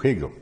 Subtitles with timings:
[0.00, 0.32] Hegel.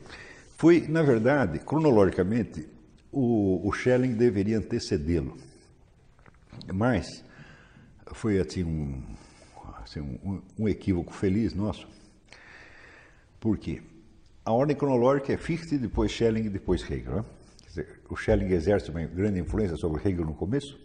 [0.57, 2.67] Foi, na verdade, cronologicamente,
[3.11, 5.37] o, o Schelling deveria antecedê-lo.
[6.73, 7.23] Mas
[8.13, 9.03] foi assim um,
[9.83, 11.87] assim, um, um equívoco feliz nosso.
[13.39, 13.81] Por quê?
[14.45, 17.15] A ordem cronológica é Fichte, depois Schelling e depois Hegel.
[17.15, 17.25] Né?
[17.67, 20.79] Dizer, o Schelling exerce uma grande influência sobre Hegel no começo,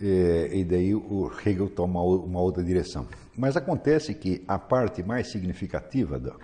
[0.00, 3.08] e, e daí o Hegel toma uma outra direção.
[3.36, 6.36] Mas acontece que a parte mais significativa da,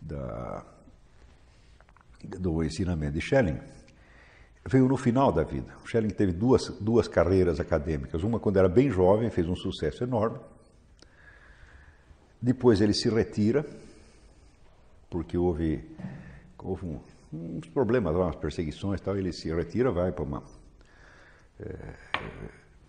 [0.00, 0.64] da,
[2.22, 3.60] do ensinamento de Schelling
[4.68, 5.72] veio no final da vida.
[5.84, 8.22] Schelling teve duas, duas carreiras acadêmicas.
[8.22, 10.38] Uma quando era bem jovem, fez um sucesso enorme.
[12.40, 13.64] Depois ele se retira,
[15.10, 15.84] porque houve,
[16.58, 17.00] houve um,
[17.32, 19.16] uns problemas, umas perseguições e tal.
[19.16, 20.42] Ele se retira, vai para uma.
[21.58, 21.74] É,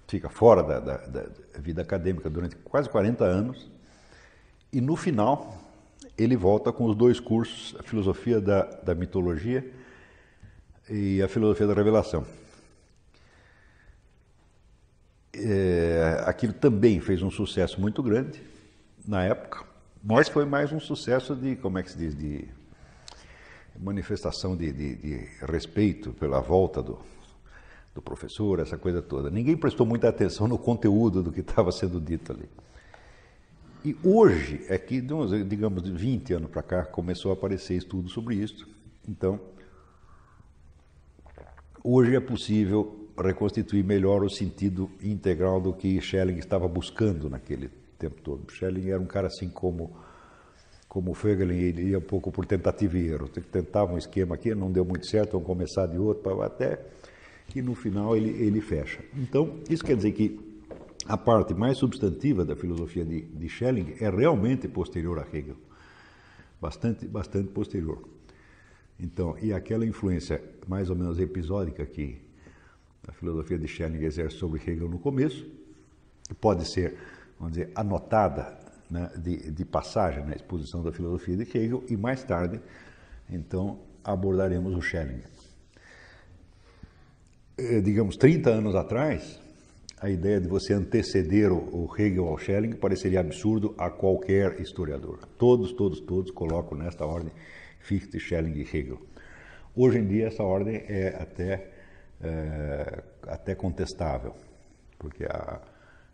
[0.07, 3.71] fica fora da, da, da vida acadêmica durante quase 40 anos.
[4.71, 5.57] E no final,
[6.19, 9.65] ele volta com os dois cursos, a filosofia da, da mitologia
[10.89, 12.25] e a filosofia da revelação.
[15.33, 18.41] É, aquilo também fez um sucesso muito grande
[19.07, 19.63] na época,
[20.03, 22.45] mas foi mais um sucesso de, como é que se diz, de
[23.79, 26.99] manifestação de, de, de respeito pela volta do,
[27.95, 29.29] do professor, essa coisa toda.
[29.29, 32.49] Ninguém prestou muita atenção no conteúdo do que estava sendo dito ali.
[33.83, 38.36] E hoje é que, digamos, de 20 anos para cá, começou a aparecer estudo sobre
[38.36, 38.67] isso.
[39.08, 39.39] Então,
[41.83, 48.21] hoje é possível reconstituir melhor o sentido integral do que Schelling estava buscando naquele tempo
[48.21, 48.52] todo.
[48.52, 49.95] Schelling era um cara assim como
[50.89, 53.30] como Fögelin, ele ia um pouco por tentativa e erro.
[53.30, 56.80] Tentava um esquema aqui, não deu muito certo, vamos começar de outro, até
[57.48, 58.99] que no final ele, ele fecha.
[59.15, 60.48] Então, isso quer dizer que
[61.09, 65.58] a parte mais substantiva da filosofia de, de Schelling é realmente posterior a Hegel,
[66.61, 68.08] bastante, bastante posterior.
[68.99, 72.21] Então, e aquela influência mais ou menos episódica que
[73.08, 75.49] a filosofia de Schelling exerce sobre Hegel no começo,
[76.39, 76.95] pode ser,
[77.39, 82.23] vamos dizer, anotada né, de, de passagem na exposição da filosofia de Hegel e mais
[82.23, 82.61] tarde,
[83.27, 85.23] então, abordaremos o Schelling.
[87.58, 89.39] Eh, digamos, 30 anos atrás,
[90.02, 95.20] a ideia de você anteceder o Hegel ao Schelling pareceria absurdo a qualquer historiador.
[95.37, 97.33] Todos, todos, todos colocam nesta ordem
[97.80, 98.99] Fichte, Schelling e Hegel.
[99.76, 101.71] Hoje em dia essa ordem é até,
[102.21, 104.36] é, até contestável,
[104.98, 105.61] porque a,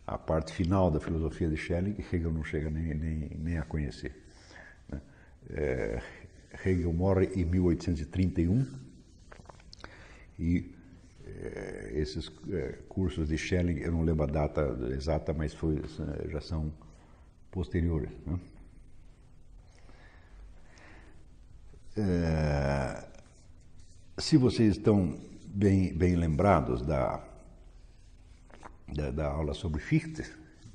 [0.04, 4.20] a parte final da filosofia de Schelling Hegel não chega nem, nem, nem a conhecer.
[4.88, 5.00] Né?
[5.50, 6.02] É,
[6.64, 8.66] Hegel morre em 1831
[10.38, 10.75] e
[11.92, 15.82] esses é, cursos de Schelling, eu não lembro a data exata, mas foi,
[16.28, 16.72] já são
[17.50, 18.10] posteriores.
[18.26, 18.38] Né?
[21.98, 23.08] É,
[24.18, 27.22] se vocês estão bem, bem lembrados da,
[28.94, 30.22] da, da, aula sobre Fichte,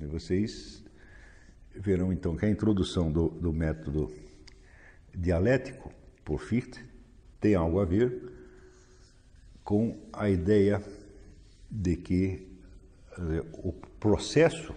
[0.00, 0.82] vocês
[1.74, 4.12] verão então que a introdução do, do método
[5.14, 5.92] dialético
[6.24, 6.84] por Fichte
[7.40, 8.41] tem algo a ver
[9.64, 10.82] com a ideia
[11.70, 12.48] de que
[13.62, 14.74] o processo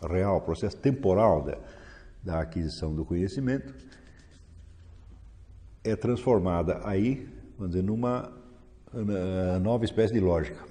[0.00, 1.58] real, o processo temporal da,
[2.22, 3.74] da aquisição do conhecimento
[5.84, 8.32] é transformada aí, vamos dizer, numa
[9.60, 10.64] nova espécie de lógica.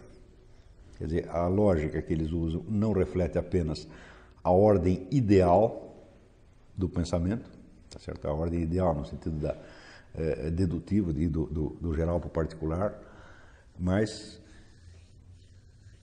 [0.98, 3.88] Quer dizer, a lógica que eles usam não reflete apenas
[4.44, 5.96] a ordem ideal
[6.76, 7.50] do pensamento,
[7.90, 8.28] tá certo?
[8.28, 9.56] A ordem ideal no sentido da
[10.16, 13.00] é, dedutivo, de, do, do, do geral para o particular,
[13.80, 14.42] mas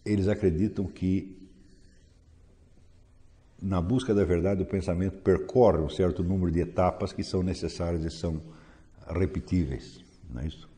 [0.04, 1.36] eles acreditam que
[3.60, 8.04] na busca da verdade o pensamento percorre um certo número de etapas que são necessárias
[8.04, 8.42] e são
[9.08, 10.68] repetíveis, não é isso?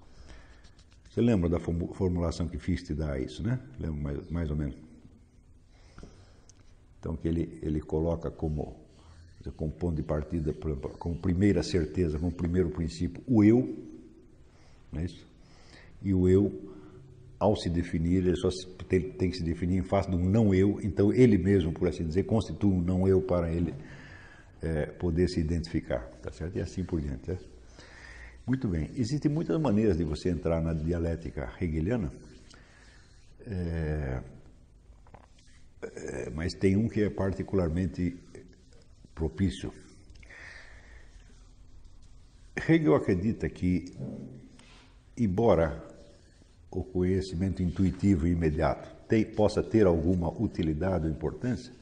[1.11, 3.59] Você lembra da formulação que Fichte dá a isso, né?
[3.81, 4.77] Lembra mais, mais ou menos?
[7.01, 8.77] Então que ele ele coloca como
[9.57, 10.53] como ponto de partida,
[10.99, 13.79] como primeira certeza, como primeiro princípio, o eu,
[14.91, 15.25] não é isso?
[16.03, 16.76] E o eu
[17.39, 18.49] ao se definir, ele só
[18.89, 22.07] tem, que se definir em face de um não eu, então ele mesmo, por assim
[22.07, 23.75] dizer, constitui um não eu para ele
[24.63, 26.57] é, poder se identificar, tá certo?
[26.57, 27.33] E assim por diante.
[27.33, 27.39] É?
[28.47, 28.91] Muito bem.
[28.95, 32.11] Existem muitas maneiras de você entrar na dialética hegeliana,
[33.47, 34.23] é,
[35.83, 38.17] é, mas tem um que é particularmente
[39.15, 39.73] propício.
[42.69, 43.93] Hegel acredita que,
[45.19, 45.96] embora
[46.77, 48.95] o conhecimento intuitivo e imediato
[49.35, 51.73] possa ter alguma utilidade ou importância,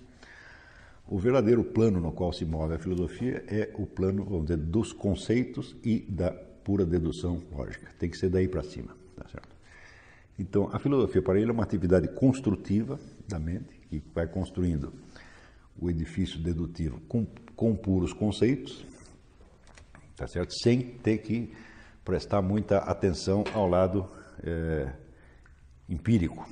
[1.07, 4.91] O verdadeiro plano no qual se move a filosofia é o plano, vamos dizer, dos
[4.91, 7.91] conceitos e da pura dedução lógica.
[7.99, 9.55] Tem que ser daí para cima, tá certo?
[10.39, 12.99] Então, a filosofia para ele é uma atividade construtiva
[13.29, 14.95] da mente, que vai construindo
[15.79, 18.87] o edifício dedutivo com, com puros conceitos,
[20.17, 20.55] tá certo?
[20.55, 21.53] Sem ter que
[22.03, 24.09] prestar muita atenção ao lado
[24.45, 24.93] é,
[25.89, 26.47] empírico,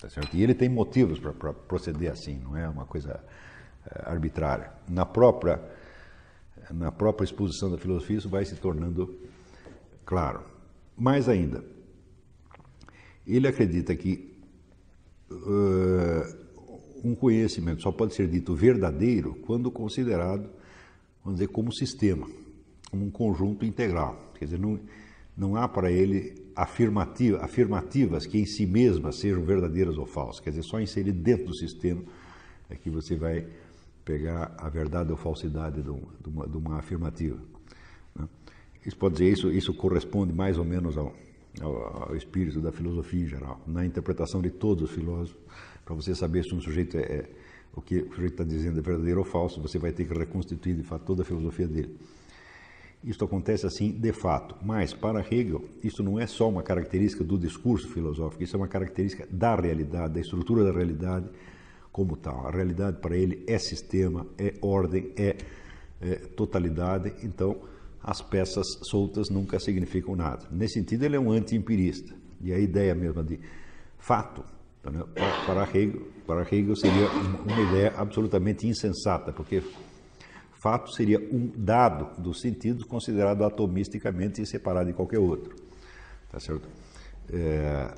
[0.00, 0.36] tá certo?
[0.36, 3.22] E ele tem motivos para proceder assim, não é uma coisa
[3.86, 4.72] é, arbitrária.
[4.88, 5.60] Na própria
[6.70, 9.14] na própria exposição da filosofia isso vai se tornando
[10.04, 10.42] claro.
[10.96, 11.64] Mais ainda,
[13.26, 14.36] ele acredita que
[15.30, 16.46] uh,
[17.04, 20.48] um conhecimento só pode ser dito verdadeiro quando considerado,
[21.22, 22.26] vamos dizer, como sistema,
[22.90, 24.32] como um conjunto integral.
[24.38, 24.80] Quer dizer, não,
[25.36, 30.40] não há para ele afirmativa, afirmativas que em si mesmas sejam verdadeiras ou falsas.
[30.40, 32.02] Quer dizer, só inserir dentro do sistema
[32.70, 33.46] é que você vai
[34.04, 37.38] pegar a verdade ou falsidade de uma, de uma afirmativa.
[38.14, 38.26] Né?
[38.86, 41.14] Isso pode dizer, isso, isso corresponde mais ou menos ao,
[41.60, 45.36] ao, ao, espírito da filosofia em geral, na interpretação de todos os filósofos,
[45.84, 47.30] para você saber se um sujeito é, é
[47.74, 50.74] o que o sujeito está dizendo é verdadeiro ou falso, você vai ter que reconstituir
[50.74, 51.94] de fato toda a filosofia dele.
[53.04, 57.38] Isto acontece assim de fato, mas para Hegel isso não é só uma característica do
[57.38, 61.26] discurso filosófico, isso é uma característica da realidade, da estrutura da realidade
[61.92, 62.46] como tal.
[62.46, 65.36] A realidade para ele é sistema, é ordem, é,
[66.00, 67.56] é totalidade, então
[68.02, 70.46] as peças soltas nunca significam nada.
[70.50, 72.14] Nesse sentido, ele é um anti-empirista.
[72.40, 73.40] E a ideia mesma de
[73.98, 74.44] fato,
[74.84, 75.02] né,
[75.44, 79.62] para Hegel, para Hegel seria uma ideia absolutamente insensata, porque
[80.66, 85.54] fato seria um dado dos sentidos considerado atomisticamente e separado de qualquer outro.
[86.28, 86.68] Tá certo?
[87.32, 87.94] É...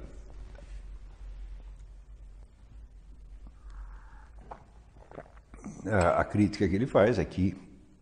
[5.91, 7.57] A crítica que ele faz é que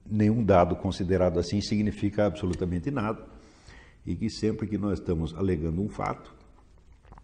[0.05, 3.25] nenhum dado considerado assim significa absolutamente nada
[4.05, 6.35] e que sempre que nós estamos alegando um fato,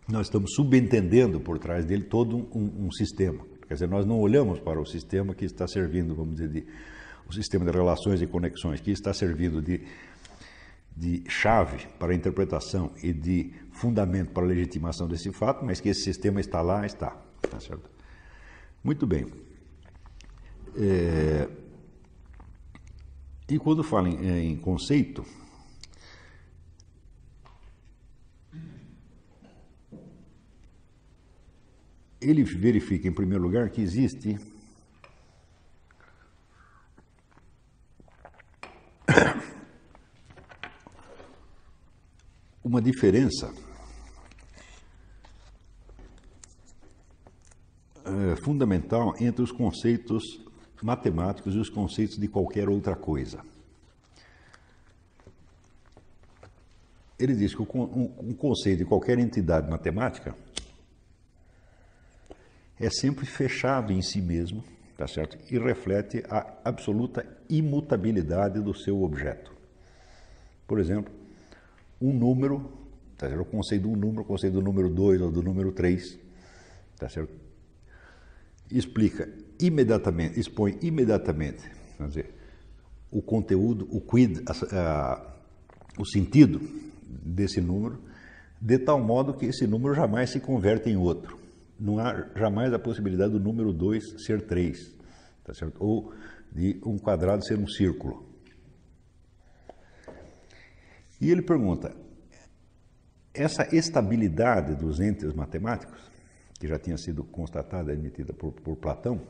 [0.09, 3.45] nós estamos subentendendo por trás dele todo um, um, sistema.
[3.67, 6.67] Quer dizer, nós não olhamos para o sistema que está servindo, vamos dizer, de,
[7.29, 9.81] o sistema de relações e conexões, que está servindo de,
[10.97, 15.89] de chave para a interpretação e de fundamento para a legitimação desse fato, mas que
[15.89, 17.17] esse sistema está lá, está.
[17.51, 17.91] Tá certo?
[18.83, 19.27] Muito bem.
[20.77, 21.49] É,
[23.49, 25.25] e quando fala em, é, em conceito,
[32.21, 34.39] ele verifica, em primeiro lugar, que existe
[42.65, 43.53] uma diferença
[48.05, 50.23] é, fundamental entre os conceitos
[50.83, 53.41] matemáticos e os conceitos de qualquer outra coisa.
[57.19, 60.35] Ele diz que um conceito de qualquer entidade matemática
[62.81, 64.65] é sempre fechado em si mesmo,
[64.97, 65.39] tá certo?
[65.49, 69.53] E reflete a absoluta imutabilidade do seu objeto.
[70.67, 71.15] Por exemplo,
[72.09, 72.71] um número,
[73.17, 73.43] tá certo?
[73.43, 76.19] o conceito de um número, o conceito do número 2 ou do número 3,
[76.99, 77.43] tá certo?
[78.71, 79.29] explica
[79.61, 81.63] imediatamente, expõe imediatamente,
[81.97, 82.35] quer dizer,
[83.11, 85.35] o conteúdo, o quid, a, a,
[85.99, 86.61] o sentido
[87.07, 87.99] desse número,
[88.61, 91.37] de tal modo que esse número jamais se converte em outro.
[91.79, 94.95] Não há jamais a possibilidade do número 2 ser 3,
[95.45, 95.77] tá certo?
[95.79, 96.13] ou
[96.51, 98.32] de um quadrado ser um círculo.
[101.23, 101.95] E ele pergunta:
[103.33, 106.11] essa estabilidade dos entes matemáticos
[106.59, 109.21] que já tinha sido constatada e admitida por, por Platão,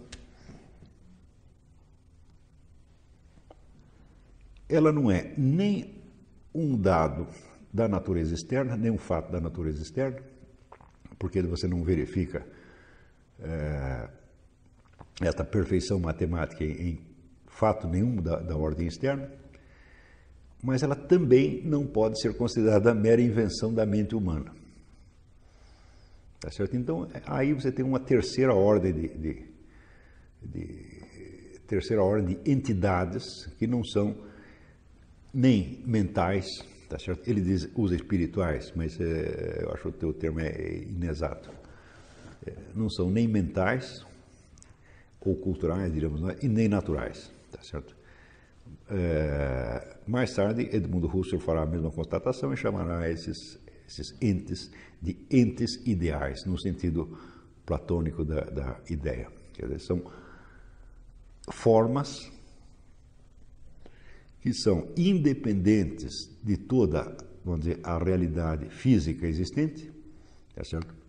[4.68, 6.02] ela não é nem
[6.54, 7.28] um dado
[7.70, 10.22] da natureza externa, nem um fato da natureza externa,
[11.18, 12.46] porque você não verifica
[13.38, 14.08] é,
[15.20, 17.00] esta perfeição matemática em,
[17.46, 19.30] fato nenhum da, da, ordem externa,
[20.62, 24.52] mas ela também não pode ser considerada mera invenção da mente humana.
[26.38, 26.76] Tá certo?
[26.76, 29.46] Então, aí você tem uma terceira ordem de, de,
[30.42, 34.16] de, terceira ordem de entidades que não são
[35.34, 36.46] nem mentais,
[36.88, 37.28] tá certo?
[37.28, 41.50] Ele diz, usa espirituais, mas é, eu acho que o teu termo é inexato.
[42.46, 44.04] É, não são nem mentais
[45.20, 46.38] ou culturais, diríamos, é?
[46.42, 47.96] e nem naturais, tá certo?
[48.94, 53.58] É, mais tarde, Edmundo Husserl fará a mesma constatação e chamará esses
[53.92, 54.70] esses entes,
[55.00, 57.18] de entes ideais, no sentido
[57.66, 59.28] platônico da, da ideia.
[59.52, 60.02] Quer dizer, são
[61.50, 62.32] formas
[64.40, 69.92] que são independentes de toda, vamos dizer, a realidade física existente,
[70.56, 71.01] é certo?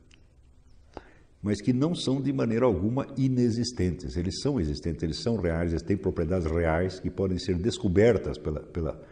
[1.43, 4.15] Mas que não são de maneira alguma inexistentes.
[4.15, 8.61] Eles são existentes, eles são reais, eles têm propriedades reais que podem ser descobertas pela,
[8.61, 9.03] pela,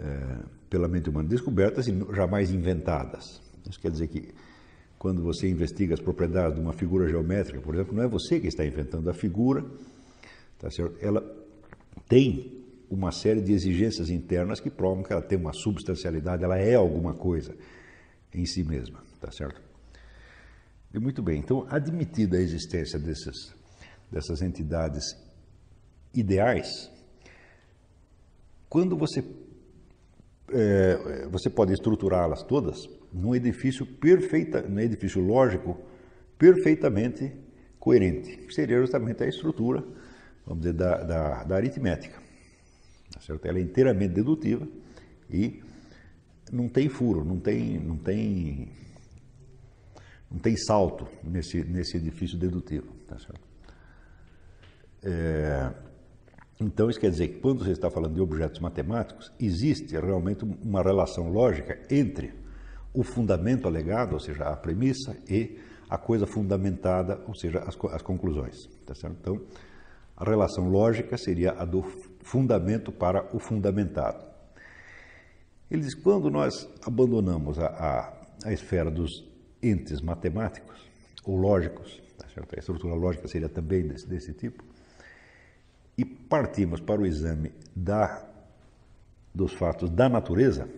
[0.00, 0.38] é,
[0.70, 3.42] pela mente humana, descobertas e jamais inventadas.
[3.68, 4.32] Isso quer dizer que
[4.98, 8.48] quando você investiga as propriedades de uma figura geométrica, por exemplo, não é você que
[8.48, 9.64] está inventando a figura,
[10.58, 10.96] tá certo?
[11.00, 11.22] ela
[12.08, 16.74] tem uma série de exigências internas que provam que ela tem uma substancialidade, ela é
[16.74, 17.54] alguma coisa
[18.34, 19.67] em si mesma, tá certo?
[20.92, 23.54] E muito bem, então, admitida a existência desses,
[24.10, 25.16] dessas entidades
[26.14, 26.90] ideais,
[28.68, 29.24] quando você,
[30.50, 35.78] é, você pode estruturá-las todas num edifício perfeita, num edifício lógico
[36.38, 37.32] perfeitamente
[37.78, 39.84] coerente, que seria justamente a estrutura,
[40.46, 42.20] vamos dizer, da, da, da aritmética.
[43.12, 43.46] Tá certo?
[43.46, 44.66] Ela é inteiramente dedutiva
[45.30, 45.62] e
[46.52, 48.70] não tem furo, não tem, não tem,
[50.30, 52.92] não tem salto nesse, nesse edifício dedutivo.
[53.06, 53.16] Tá?
[55.02, 55.72] É,
[56.60, 60.82] então, isso quer dizer que quando você está falando de objetos matemáticos, existe realmente uma
[60.82, 62.34] relação lógica entre
[62.92, 65.58] o fundamento alegado, ou seja, a premissa, e
[65.88, 68.66] a coisa fundamentada, ou seja, as, as conclusões.
[68.84, 68.92] Tá?
[69.08, 69.40] Então,
[70.16, 71.82] a relação lógica seria a do
[72.22, 74.26] fundamento para o fundamentado.
[75.70, 79.27] Ele diz: quando nós abandonamos a, a, a esfera dos
[79.62, 80.88] entes matemáticos
[81.24, 84.64] ou lógicos, tá a estrutura lógica seria também desse, desse tipo,
[85.96, 88.24] e partimos para o exame da,
[89.34, 90.68] dos fatos da natureza,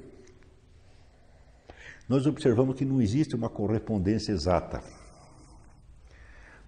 [2.09, 4.83] nós observamos que não existe uma correspondência exata.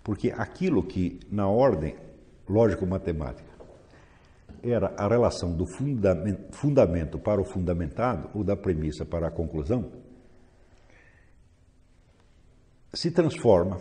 [0.04, 1.97] Porque aquilo que, na ordem
[2.49, 3.50] lógico-matemática,
[4.62, 5.66] era a relação do
[6.52, 9.90] fundamento para o fundamentado, ou da premissa para a conclusão,
[12.92, 13.80] se transforma,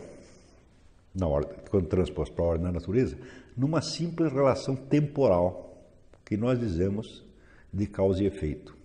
[1.13, 3.17] na ordem, quando transposto para a ordem da natureza,
[3.55, 5.85] numa simples relação temporal,
[6.25, 7.23] que nós dizemos
[7.73, 8.75] de causa e efeito.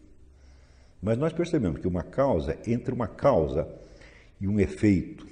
[1.00, 3.68] Mas nós percebemos que uma causa, entre uma causa
[4.40, 5.26] e um efeito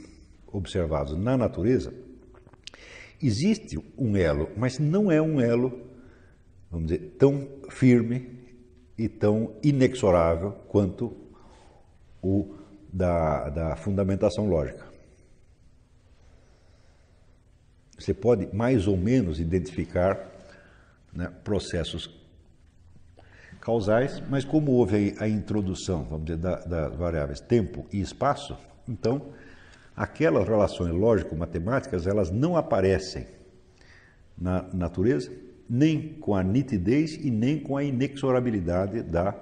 [0.52, 1.92] observados na natureza,
[3.20, 5.88] existe um elo, mas não é um elo,
[6.70, 8.38] vamos dizer, tão firme
[8.96, 11.16] e tão inexorável quanto
[12.22, 12.54] o
[12.94, 14.86] da, da fundamentação lógica.
[17.98, 20.30] Você pode mais ou menos identificar
[21.12, 22.08] né, processos
[23.60, 28.56] causais, mas como houve a introdução, vamos dizer, das variáveis tempo e espaço,
[28.88, 29.32] então
[29.96, 33.26] aquelas relações lógico-matemáticas elas não aparecem
[34.38, 35.32] na natureza
[35.68, 39.34] nem com a nitidez e nem com a inexorabilidade da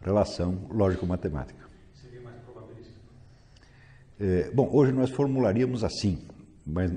[0.00, 1.63] relação lógico-matemática.
[4.20, 6.24] É, bom, hoje nós formularíamos assim,
[6.64, 6.92] mas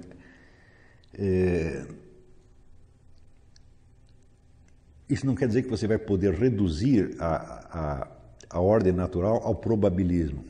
[1.18, 1.86] é,
[5.10, 7.36] isso não quer dizer que você vai poder reduzir a,
[7.72, 8.08] a,
[8.50, 10.44] a ordem natural ao probabilismo.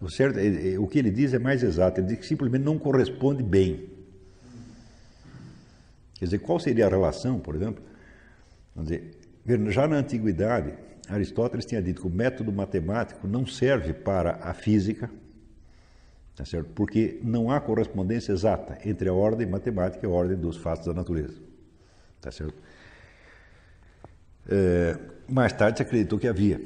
[0.00, 2.62] O, certo, é, é, o que ele diz é mais exato, ele diz que simplesmente
[2.62, 3.88] não corresponde bem.
[6.14, 7.82] Quer dizer, qual seria a relação, por exemplo?
[8.74, 9.18] Vamos dizer,
[9.70, 10.74] já na antiguidade,
[11.08, 15.10] Aristóteles tinha dito que o método matemático não serve para a física,
[16.40, 16.70] tá certo?
[16.74, 20.94] porque não há correspondência exata entre a ordem matemática e a ordem dos fatos da
[20.94, 21.38] natureza.
[22.18, 22.54] Tá certo?
[24.48, 26.58] É, mais tarde se acreditou que havia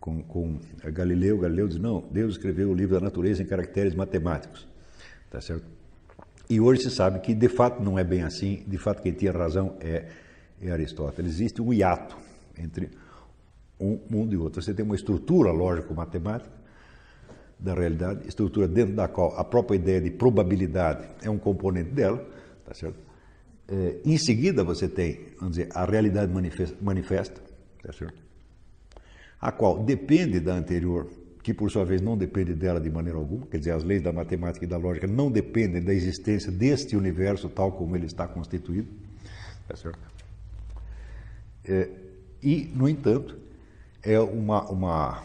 [0.00, 1.38] com, com Galileu.
[1.38, 4.66] Galileu diz, não, Deus escreveu o livro da natureza em caracteres matemáticos.
[5.30, 5.66] Tá certo?
[6.48, 9.30] E hoje se sabe que de fato não é bem assim, de fato quem tinha
[9.30, 10.06] razão é,
[10.60, 11.34] é Aristóteles.
[11.34, 12.16] Existe um hiato
[12.58, 12.90] entre
[13.78, 14.60] um mundo e outro.
[14.60, 16.58] Você tem uma estrutura lógico-matemática
[17.60, 22.26] da realidade, estrutura dentro da qual a própria ideia de probabilidade é um componente dela,
[22.64, 22.98] tá certo?
[23.68, 27.40] É, em seguida você tem, vamos dizer, a realidade manifesta, manifesta
[27.82, 28.20] tá certo?
[29.40, 31.08] a qual depende da anterior,
[31.42, 34.12] que por sua vez não depende dela de maneira alguma, quer dizer, as leis da
[34.12, 38.88] matemática e da lógica não dependem da existência deste universo tal como ele está constituído,
[39.66, 39.98] tá certo?
[41.64, 41.88] É,
[42.42, 43.36] e, no entanto,
[44.02, 45.22] é uma, uma,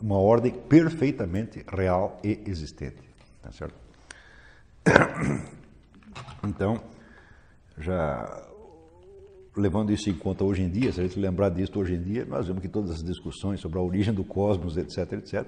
[0.00, 3.02] uma ordem perfeitamente real e existente,
[3.42, 3.74] tá certo?
[6.42, 6.82] Então,
[7.78, 8.50] já
[9.54, 12.24] levando isso em conta hoje em dia, se a gente lembrar disso hoje em dia,
[12.24, 15.46] nós vemos que todas as discussões sobre a origem do cosmos, etc., etc.,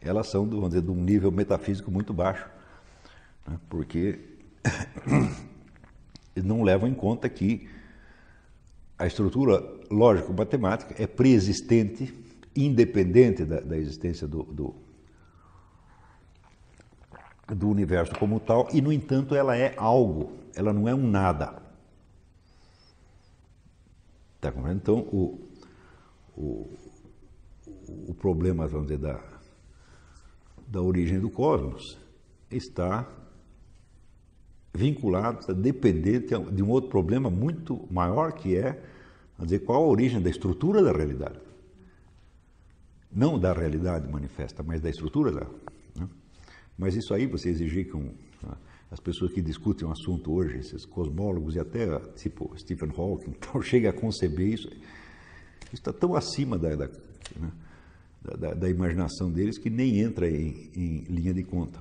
[0.00, 2.46] elas são, vamos dizer, de um nível metafísico muito baixo,
[3.46, 3.58] né?
[3.70, 4.18] porque
[6.36, 7.68] não levam em conta que
[8.98, 12.12] a estrutura lógico-matemática é preexistente,
[12.56, 14.74] independente da, da existência do, do,
[17.48, 21.62] do universo como tal, e, no entanto, ela é algo, ela não é um nada.
[24.40, 24.82] Tá compreendendo?
[24.82, 25.48] Então, o,
[26.36, 26.70] o,
[28.08, 29.20] o problema, vamos dizer, da,
[30.66, 31.98] da origem do cosmos
[32.50, 33.08] está
[34.72, 38.72] vinculado, está dependente de um outro problema muito maior, que é
[39.36, 41.43] vamos dizer, qual a origem da estrutura da realidade.
[43.14, 45.54] Não da realidade manifesta, mas da estrutura dela.
[45.94, 46.08] Né?
[46.76, 48.12] Mas isso aí você exigir que um,
[48.90, 53.30] as pessoas que discutem o um assunto hoje, esses cosmólogos e até tipo Stephen Hawking,
[53.38, 56.86] então chega a conceber isso, isso está tão acima da, da,
[57.36, 57.52] né,
[58.38, 61.80] da, da, imaginação deles que nem entra em, em, linha de conta.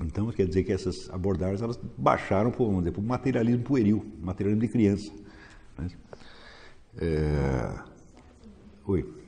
[0.00, 5.12] Então quer dizer que essas abordagens elas baixaram para o materialismo pueril, materialismo de criança.
[5.78, 5.88] Né?
[6.98, 7.84] É...
[8.84, 9.21] Oi.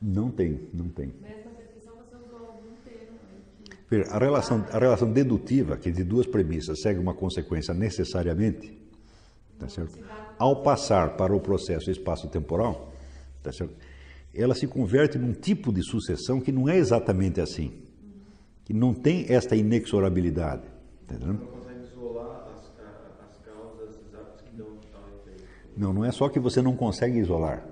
[0.00, 1.12] Não tem, não tem.
[4.08, 8.72] A relação, a relação dedutiva, que de duas premissas segue uma consequência necessariamente,
[9.58, 9.98] tá certo?
[10.38, 12.92] ao passar para o processo espaço-temporal,
[13.42, 13.74] tá certo?
[14.32, 17.72] ela se converte num tipo de sucessão que não é exatamente assim,
[18.64, 20.62] que não tem esta inexorabilidade.
[21.06, 22.72] Tá não consegue isolar as,
[23.28, 25.44] as causas exatas que dão tal efeito.
[25.76, 27.66] Não, não é só que você não consegue isolar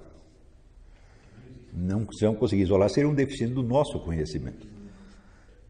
[1.78, 4.66] não, se não conseguir isolar, seria um deficiente do nosso conhecimento.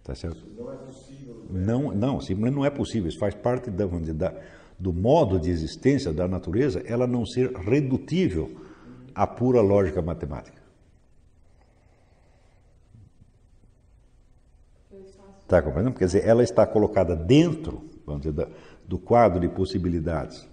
[0.02, 0.42] Tá certo?
[0.56, 1.46] Não é possível.
[1.50, 3.08] Não, não, simplesmente não é possível.
[3.08, 4.34] Isso faz parte da, da,
[4.78, 8.50] do modo de existência da natureza, ela não ser redutível
[9.14, 10.58] à pura lógica matemática.
[15.42, 15.96] Está compreendendo?
[15.96, 18.48] Quer dizer, ela está colocada dentro, vamos dizer,
[18.86, 20.46] do quadro de possibilidades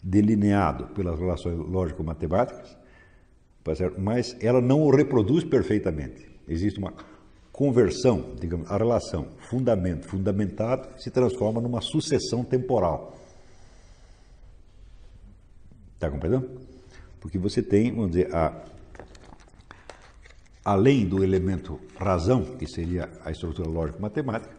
[0.00, 2.77] delineado pelas relações lógico-matemáticas,
[3.98, 6.28] mas ela não o reproduz perfeitamente.
[6.46, 6.92] Existe uma
[7.52, 13.18] conversão, digamos, a relação fundamento, fundamentado, se transforma numa sucessão temporal.
[15.94, 16.48] Está compreendendo?
[17.20, 18.64] Porque você tem, vamos dizer, a,
[20.64, 24.56] além do elemento razão, que seria a estrutura lógico-matemática,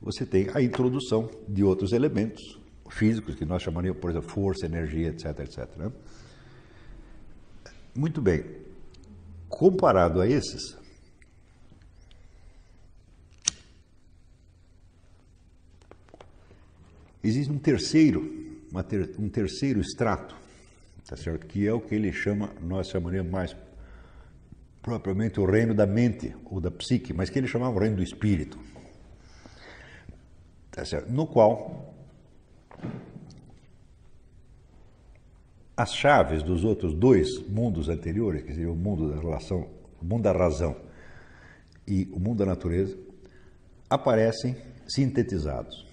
[0.00, 5.08] você tem a introdução de outros elementos físicos, que nós chamaríamos, por exemplo, força, energia,
[5.08, 5.76] etc, etc.
[5.78, 5.90] Né?
[7.96, 8.44] Muito bem.
[9.48, 10.76] Comparado a esses,
[17.22, 20.34] existe um terceiro, ter, um terceiro extrato,
[21.06, 21.46] tá certo?
[21.46, 23.56] que é o que ele chama, nós chamaríamos mais
[24.82, 28.02] propriamente o reino da mente ou da psique, mas que ele chamava o reino do
[28.02, 28.58] espírito,
[30.72, 31.12] tá certo?
[31.12, 31.93] no qual
[35.76, 39.68] as chaves dos outros dois mundos anteriores, que seria o mundo da relação,
[40.00, 40.76] o mundo da razão
[41.86, 42.96] e o mundo da natureza,
[43.90, 44.56] aparecem
[44.86, 45.86] sintetizados.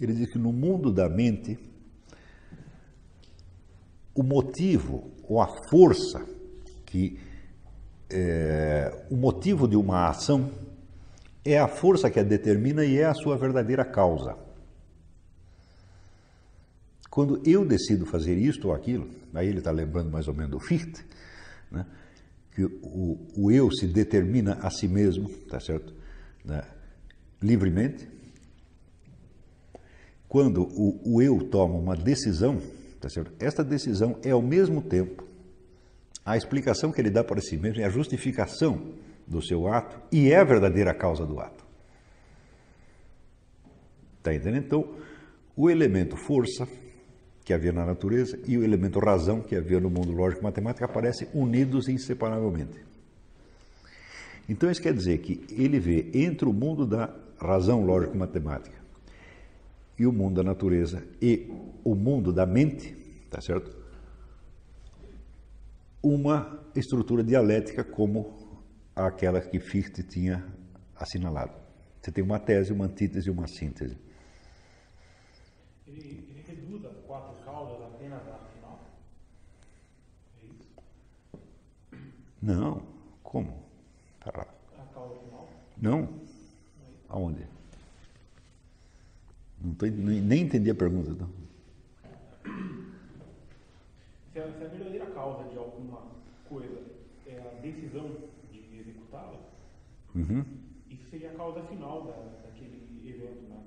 [0.00, 1.58] Ele diz que no mundo da mente,
[4.14, 6.26] o motivo ou a força
[6.84, 7.18] que
[8.10, 10.50] é, o motivo de uma ação
[11.44, 14.36] é a força que a determina e é a sua verdadeira causa.
[17.10, 20.60] Quando eu decido fazer isto ou aquilo, aí ele está lembrando mais ou menos do
[20.60, 21.04] Fichte,
[21.70, 21.84] né?
[22.54, 25.92] que o, o, eu se determina a si mesmo, tá certo?
[26.44, 26.62] Né?
[27.42, 28.08] Livremente.
[30.28, 32.60] Quando o, o, eu toma uma decisão,
[33.00, 33.32] tá certo?
[33.40, 35.26] Esta decisão é ao mesmo tempo
[36.24, 38.94] a explicação que ele dá para si mesmo, é a justificação
[39.26, 41.64] do seu ato e é a verdadeira causa do ato.
[44.18, 44.64] Está entendendo?
[44.64, 44.94] Então,
[45.56, 46.68] o elemento força
[47.50, 51.88] que havia na natureza e o elemento razão que havia no mundo lógico-matemático aparecem unidos
[51.88, 52.78] inseparavelmente.
[54.48, 58.76] Então isso quer dizer que ele vê entre o mundo da razão lógico-matemática
[59.98, 61.50] e o mundo da natureza e
[61.82, 62.94] o mundo da mente,
[63.28, 63.76] tá certo?
[66.00, 68.62] Uma estrutura dialética como
[68.94, 70.46] aquela que Fichte tinha
[70.94, 71.52] assinalado.
[72.00, 73.98] Você tem uma tese, uma antítese e uma síntese.
[82.42, 82.82] Não.
[83.22, 83.52] Como?
[84.20, 84.30] Tá
[84.78, 85.48] A causa final?
[85.80, 86.08] Não.
[87.08, 87.46] Aonde?
[89.62, 91.10] Não tô, nem entendi a pergunta.
[91.10, 91.28] Não.
[94.32, 96.02] Se é, se é a verdadeira causa de alguma
[96.48, 96.80] coisa
[97.62, 98.08] decisão
[98.50, 99.38] de executá-la,
[100.14, 100.44] Uhum.
[100.88, 103.60] isso seria a causa final da, daquele evento, na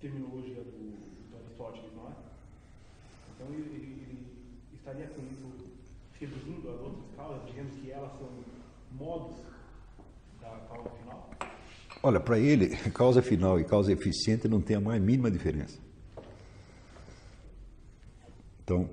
[0.00, 2.12] terminologia do, do Aristóteles, não é?
[3.34, 5.73] Então ele, ele- ele estaria com isso
[6.18, 8.28] reduzindo as outras causas, dizendo que elas são
[8.92, 9.36] modos
[10.40, 11.30] da causa final?
[12.02, 15.78] Olha, para ele, causa final e causa eficiente não tem a mais mínima diferença.
[18.62, 18.88] Então,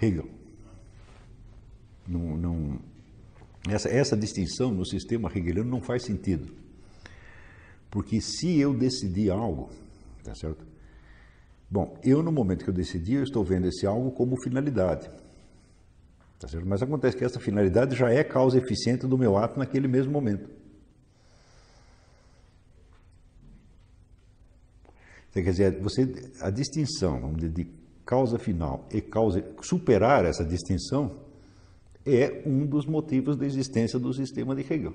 [0.00, 0.28] Hegel.
[2.06, 2.80] Não, não,
[3.68, 6.48] essa, essa distinção no sistema hegeliano não faz sentido.
[7.90, 9.70] Porque se eu decidir algo,
[10.24, 10.64] tá certo?
[11.70, 15.10] Bom, eu no momento que eu decidi, eu estou vendo esse algo como finalidade.
[16.38, 16.66] Tá certo?
[16.66, 20.48] Mas acontece que essa finalidade já é causa eficiente do meu ato naquele mesmo momento.
[25.30, 27.70] Então, quer dizer, você, a distinção vamos dizer, de
[28.04, 29.44] causa final e causa.
[29.60, 31.18] superar essa distinção
[32.06, 34.94] é um dos motivos da existência do sistema de Hegel.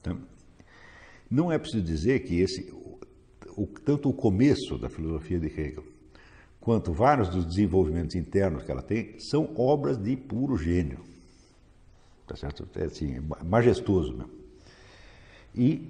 [0.00, 0.18] Então,
[1.30, 2.72] não é preciso dizer que esse,
[3.56, 5.84] o, tanto o começo da filosofia de Hegel,
[6.60, 10.98] quanto vários dos desenvolvimentos internos que ela tem, são obras de puro gênio.
[12.26, 12.68] Tá certo?
[12.76, 14.30] É assim, majestoso mesmo.
[15.54, 15.88] E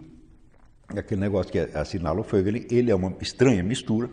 [0.88, 4.08] aquele negócio que assinala o Fegel, ele é uma estranha mistura,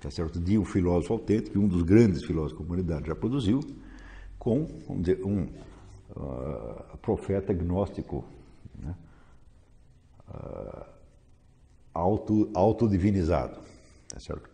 [0.00, 0.38] tá certo?
[0.38, 3.60] de um filósofo autêntico, um dos grandes filósofos que a humanidade já produziu,
[4.38, 4.66] com,
[5.00, 5.44] dizer, um
[6.10, 8.24] uh, profeta gnóstico?
[10.30, 10.84] Uh,
[11.92, 13.58] auto, autodivinizado,
[14.08, 14.48] tá certo?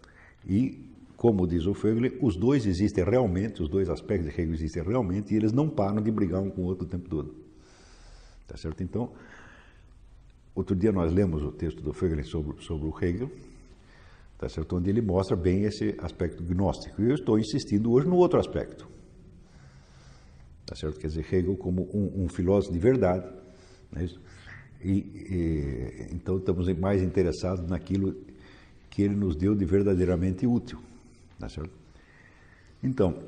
[0.47, 4.83] E, como diz o Fegel, os dois existem realmente, os dois aspectos de Hegel existem
[4.83, 7.35] realmente, e eles não param de brigar um com o outro o tempo todo.
[8.47, 8.83] Tá certo?
[8.83, 9.13] Então,
[10.55, 13.31] outro dia nós lemos o texto do Fegel sobre, sobre o Hegel,
[14.39, 14.77] tá certo?
[14.77, 17.03] onde ele mostra bem esse aspecto gnóstico.
[17.03, 18.87] E eu estou insistindo hoje no outro aspecto.
[20.65, 20.99] Tá certo?
[20.99, 23.27] Quer dizer, Hegel como um, um filósofo de verdade.
[23.91, 24.21] Não é isso?
[24.87, 28.15] E, e, então estamos mais interessados naquilo
[28.89, 30.79] que ele nos deu de verdadeiramente útil.
[31.41, 31.73] Tá certo?
[32.81, 33.21] Então,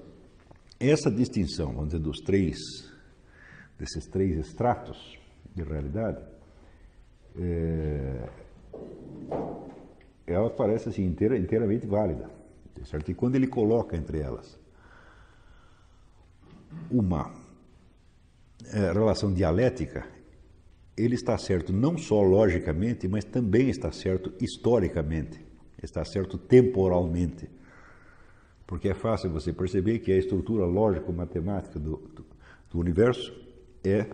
[0.79, 2.59] essa distinção, vamos dizer, dos três,
[3.77, 5.19] desses três estratos
[5.53, 6.25] de realidade,
[7.37, 8.29] é,
[10.29, 12.31] ela parece assim inteira, inteiramente válida.
[12.73, 13.11] tá Certo?
[13.11, 14.57] E quando ele coloca entre elas
[16.89, 17.35] uma
[18.73, 20.18] é, relação dialética,
[20.99, 25.41] ele está certo não só logicamente, mas também está certo historicamente,
[25.83, 27.49] está certo temporalmente.
[28.67, 32.27] Porque é fácil você perceber que a estrutura lógico-matemática do, do,
[32.71, 33.33] do, universo
[33.83, 34.07] é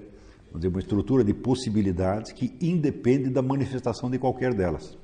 [0.54, 4.96] dizer, uma estrutura de possibilidades que independe da manifestação de qualquer delas.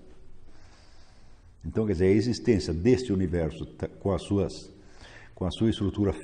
[1.65, 3.67] Então, quer dizer, a existência deste universo
[3.99, 4.53] com, as suas,
[5.35, 6.15] com a sua estrutura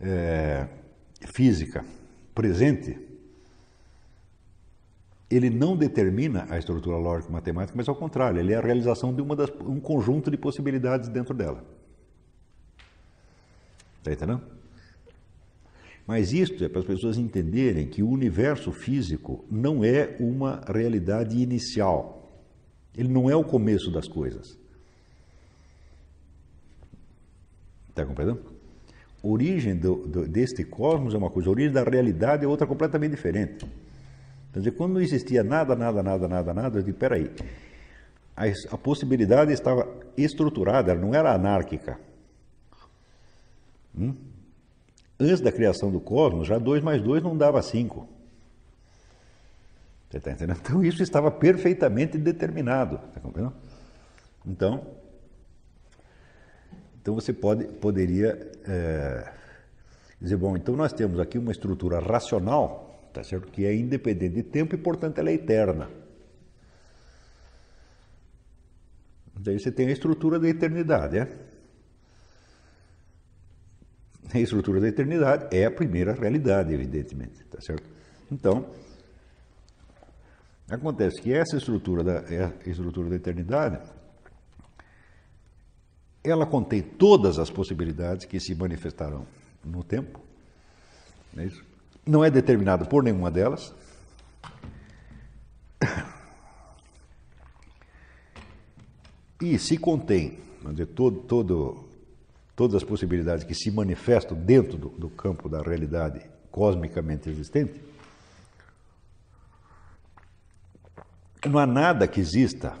[0.00, 0.68] é,
[1.34, 1.84] física
[2.34, 3.13] presente,
[5.30, 9.34] ele não determina a estrutura lógico-matemática, mas ao contrário, ele é a realização de uma
[9.34, 11.64] das, um conjunto de possibilidades dentro dela.
[13.98, 14.42] Está entendendo?
[16.06, 21.40] Mas isto é para as pessoas entenderem que o universo físico não é uma realidade
[21.40, 22.30] inicial.
[22.94, 24.58] Ele não é o começo das coisas.
[27.88, 28.42] Está compreendendo?
[29.22, 33.64] Origem do, do, deste cosmos é uma coisa, origem da realidade é outra completamente diferente.
[34.54, 37.28] Quer dizer, quando não existia nada, nada, nada, nada, nada, eu digo, peraí,
[38.36, 39.84] a, a possibilidade estava
[40.16, 41.98] estruturada, ela não era anárquica.
[43.98, 44.14] Hum?
[45.18, 48.08] Antes da criação do cosmos, já 2 mais 2 não dava 5.
[50.08, 50.60] Você está entendendo?
[50.62, 53.00] Então isso estava perfeitamente determinado.
[53.08, 53.56] Está compreendendo?
[54.46, 54.86] Então,
[57.02, 59.32] então você pode, poderia é,
[60.20, 62.83] dizer, bom, então nós temos aqui uma estrutura racional,
[63.14, 63.50] tá certo?
[63.50, 65.88] que é independente de tempo e, portanto, ela é eterna.
[69.38, 71.28] Daí você tem a estrutura da eternidade, é?
[74.32, 77.88] A estrutura da eternidade é a primeira realidade, evidentemente, tá certo?
[78.32, 78.68] Então,
[80.68, 83.78] acontece que essa estrutura da, é estrutura da eternidade,
[86.22, 89.26] ela contém todas as possibilidades que se manifestarão
[89.64, 90.20] no tempo,
[91.32, 91.73] não é, isso?
[92.06, 93.74] Não é determinada por nenhuma delas.
[99.40, 100.38] E se contém,
[100.70, 101.84] dizer, todo, todo,
[102.56, 107.80] todas as possibilidades que se manifestam dentro do, do campo da realidade cosmicamente existente,
[111.46, 112.74] não há nada que exista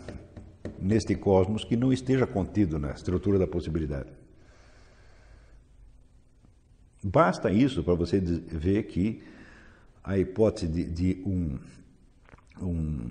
[0.78, 4.23] neste cosmos que não esteja contido na estrutura da possibilidade.
[7.06, 9.22] Basta isso para você ver que
[10.02, 11.58] a hipótese de, de um,
[12.62, 13.10] um,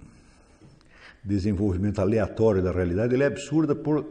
[1.23, 4.03] desenvolvimento aleatório da realidade é absurda por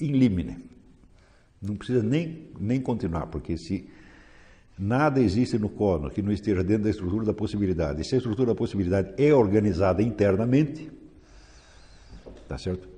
[0.00, 0.56] in limine.
[1.60, 3.90] Não precisa nem, nem continuar, porque se
[4.78, 8.18] nada existe no cosmos que não esteja dentro da estrutura da possibilidade, e se a
[8.18, 10.90] estrutura da possibilidade é organizada internamente,
[12.48, 12.88] tá certo?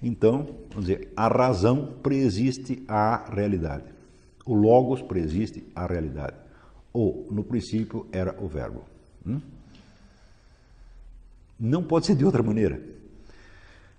[0.00, 3.91] Então, vamos dizer, a razão preexiste à realidade.
[4.44, 6.36] O logos preexiste à realidade.
[6.92, 8.84] Ou, no princípio, era o verbo.
[9.26, 9.40] Hum?
[11.58, 12.80] Não pode ser de outra maneira.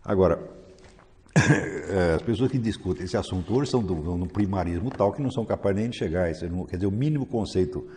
[0.04, 0.38] Agora,
[2.16, 5.82] as pessoas que discutem esse assunto hoje são no primarismo tal que não são capazes
[5.82, 6.46] nem de chegar a isso.
[6.66, 7.88] Quer dizer, o mínimo conceito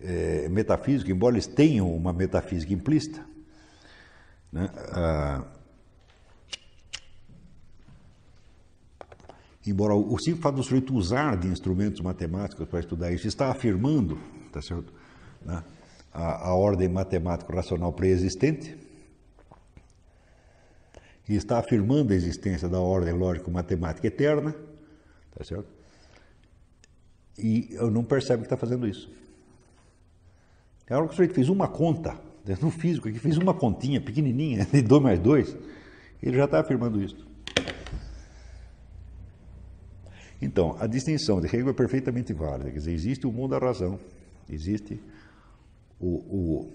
[0.00, 3.24] é, metafísico, embora eles tenham uma metafísica implícita,
[4.52, 5.44] né, ah,
[9.66, 14.18] embora o simples fato do sujeito usar de instrumentos matemáticos para estudar isso está afirmando,
[14.52, 14.92] tá certo,
[15.44, 15.62] né,
[16.12, 18.76] a, a ordem matemático-racional pré-existente
[21.28, 24.54] e está afirmando a existência da ordem lógico-matemática eterna,
[25.34, 25.68] tá certo?
[27.38, 29.10] E eu não percebo que está fazendo isso.
[30.86, 32.20] É hora que o sujeito fez uma conta,
[32.60, 35.56] no físico, que fez uma continha pequenininha, de 2 mais 2,
[36.22, 37.26] ele já está afirmando isso.
[40.42, 42.70] Então, a distinção de Hegel é perfeitamente válida.
[42.70, 43.98] Quer dizer, existe o mundo da razão,
[44.50, 45.00] existe
[46.00, 46.72] o, o,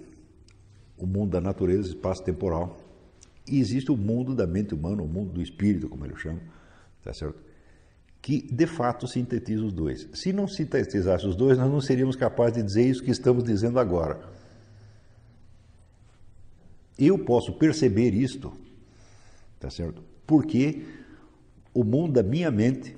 [0.97, 2.77] o mundo da natureza, espaço temporal,
[3.45, 6.39] e existe o mundo da mente humana, o mundo do espírito, como ele chama,
[7.03, 7.47] tá certo?
[8.27, 10.05] que de fato sintetiza os dois.
[10.13, 13.79] Se não sintetizasse os dois, nós não seríamos capazes de dizer isso que estamos dizendo
[13.79, 14.19] agora.
[16.99, 18.51] Eu posso perceber isto,
[19.57, 20.03] tá certo?
[20.25, 20.83] Porque
[21.73, 22.96] o mundo da minha mente,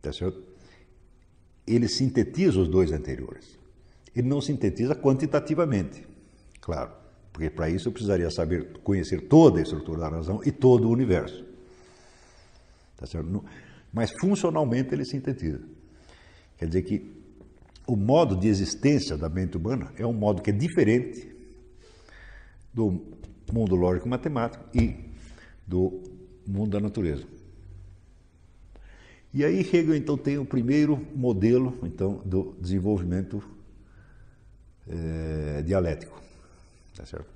[0.00, 0.42] tá certo?
[1.66, 3.58] Ele sintetiza os dois anteriores.
[4.14, 6.04] Ele não sintetiza quantitativamente,
[6.60, 6.90] claro,
[7.32, 10.90] porque para isso eu precisaria saber conhecer toda a estrutura da razão e todo o
[10.90, 11.44] universo.
[12.96, 13.44] Tá certo?
[13.92, 15.62] Mas funcionalmente ele sintetiza.
[16.58, 17.20] Quer dizer que
[17.86, 21.34] o modo de existência da mente humana é um modo que é diferente
[22.72, 23.00] do
[23.52, 24.96] mundo lógico-matemático e
[25.66, 26.02] do
[26.46, 27.24] mundo da natureza.
[29.32, 33.42] E aí Hegel então tem o primeiro modelo então do desenvolvimento
[34.88, 36.20] é, dialético.
[36.96, 37.30] Tá certo?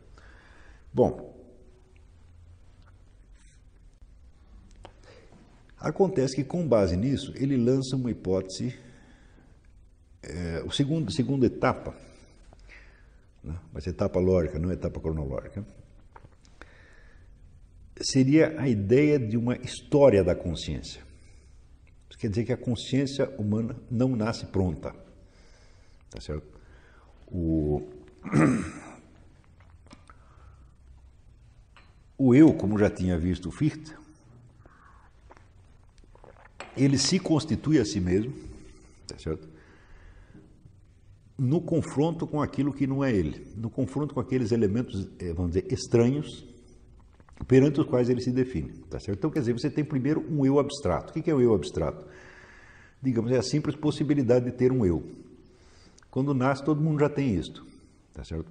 [0.92, 1.32] Bom,
[5.78, 8.76] acontece que com base nisso ele lança uma hipótese,
[10.22, 11.94] é, o segundo, segunda etapa,
[13.42, 15.64] né, mas etapa lógica, não etapa cronológica,
[18.00, 21.03] seria a ideia de uma história da consciência.
[22.24, 24.96] Quer dizer que a consciência humana não nasce pronta.
[26.08, 26.58] Tá certo?
[27.26, 27.82] O,
[32.16, 33.94] o eu, como já tinha visto o Fichte,
[36.74, 38.32] ele se constitui a si mesmo,
[39.06, 39.46] tá certo?
[41.36, 45.52] No confronto com aquilo que não é ele, no confronto com aqueles elementos, eh, vamos
[45.52, 46.42] dizer, estranhos,
[47.46, 49.18] perante os quais ele se define, tá certo?
[49.18, 51.10] Então, quer dizer, você tem primeiro um eu abstrato.
[51.10, 52.13] O que é o eu abstrato?
[53.04, 55.04] Digamos, é a simples possibilidade de ter um eu.
[56.10, 57.66] Quando nasce, todo mundo já tem isto,
[58.14, 58.50] tá certo?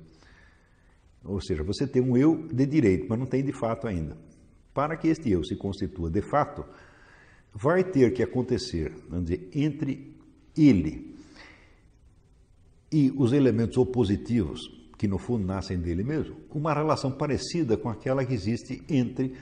[1.26, 4.16] Ou seja, você tem um eu de direito, mas não tem de fato ainda.
[4.72, 6.63] Para que este eu se constitua de fato,
[7.52, 10.16] vai ter que acontecer, vamos dizer, entre
[10.56, 11.16] ele
[12.92, 14.62] e os elementos opositivos,
[15.00, 19.36] que no fundo nascem dele mesmo, uma relação parecida com aquela que existe entre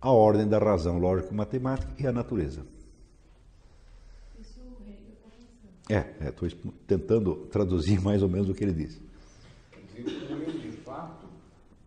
[0.00, 2.66] a ordem da razão lógico-matemática e a natureza.
[4.40, 5.28] Isso o Hegel está
[5.88, 6.48] É, estou
[6.86, 9.00] tentando traduzir mais ou menos o que ele disse.
[9.70, 11.26] Quer dizer, o eu de fato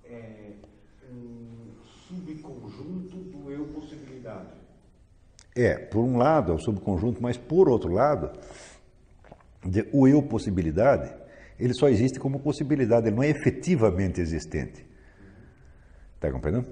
[0.03, 0.51] é
[1.11, 1.71] um
[2.07, 4.49] subconjunto do eu possibilidade.
[5.55, 8.31] É, por um lado é o subconjunto, mas por outro lado,
[9.93, 11.13] o eu possibilidade,
[11.57, 14.85] ele só existe como possibilidade, ele não é efetivamente existente.
[16.15, 16.67] Está compreendendo?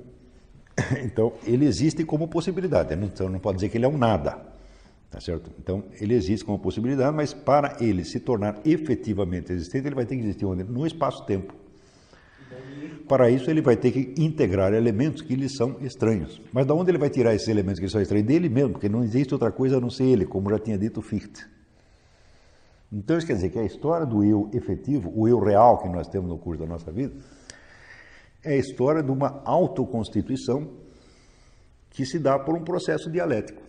[1.04, 4.53] Então, ele existe como possibilidade, então não pode dizer que ele é um nada.
[5.14, 5.52] Tá certo?
[5.60, 10.16] Então, ele existe como possibilidade, mas para ele se tornar efetivamente existente, ele vai ter
[10.16, 10.64] que existir onde?
[10.64, 11.54] No espaço-tempo.
[13.08, 16.42] Para isso, ele vai ter que integrar elementos que lhe são estranhos.
[16.52, 18.26] Mas de onde ele vai tirar esses elementos que lhe são estranhos?
[18.26, 21.00] Dele mesmo, porque não existe outra coisa a não ser ele, como já tinha dito
[21.00, 21.46] Fichte.
[22.92, 26.08] Então, isso quer dizer que a história do eu efetivo, o eu real que nós
[26.08, 27.14] temos no curso da nossa vida,
[28.44, 30.72] é a história de uma autoconstituição
[31.92, 33.62] que se dá por um processo dialético.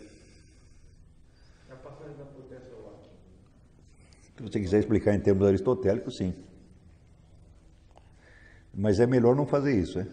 [1.70, 3.10] A passagem da potência ao ato.
[4.22, 6.34] Se você quiser explicar em termos aristotélicos, sim.
[8.72, 10.06] Mas é melhor não fazer isso, é?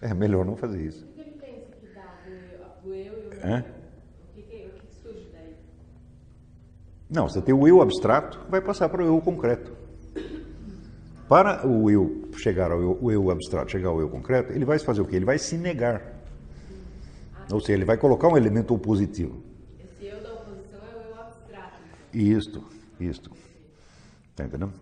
[0.00, 1.04] É melhor não fazer isso.
[1.04, 2.14] O que ele pensa que dá
[2.82, 3.64] do eu, e o Hã?
[4.30, 5.54] O que surge daí?
[7.10, 9.72] Não, você tem o eu abstrato, vai passar para o eu concreto.
[11.28, 14.78] Para o eu chegar ao eu, o eu abstrato, chegar ao eu concreto, ele vai
[14.78, 15.16] fazer o quê?
[15.16, 16.16] Ele vai se negar.
[17.50, 19.42] Ou seja, ele vai colocar um elemento opositivo.
[19.78, 21.76] Esse eu da oposição é o eu abstrato.
[22.12, 22.64] Isto,
[23.00, 23.47] isto.
[24.38, 24.72] Está entendendo?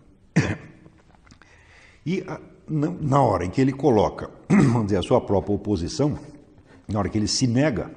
[2.05, 2.39] E a-
[2.69, 6.19] na, hora em que ele coloca, vamos dizer, a sua própria oposição,
[6.87, 7.89] na hora que ele se nega,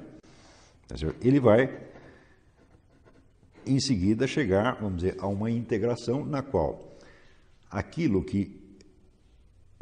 [0.87, 1.79] tá ele vai,
[3.63, 6.97] em seguida, chegar, vamos dizer, a uma integração na qual
[7.69, 8.59] aquilo que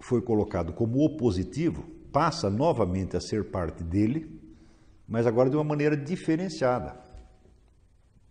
[0.02, 4.38] foi colocado como opositivo passa novamente a ser parte dele,
[5.08, 7.00] mas agora de uma maneira diferenciada.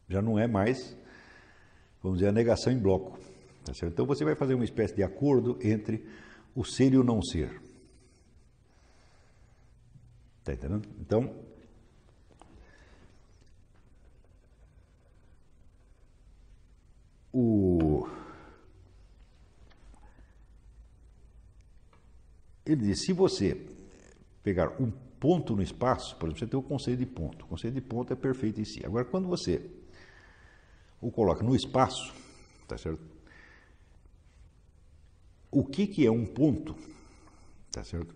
[0.07, 0.99] Já não é mais
[2.03, 3.19] vamos dizer, a negação em bloco.
[3.73, 3.87] Tá?
[3.87, 6.05] Então você vai fazer uma espécie de acordo entre
[6.55, 7.61] o ser e o não ser.
[10.41, 10.89] Está entendendo?
[10.99, 11.35] Então,
[17.33, 18.09] o.
[22.65, 23.67] Ele diz: se você
[24.43, 27.45] pegar um ponto no espaço, por exemplo, você tem o conceito de ponto.
[27.45, 28.85] O conceito de ponto é perfeito em si.
[28.85, 29.71] Agora, quando você
[31.01, 32.13] o coloca no espaço,
[32.67, 33.01] tá certo?
[35.51, 36.75] O que, que é um ponto,
[37.73, 38.15] tá certo?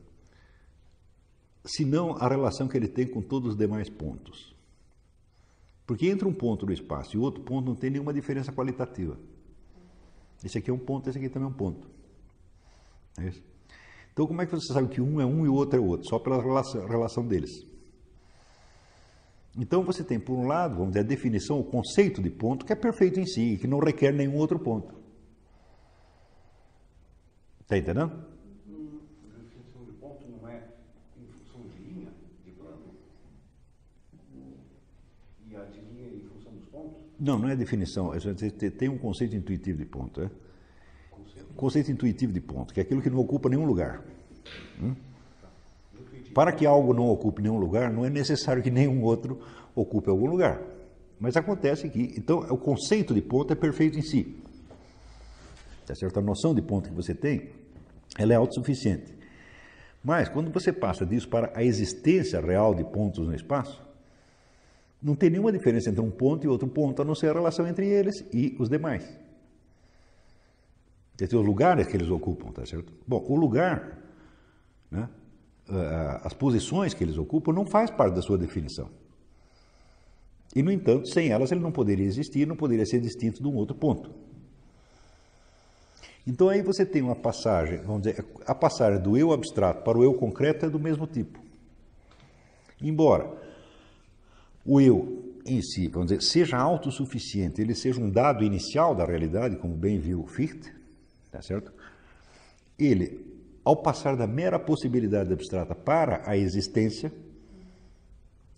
[1.64, 4.54] Se não a relação que ele tem com todos os demais pontos.
[5.86, 9.18] Porque entre um ponto no espaço e outro ponto não tem nenhuma diferença qualitativa.
[10.44, 11.88] Esse aqui é um ponto, esse aqui também é um ponto.
[13.18, 13.42] É isso?
[14.12, 16.08] Então, como é que você sabe que um é um e o outro é outro?
[16.08, 17.50] Só pela relação, deles.
[19.56, 22.72] Então você tem, por um lado, vamos dizer, a definição, o conceito de ponto, que
[22.72, 24.94] é perfeito em si, que não requer nenhum outro ponto.
[27.60, 27.61] Está entendendo?
[27.61, 27.61] A definição de ponto não é em função de linha, de plano?
[27.61, 27.61] E a de linha em
[36.50, 37.02] dos pontos?
[37.18, 38.12] Não, não é definição.
[38.12, 40.20] A gente tem- um conceito intuitivo de ponto.
[40.20, 40.30] É?
[41.56, 44.02] Conceito intuitivo de ponto, que é aquilo que não ocupa nenhum lugar.
[44.80, 44.94] Hum?
[46.34, 49.40] Para que algo não ocupe nenhum lugar, não é necessário que nenhum outro
[49.74, 50.60] ocupe algum lugar.
[51.20, 54.36] Mas acontece que, então, o conceito de ponto é perfeito em si.
[55.86, 56.18] Tá certo?
[56.18, 57.50] A noção de ponto que você tem,
[58.18, 59.14] ela é autossuficiente.
[60.04, 63.80] Mas, quando você passa disso para a existência real de pontos no espaço,
[65.02, 67.66] não tem nenhuma diferença entre um ponto e outro ponto, a não ser a relação
[67.66, 69.04] entre eles e os demais.
[71.16, 72.92] Quer dizer, os lugares que eles ocupam, tá certo?
[73.06, 73.98] Bom, o lugar,
[74.90, 75.08] né,
[76.22, 78.88] as posições que eles ocupam não faz parte da sua definição.
[80.54, 83.54] E, no entanto, sem elas ele não poderia existir, não poderia ser distinto de um
[83.54, 84.10] outro ponto.
[86.26, 90.04] Então aí você tem uma passagem, vamos dizer, a passagem do eu abstrato para o
[90.04, 91.40] eu concreto é do mesmo tipo.
[92.80, 93.32] Embora
[94.64, 99.56] o eu em si, vamos dizer, seja autossuficiente, ele seja um dado inicial da realidade,
[99.56, 100.72] como bem viu Fichte,
[101.32, 101.72] tá certo?
[102.78, 103.26] Ele,
[103.64, 107.12] ao passar da mera possibilidade abstrata para a existência,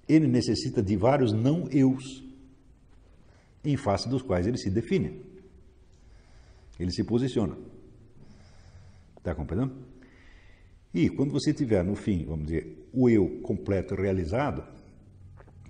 [0.06, 2.22] ele necessita de vários não eus,
[3.64, 5.33] em face dos quais ele se define.
[6.78, 7.56] Ele se posiciona.
[9.16, 9.74] Está compreendendo?
[10.92, 14.62] E quando você tiver no fim, vamos dizer, o eu completo realizado,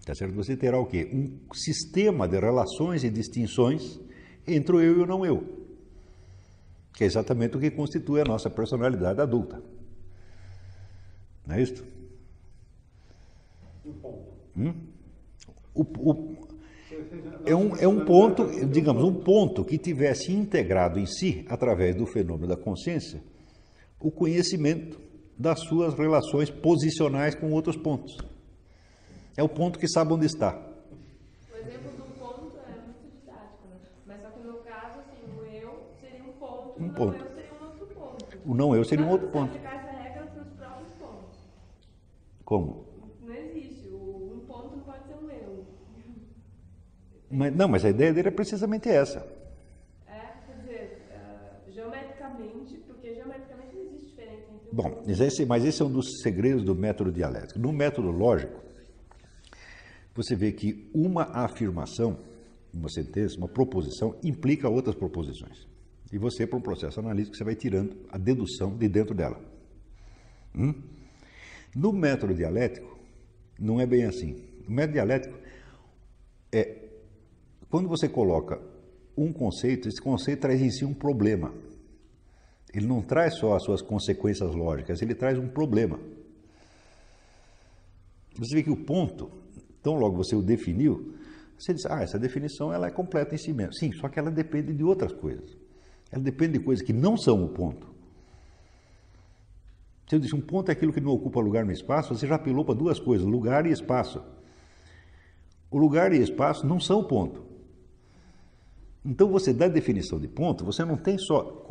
[0.04, 0.34] tá certo?
[0.34, 1.08] Você terá o quê?
[1.12, 3.98] Um sistema de relações e distinções
[4.46, 5.66] entre o eu e o não eu,
[6.92, 9.62] que é exatamente o que constitui a nossa personalidade adulta.
[11.46, 11.84] Não é isso?
[13.86, 14.34] Um ponto.
[15.74, 16.43] O, o,
[17.46, 22.06] é um, é um ponto, digamos, um ponto que tivesse integrado em si, através do
[22.06, 23.22] fenômeno da consciência,
[24.00, 25.00] o conhecimento
[25.38, 28.16] das suas relações posicionais com outros pontos.
[29.36, 30.54] É o ponto que sabe onde está.
[30.54, 33.76] O exemplo do ponto é muito didático, né?
[34.06, 37.24] Mas só que no caso, assim, o eu seria um ponto, Um o não eu
[37.34, 38.38] seria um outro ponto.
[38.46, 39.58] O não eu seria um outro ponto.
[42.44, 42.84] Como?
[43.22, 43.88] Não existe.
[43.88, 45.64] O, um ponto não pode ser um eu.
[47.34, 49.18] Mas, não, mas a ideia dele é precisamente essa.
[50.06, 55.82] É, quer dizer, ah, geometricamente, porque geometricamente não existe diferença entre Bom, esse, mas esse
[55.82, 57.58] é um dos segredos do método dialético.
[57.58, 58.62] No método lógico,
[60.14, 62.16] você vê que uma afirmação,
[62.72, 65.66] uma sentença, uma proposição, implica outras proposições.
[66.12, 69.40] E você, para um processo analítico, você vai tirando a dedução de dentro dela.
[70.54, 70.72] Hum?
[71.74, 72.96] No método dialético,
[73.58, 74.36] não é bem assim.
[74.68, 75.43] O método dialético
[77.74, 78.60] quando você coloca
[79.18, 81.52] um conceito, esse conceito traz em si um problema.
[82.72, 85.98] Ele não traz só as suas consequências lógicas, ele traz um problema.
[88.38, 89.28] Você vê que o ponto,
[89.82, 91.16] tão logo você o definiu,
[91.58, 93.72] você diz, ah, essa definição ela é completa em si mesma.
[93.72, 95.56] Sim, só que ela depende de outras coisas.
[96.12, 97.92] Ela depende de coisas que não são o ponto.
[100.08, 102.36] Se eu disse um ponto é aquilo que não ocupa lugar no espaço, você já
[102.36, 104.22] apelou para duas coisas, lugar e espaço.
[105.72, 107.53] O lugar e espaço não são o ponto.
[109.04, 111.66] Então você dá definição de ponto, você não tem só,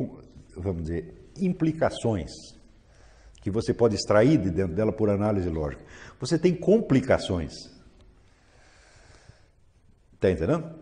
[0.56, 2.30] vamos dizer, implicações
[3.40, 5.84] que você pode extrair de dentro dela por análise lógica.
[6.18, 7.52] Você tem complicações.
[10.14, 10.72] Está entendendo?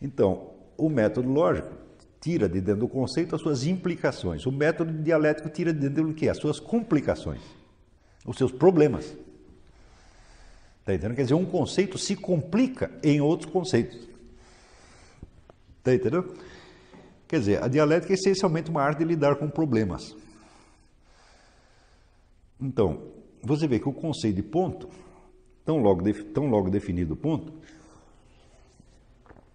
[0.00, 1.76] Então, o método lógico
[2.20, 4.46] tira de dentro do conceito as suas implicações.
[4.46, 6.28] O método dialético tira de dentro do que?
[6.28, 7.42] As suas complicações,
[8.24, 9.04] os seus problemas.
[10.80, 11.16] Está entendendo?
[11.16, 14.07] Quer dizer, um conceito se complica em outros conceitos.
[15.94, 16.34] Entendendo?
[17.26, 20.16] Quer dizer, a dialética é essencialmente uma arte de lidar com problemas.
[22.60, 23.02] Então,
[23.42, 24.88] você vê que o conceito de ponto,
[25.64, 27.52] tão logo, tão logo definido ponto,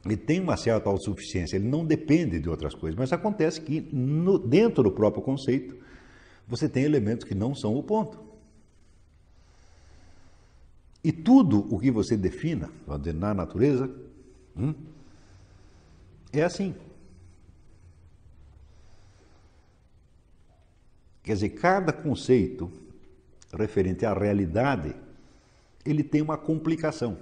[0.05, 4.37] ele tem uma certa autossuficiência, ele não depende de outras coisas, mas acontece que no,
[4.37, 5.75] dentro do próprio conceito
[6.47, 8.19] você tem elementos que não são o ponto.
[11.03, 13.89] E tudo o que você defina, vamos dizer, na natureza,
[14.55, 14.73] hum,
[16.39, 16.75] é assim.
[21.23, 22.71] Quer dizer, cada conceito
[23.53, 24.93] referente à realidade,
[25.85, 27.17] ele tem uma complicação.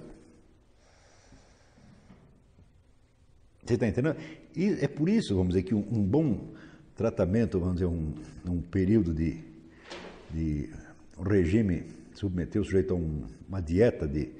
[3.64, 4.16] Você está entendendo?
[4.56, 6.52] E é por isso, vamos dizer, que um, um bom
[6.96, 8.12] tratamento, vamos dizer, um,
[8.46, 9.38] um período de,
[10.30, 10.70] de
[11.16, 11.84] um regime,
[12.14, 14.30] submeter o sujeito a um, uma dieta de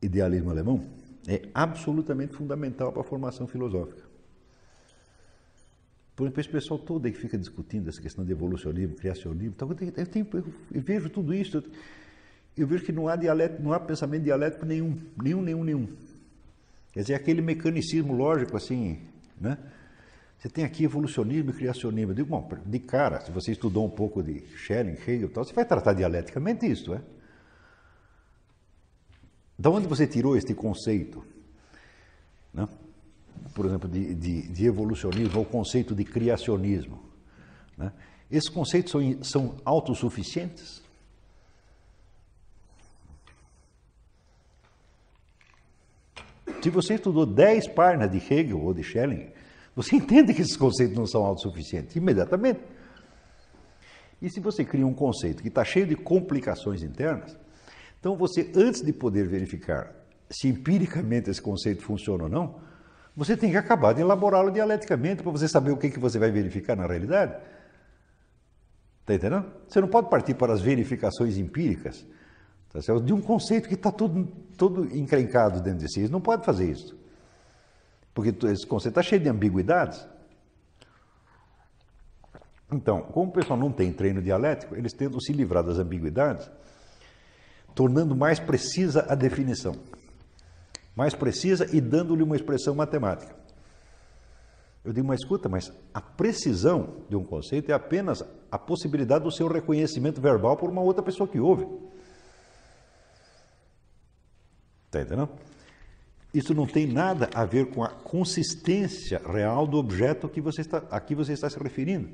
[0.00, 0.86] idealismo alemão,
[1.26, 4.02] é absolutamente fundamental para a formação filosófica.
[6.14, 9.74] Por exemplo, esse pessoal todo aí que fica discutindo essa questão de evolucionismo, criacionismo, eu,
[9.74, 10.28] tenho, eu, tenho,
[10.72, 11.64] eu, vejo tudo isso, eu,
[12.56, 15.88] eu vejo que não há, dialético, não há pensamento dialético nenhum, nenhum, nenhum, nenhum.
[16.92, 19.00] Quer dizer, aquele mecanicismo lógico assim,
[19.40, 19.56] né?
[20.38, 22.10] Você tem aqui evolucionismo e criacionismo.
[22.10, 25.44] Eu digo, bom, de cara, se você estudou um pouco de Schelling, Hegel e tal,
[25.44, 27.00] você vai tratar dialeticamente isso, é?
[29.62, 31.24] Da onde você tirou este conceito?
[32.52, 32.66] Né?
[33.54, 37.00] Por exemplo, de, de, de evolucionismo ou conceito de criacionismo.
[37.78, 37.92] Né?
[38.28, 40.82] Esses conceitos são, são autossuficientes?
[46.60, 49.30] Se você estudou 10 páginas de Hegel ou de Schelling,
[49.76, 52.58] você entende que esses conceitos não são autossuficientes imediatamente.
[54.20, 57.36] E se você cria um conceito que está cheio de complicações internas,
[58.02, 59.94] então você, antes de poder verificar
[60.28, 62.60] se empiricamente esse conceito funciona ou não,
[63.14, 66.32] você tem que acabar de elaborá-lo dialeticamente para você saber o que, que você vai
[66.32, 67.36] verificar na realidade.
[69.02, 69.46] Está entendendo?
[69.68, 72.04] Você não pode partir para as verificações empíricas
[72.72, 74.26] Tá de um conceito que está todo,
[74.56, 76.00] todo encrencado dentro de si.
[76.00, 76.98] Eles não podem fazer isso.
[78.14, 80.08] Porque esse conceito está cheio de ambiguidades.
[82.72, 86.50] Então, como o pessoal não tem treino dialético, eles tentam se livrar das ambiguidades,
[87.74, 89.74] tornando mais precisa a definição.
[90.94, 93.34] Mais precisa e dando-lhe uma expressão matemática.
[94.84, 99.30] Eu digo, mas escuta, mas a precisão de um conceito é apenas a possibilidade do
[99.30, 101.66] seu reconhecimento verbal por uma outra pessoa que ouve.
[104.86, 105.30] Está entendendo?
[106.34, 110.78] Isso não tem nada a ver com a consistência real do objeto que você está,
[110.90, 112.08] a que você está se referindo.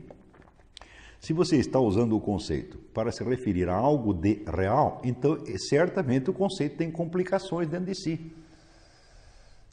[1.21, 5.37] Se você está usando o conceito para se referir a algo de real, então
[5.69, 8.33] certamente o conceito tem complicações dentro de si.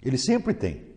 [0.01, 0.95] Ele sempre tem.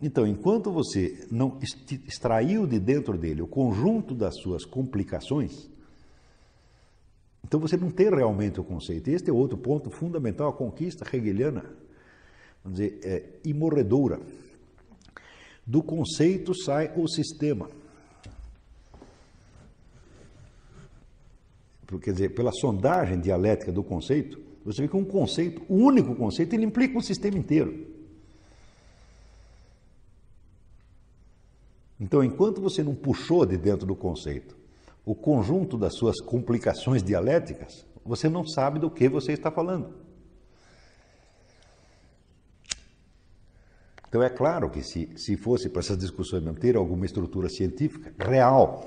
[0.00, 1.58] Então, enquanto você não
[2.06, 5.70] extraiu de dentro dele o conjunto das suas complicações,
[7.42, 9.08] então você não tem realmente o conceito.
[9.08, 11.64] Este é outro ponto fundamental, a conquista hegeliana,
[12.62, 14.20] vamos dizer, é imorredora.
[15.66, 17.70] Do conceito sai o sistema.
[21.86, 26.54] Quer dizer, pela sondagem dialética do conceito, você vê que um conceito, o único conceito,
[26.54, 27.86] ele implica um sistema inteiro.
[31.98, 34.56] Então, enquanto você não puxou de dentro do conceito
[35.04, 39.94] o conjunto das suas complicações dialéticas, você não sabe do que você está falando.
[44.08, 48.12] Então é claro que se, se fosse para essas discussões não ter alguma estrutura científica
[48.18, 48.84] real,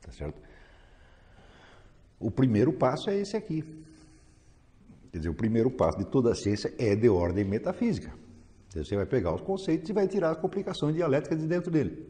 [0.00, 0.45] tá certo?
[2.18, 3.62] O primeiro passo é esse aqui.
[5.12, 8.12] Quer dizer, o primeiro passo de toda a ciência é de ordem metafísica.
[8.74, 12.06] Você vai pegar os conceitos e vai tirar as complicações dialéticas de dentro dele.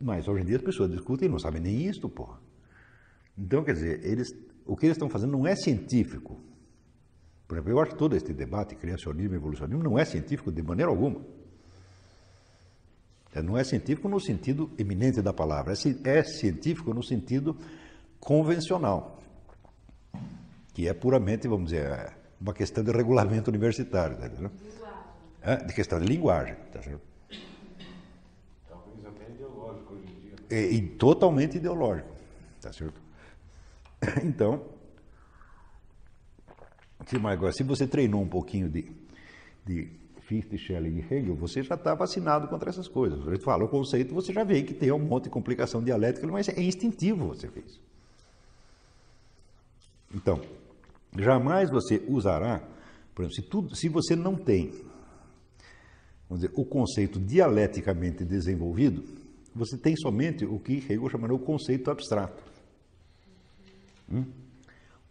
[0.00, 2.38] Mas hoje em dia as pessoas discutem e não sabem nem isto, porra.
[3.38, 4.34] Então, quer dizer, eles,
[4.66, 6.38] o que eles estão fazendo não é científico.
[7.48, 10.62] Por exemplo, eu acho que todo este debate, criacionismo e evolucionismo, não é científico de
[10.62, 11.20] maneira alguma.
[13.42, 17.56] Não é científico no sentido eminente da palavra, é é científico no sentido
[18.20, 19.20] convencional,
[20.74, 24.50] que é puramente, vamos dizer, é uma questão de regulamento universitário, tá?
[25.42, 27.00] É, de questão de linguagem, tá certo?
[28.68, 30.34] Talvez até ideológico hoje em dia.
[30.50, 32.08] e, e totalmente ideológico,
[32.60, 33.00] tá certo?
[34.22, 34.62] Então,
[37.06, 38.90] se, agora, se você treinou um pouquinho de,
[39.64, 39.88] de
[40.22, 43.26] Fichte, Schelling e Hegel, você já está vacinado contra essas coisas.
[43.26, 46.26] A gente fala o conceito, você já vê que tem um monte de complicação dialética,
[46.26, 47.80] mas é instintivo você fez.
[50.14, 50.40] Então,
[51.18, 52.62] jamais você usará,
[53.14, 54.70] por exemplo, se, tudo, se você não tem
[56.28, 59.04] vamos dizer, o conceito dialeticamente desenvolvido,
[59.54, 62.42] você tem somente o que Hegel chamaria o conceito abstrato.
[64.12, 64.24] Hum?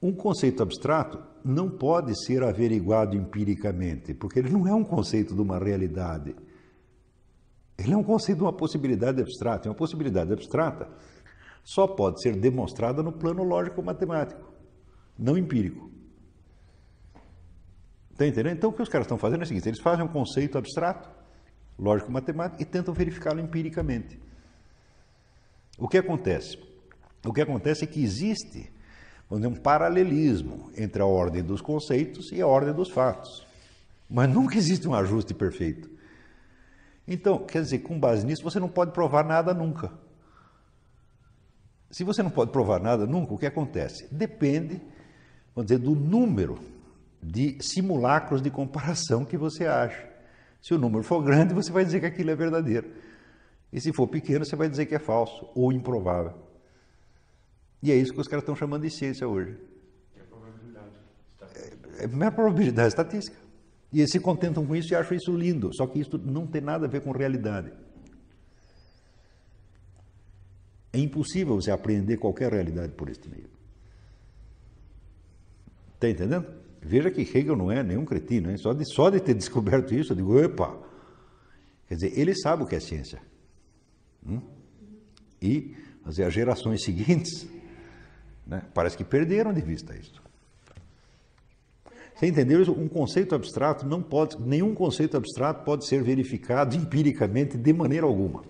[0.02, 5.42] Um conceito abstrato não pode ser averiguado empiricamente, porque ele não é um conceito de
[5.42, 6.36] uma realidade.
[7.78, 9.68] Ele é um conceito de uma possibilidade abstrata.
[9.68, 10.88] E uma possibilidade abstrata
[11.64, 14.45] só pode ser demonstrada no plano lógico-matemático,
[15.18, 15.92] não empírico.
[18.12, 18.54] Está entendendo?
[18.54, 21.10] Então, o que os caras estão fazendo é o seguinte: eles fazem um conceito abstrato,
[21.78, 24.20] lógico-matemático, e tentam verificá-lo empiricamente.
[25.78, 26.58] O que acontece?
[27.26, 28.72] O que acontece é que existe
[29.30, 33.46] vamos dizer, um paralelismo entre a ordem dos conceitos e a ordem dos fatos.
[34.10, 35.90] Mas nunca existe um ajuste perfeito.
[37.08, 39.92] Então, quer dizer, com base nisso, você não pode provar nada nunca.
[41.92, 44.08] Se você não pode provar nada nunca, o que acontece?
[44.14, 44.82] Depende,
[45.56, 46.60] vamos dizer, do número
[47.24, 50.08] de simulacros de comparação que você acha.
[50.62, 52.92] Se o número for grande, você vai dizer que aquilo é verdadeiro.
[53.72, 56.34] E se for pequeno, você vai dizer que é falso ou improvável.
[57.82, 59.58] E é isso que os caras estão chamando de ciência hoje.
[60.16, 60.90] É a probabilidade.
[61.34, 62.26] Está...
[62.26, 63.38] É a probabilidade estatística.
[63.92, 65.74] E eles se contentam com isso e acham isso lindo.
[65.74, 67.72] Só que isso não tem nada a ver com realidade.
[70.92, 73.55] É impossível você apreender qualquer realidade por este meio.
[76.06, 76.46] Está entendendo?
[76.82, 78.58] Veja que Hegel não é nenhum cretino, hein?
[78.58, 80.78] Só, de, só de ter descoberto isso, eu digo, epa!
[81.88, 83.20] Quer dizer, ele sabe o que é ciência.
[84.26, 84.40] Hum?
[85.42, 85.76] E
[86.06, 87.48] dizer, as gerações seguintes
[88.46, 90.24] né, parece que perderam de vista isso.
[92.16, 92.72] Você entendeu isso?
[92.72, 98.44] Um conceito abstrato não pode, nenhum conceito abstrato pode ser verificado empiricamente de maneira alguma.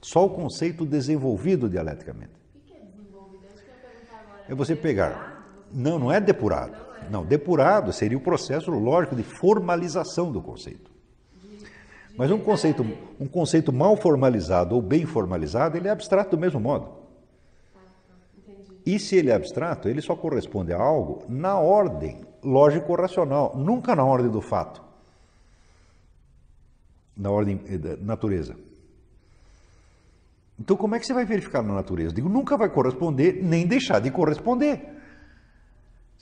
[0.00, 2.32] Só o conceito desenvolvido dialeticamente.
[2.54, 3.44] O que é desenvolvido?
[3.44, 4.44] É isso que eu ia perguntar agora.
[4.48, 5.10] É você pegar.
[5.10, 5.42] Depurado?
[5.72, 6.91] Não, não é depurado.
[7.10, 10.90] Não, depurado seria o processo lógico de formalização do conceito.
[12.16, 12.84] Mas um conceito,
[13.18, 16.88] um conceito mal formalizado ou bem formalizado, ele é abstrato do mesmo modo.
[18.84, 24.04] E se ele é abstrato, ele só corresponde a algo na ordem lógico-racional, nunca na
[24.04, 24.82] ordem do fato,
[27.16, 28.56] na ordem eh, da natureza.
[30.58, 32.14] Então, como é que você vai verificar na natureza?
[32.14, 35.01] Digo, nunca vai corresponder, nem deixar de corresponder.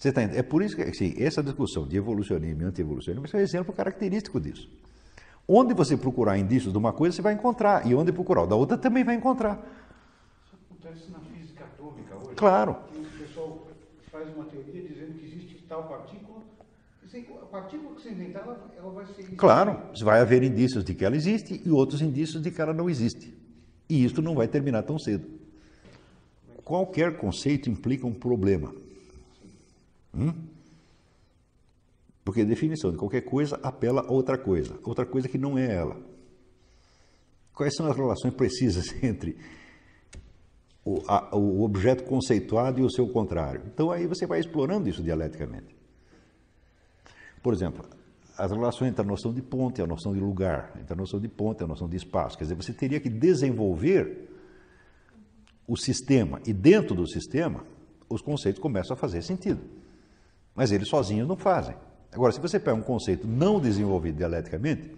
[0.01, 0.41] Você tá, entendendo?
[0.41, 4.41] é por isso que assim, essa discussão de evolucionismo e anti-evolucionismo é um exemplo característico
[4.41, 4.67] disso.
[5.47, 8.57] Onde você procurar indícios de uma coisa, você vai encontrar, e onde procurar o da
[8.57, 9.63] outra, também vai encontrar.
[10.47, 12.35] Isso acontece na física atômica hoje.
[12.35, 12.77] Claro.
[12.97, 13.67] O pessoal
[14.11, 16.41] faz uma teoria dizendo que existe tal partícula.
[17.43, 18.45] A partícula que você inventar,
[18.79, 19.37] ela vai ser.
[19.37, 22.89] Claro, vai haver indícios de que ela existe e outros indícios de que ela não
[22.89, 23.35] existe.
[23.87, 25.29] E isso não vai terminar tão cedo.
[26.65, 28.73] Qualquer conceito implica um problema.
[30.15, 30.33] Hum?
[32.25, 35.75] Porque a definição de qualquer coisa apela a outra coisa, outra coisa que não é
[35.75, 35.97] ela.
[37.55, 39.37] Quais são as relações precisas entre
[40.85, 43.63] o, a, o objeto conceituado e o seu contrário?
[43.67, 45.77] Então aí você vai explorando isso dialeticamente.
[47.43, 47.85] Por exemplo,
[48.37, 51.21] as relações entre a noção de ponto e a noção de lugar, entre a noção
[51.21, 52.39] de ponto e a noção de espaço.
[52.39, 54.29] Quer dizer, você teria que desenvolver
[55.67, 57.65] o sistema e dentro do sistema
[58.09, 59.61] os conceitos começam a fazer sentido.
[60.55, 61.75] Mas eles sozinhos não fazem.
[62.13, 64.91] Agora, se você pega um conceito não desenvolvido dialeticamente,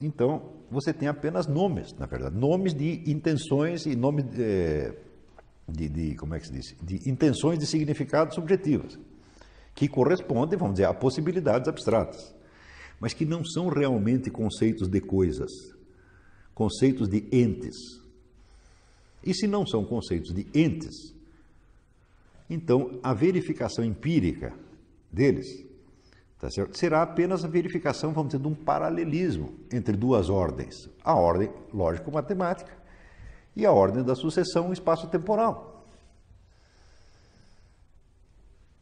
[0.00, 4.92] então você tem apenas nomes, na verdade, nomes de intenções e nomes de,
[5.68, 8.98] de, de como é que se diz, de intenções de significados subjetivas,
[9.74, 12.34] que correspondem, vamos dizer, a possibilidades abstratas,
[13.00, 15.50] mas que não são realmente conceitos de coisas,
[16.54, 17.76] conceitos de entes.
[19.24, 21.15] E se não são conceitos de entes,
[22.48, 24.52] então a verificação empírica
[25.10, 25.66] deles
[26.38, 26.76] Tá certo?
[26.76, 30.88] Será apenas a verificação, vamos dizer, de um paralelismo entre duas ordens.
[31.02, 32.70] A ordem lógico-matemática
[33.54, 35.86] e a ordem da sucessão espaço-temporal.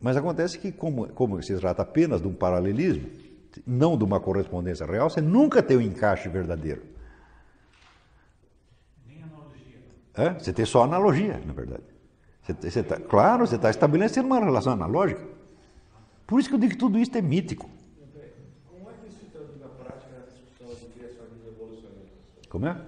[0.01, 3.09] Mas acontece que, como, como se trata apenas de um paralelismo,
[3.65, 6.83] não de uma correspondência real, você nunca tem um encaixe verdadeiro.
[9.07, 9.79] Nem analogia.
[10.15, 10.35] É?
[10.35, 11.93] Você tem só analogia, na verdade.
[12.45, 15.24] Você, você tá, claro, você está estabelecendo uma relação analógica.
[16.26, 17.70] Por isso que eu digo que tudo isso é mítico.
[18.68, 22.09] Como é que isso se traduz na prática na discussão de criacionismo e evolucionismo?
[22.51, 22.80] Como é?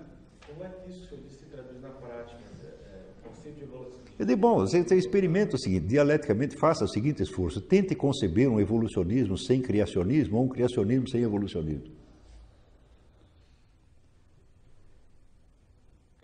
[0.46, 2.38] Como é que isso se traduz na prática?
[2.62, 4.00] É, é, o conceito de evolução.
[4.18, 8.50] Eu digo, bom, você, você experimenta o seguinte, dialeticamente faça o seguinte esforço, tente conceber
[8.50, 11.95] um evolucionismo sem criacionismo ou um criacionismo sem evolucionismo.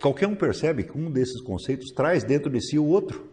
[0.03, 3.25] Qualquer um percebe que um desses conceitos traz dentro de si o outro.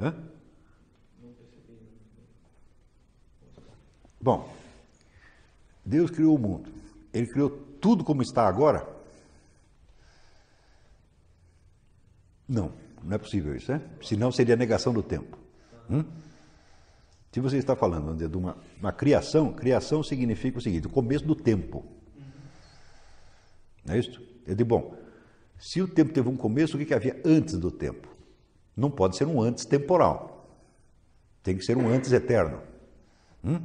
[0.00, 0.16] Hã?
[4.18, 4.50] Bom,
[5.84, 6.72] Deus criou o mundo.
[7.12, 8.88] Ele criou tudo como está agora?
[12.48, 12.72] Não,
[13.04, 13.86] não é possível isso, né?
[14.02, 15.36] Senão seria negação do tempo.
[15.90, 16.04] Hum?
[17.30, 21.34] Se você está falando de uma, uma criação, criação significa o seguinte: o começo do
[21.34, 21.99] tempo.
[23.84, 24.20] Não é isso?
[24.46, 24.94] Eu digo, bom,
[25.58, 28.08] se o tempo teve um começo, o que, que havia antes do tempo?
[28.76, 30.48] Não pode ser um antes temporal.
[31.42, 32.60] Tem que ser um antes eterno.
[33.44, 33.60] Hum?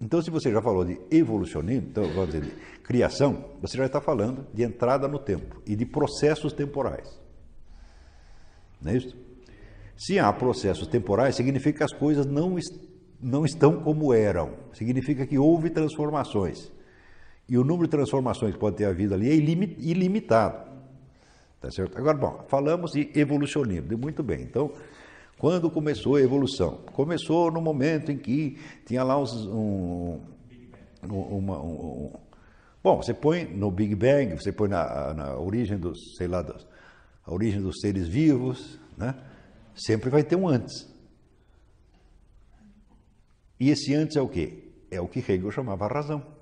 [0.00, 2.50] Então, se você já falou de evolucionismo, então, vamos dizer, de
[2.82, 7.20] criação, você já está falando de entrada no tempo e de processos temporais.
[8.80, 9.16] Não é isso?
[9.96, 12.56] Se há processos temporais, significa que as coisas não,
[13.20, 14.54] não estão como eram.
[14.72, 16.72] Significa que houve transformações.
[17.50, 20.70] E o número de transformações que pode ter havido ali é ilimitado.
[21.60, 21.98] Tá certo?
[21.98, 24.42] Agora, bom, falamos de evolucionismo, muito bem.
[24.42, 24.72] Então,
[25.36, 26.76] quando começou a evolução?
[26.92, 30.20] Começou no momento em que tinha lá uns, um,
[31.02, 32.12] uma, um, um,
[32.84, 36.64] bom, você põe no Big Bang, você põe na, na origem dos, sei lá, dos,
[37.24, 39.16] a origem dos seres vivos, né?
[39.74, 40.88] Sempre vai ter um antes.
[43.58, 44.70] E esse antes é o quê?
[44.88, 46.39] É o que Hegel chamava razão.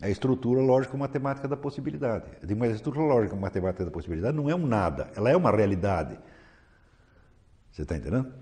[0.00, 2.26] É a estrutura lógico-matemática da possibilidade.
[2.42, 5.50] Eu digo, mas a estrutura lógico-matemática da possibilidade não é um nada, ela é uma
[5.50, 6.18] realidade.
[7.72, 8.32] Você está entendendo?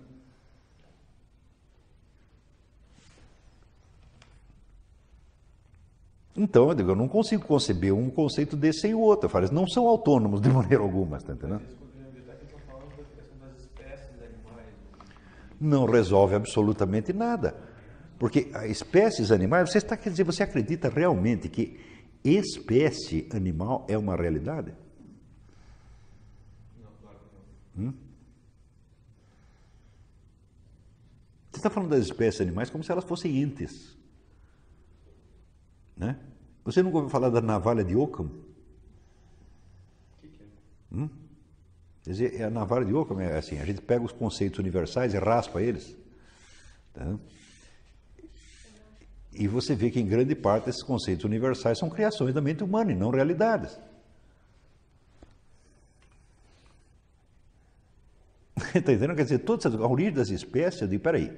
[6.36, 9.26] Então, eu digo, eu não consigo conceber um conceito desse sem o outro.
[9.26, 11.62] Eu falo, eles não são autônomos de maneira alguma, está entendendo?
[15.60, 17.54] Não resolve absolutamente nada.
[18.18, 21.80] Porque espécies animais, você está quer dizer, você acredita realmente que
[22.24, 24.72] espécie animal é uma realidade?
[26.80, 27.88] Não, claro que não.
[27.88, 27.94] Hum?
[31.50, 33.96] Você está falando das espécies animais como se elas fossem entes.
[35.96, 36.18] Né?
[36.64, 38.26] Você nunca ouviu falar da navalha de Ockham?
[38.26, 40.46] O que, que é?
[40.96, 41.08] Hum?
[42.02, 45.18] Quer dizer, a navalha de Ockham é assim, a gente pega os conceitos universais e
[45.18, 45.96] raspa eles.
[46.92, 47.18] Tá?
[49.34, 52.92] E você vê que em grande parte esses conceitos universais são criações da mente humana
[52.92, 53.78] e não realidades.
[58.56, 59.14] Está entendendo?
[59.14, 61.36] Quer dizer, toda a origem das espécies, digo, peraí,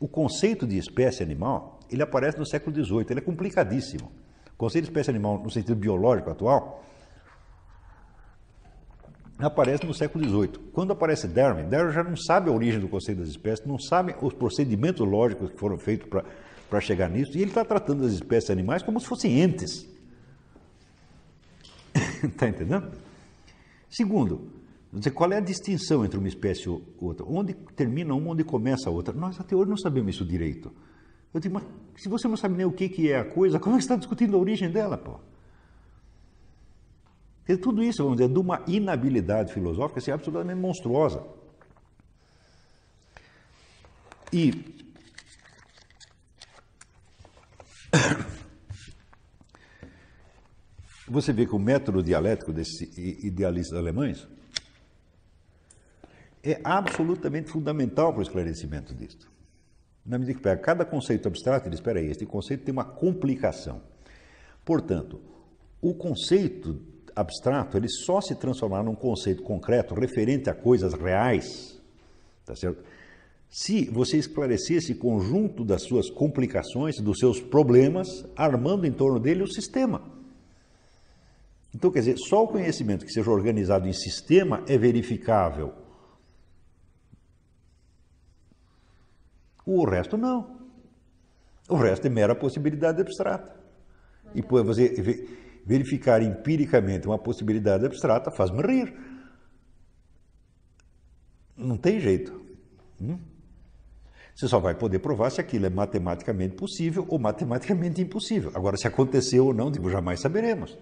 [0.00, 4.10] o conceito de espécie animal, ele aparece no século XVIII, ele é complicadíssimo.
[4.52, 6.84] O conceito de espécie animal, no sentido biológico atual,
[9.38, 10.70] aparece no século XVIII.
[10.72, 14.14] Quando aparece Darwin, Darwin já não sabe a origem do conceito das espécies, não sabe
[14.20, 16.24] os procedimentos lógicos que foram feitos para
[16.72, 19.86] para chegar nisso, e ele está tratando as espécies animais como se fossem entes.
[22.24, 22.90] Está entendendo?
[23.90, 24.50] Segundo,
[25.12, 27.26] qual é a distinção entre uma espécie e outra?
[27.28, 29.12] Onde termina uma, onde começa a outra?
[29.12, 30.72] Nós até hoje não sabemos isso direito.
[31.34, 31.64] Eu digo, mas
[31.94, 33.96] se você não sabe nem o que, que é a coisa, como é que está
[33.96, 35.20] discutindo a origem dela, pô?
[37.60, 41.22] Tudo isso, vamos dizer, de uma inabilidade filosófica assim, absolutamente monstruosa.
[44.32, 44.81] E
[51.08, 52.80] Você vê que o método dialético desses
[53.24, 54.26] idealistas alemães
[56.42, 59.30] é absolutamente fundamental para o esclarecimento disto.
[60.04, 62.84] Na medida que pega cada conceito abstrato, ele diz, espera aí, este conceito tem uma
[62.84, 63.80] complicação.
[64.64, 65.20] Portanto,
[65.80, 66.80] o conceito
[67.14, 71.80] abstrato, ele só se transformará num conceito concreto, referente a coisas reais,
[72.44, 72.82] tá certo?
[73.52, 79.42] Se você esclarecer esse conjunto das suas complicações, dos seus problemas, armando em torno dele
[79.42, 80.02] o sistema.
[81.74, 85.74] Então, quer dizer, só o conhecimento que seja organizado em sistema é verificável.
[89.66, 90.62] O resto não.
[91.68, 93.54] O resto é mera possibilidade abstrata.
[94.34, 95.28] E por você ve-
[95.66, 98.96] verificar empiricamente uma possibilidade abstrata faz-me rir.
[101.54, 102.40] Não tem jeito.
[102.98, 103.18] Hum?
[104.34, 108.50] Você só vai poder provar se aquilo é matematicamente possível ou matematicamente impossível.
[108.54, 110.76] Agora, se aconteceu ou não, digo, jamais saberemos.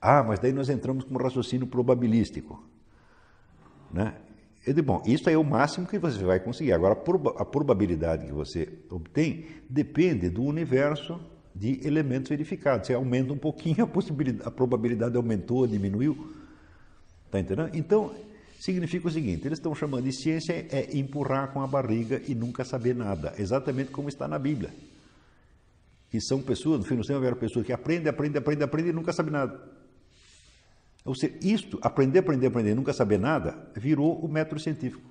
[0.00, 2.62] Ah, mas daí nós entramos com um raciocínio probabilístico.
[3.92, 4.14] Né?
[4.66, 6.72] Eu digo, bom, isso é o máximo que você vai conseguir.
[6.72, 11.20] Agora, a a probabilidade que você obtém depende do universo
[11.54, 12.86] de elementos verificados.
[12.86, 16.32] Você aumenta um pouquinho, a, possibilidade, a probabilidade aumentou, diminuiu.
[17.26, 17.70] Está entendendo?
[17.74, 18.14] Então,
[18.60, 22.64] significa o seguinte: eles estão chamando de ciência é empurrar com a barriga e nunca
[22.64, 24.70] saber nada, exatamente como está na Bíblia.
[26.10, 28.94] Que são pessoas, no fim do céu, houveram pessoas que aprendem, aprendem, aprendem, aprendem e
[28.94, 29.60] nunca sabem nada.
[31.04, 35.08] Ou seja, isto, aprender, aprender, aprender e nunca saber nada, virou o método científico.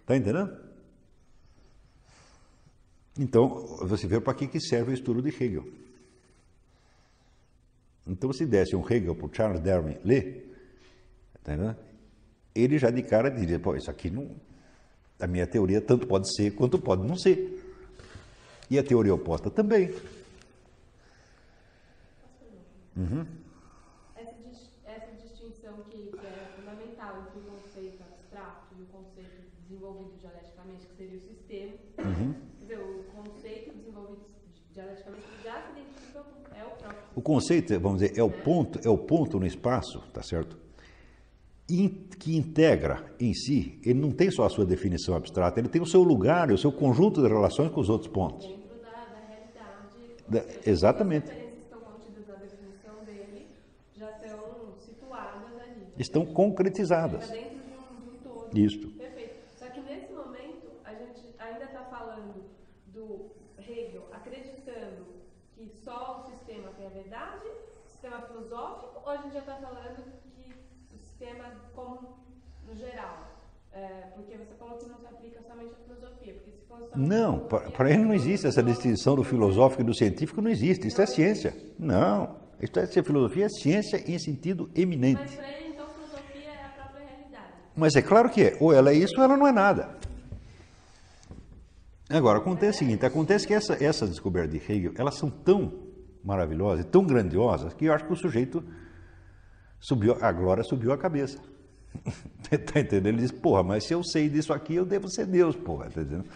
[0.00, 0.56] Está entendendo?
[3.18, 3.48] Então,
[3.82, 5.66] você vê para que serve o estudo de Hegel.
[8.06, 10.54] Então, se desse um Hegel para o Charles Darwin ler,
[11.42, 11.76] tá
[12.54, 14.36] ele já de cara diria, pô, isso aqui não...
[15.18, 17.62] A minha teoria tanto pode ser quanto pode não ser.
[18.70, 19.94] E a teoria oposta também.
[24.14, 29.42] Essa, dis- essa distinção que, que é fundamental entre o conceito abstrato e o conceito
[29.62, 31.72] desenvolvido dialeticamente, que seria o sistema.
[31.96, 34.24] Quer dizer, o conceito desenvolvido
[34.72, 36.64] dialeticamente já se identifica com é
[37.16, 40.56] o conceito, vamos dizer, é o ponto, é o ponto no espaço, tá certo?
[41.68, 41.88] In-
[42.20, 45.86] que integra em si, ele não tem só a sua definição abstrata, ele tem o
[45.86, 48.46] seu lugar, o seu conjunto de relações com os outros pontos.
[48.46, 50.28] dentro da, da realidade.
[50.28, 51.30] Da- seja, exatamente.
[55.98, 57.30] Estão estão concretizadas.
[57.30, 58.58] dentro de um, de um todo.
[58.58, 58.88] Isto.
[58.90, 59.34] Perfeito.
[59.58, 62.44] Só que nesse momento, a gente ainda está falando
[62.92, 65.06] do Hegel acreditando
[65.54, 67.48] que só o sistema tem a verdade,
[67.86, 70.54] sistema filosófico, ou a gente já está falando que
[70.94, 71.44] o sistema
[71.74, 72.18] como
[72.66, 73.28] no geral?
[73.72, 76.34] É, porque você falou que não se aplica somente à filosofia.
[76.34, 80.40] Porque se fosse Não, para ele não existe essa distinção do filosófico e do científico,
[80.40, 80.88] não existe.
[80.88, 81.54] Isso é ciência.
[81.78, 82.36] Não.
[82.58, 85.20] Isso é filosofia, é ciência em sentido eminente.
[85.20, 87.52] Mas para ele, então, filosofia é a própria realidade.
[87.76, 88.56] Mas é claro que é.
[88.58, 89.94] Ou ela é isso ou ela não é nada.
[92.08, 95.85] Agora, acontece o seguinte, acontece que essa, essas descobertas de Hegel, elas são tão
[96.26, 98.62] maravilhosas, tão grandiosas, que eu acho que o sujeito
[99.78, 101.38] subiu, a glória subiu a cabeça.
[102.50, 103.06] tá entendendo?
[103.06, 106.02] Ele diz, porra, mas se eu sei disso aqui, eu devo ser Deus, porra, tá
[106.02, 106.26] entendendo?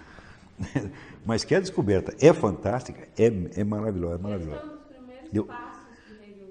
[1.25, 4.63] Mas que a descoberta é fantástica, é, é maravilhosa, é maravilhosa.
[4.63, 4.79] foi um dos
[5.09, 6.49] primeiros passos que Hegel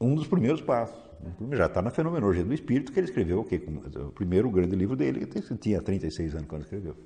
[0.00, 1.08] Um dos primeiros passos.
[1.52, 3.60] Já está na Fenomenologia do Espírito, que ele escreveu o quê?
[3.96, 6.96] O primeiro grande livro dele, que tinha 36 anos quando escreveu.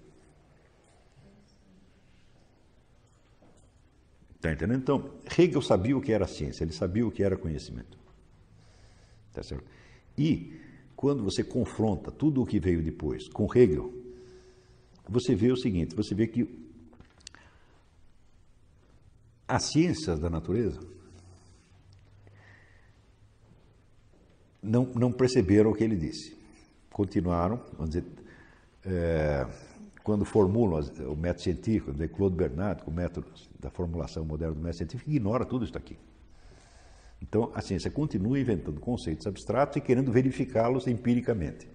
[4.43, 4.81] Está entendendo?
[4.81, 7.97] Então, Hegel sabia o que era ciência, ele sabia o que era conhecimento.
[9.33, 9.65] Tá certo?
[10.19, 10.61] E,
[10.97, 13.95] quando você confronta tudo o que veio depois com Hegel,
[15.09, 16.45] você vê o seguinte: você vê que
[19.47, 20.81] as ciências da natureza
[24.61, 26.37] não, não perceberam o que ele disse.
[26.91, 28.05] Continuaram, vamos dizer,
[28.87, 29.47] eh,
[30.03, 33.27] quando formulam o método científico, de Claude Bernard, o método
[33.59, 35.97] da formulação moderna do método científico, ignora tudo isso aqui.
[37.21, 41.69] Então, a ciência continua inventando conceitos abstratos e querendo verificá-los empiricamente.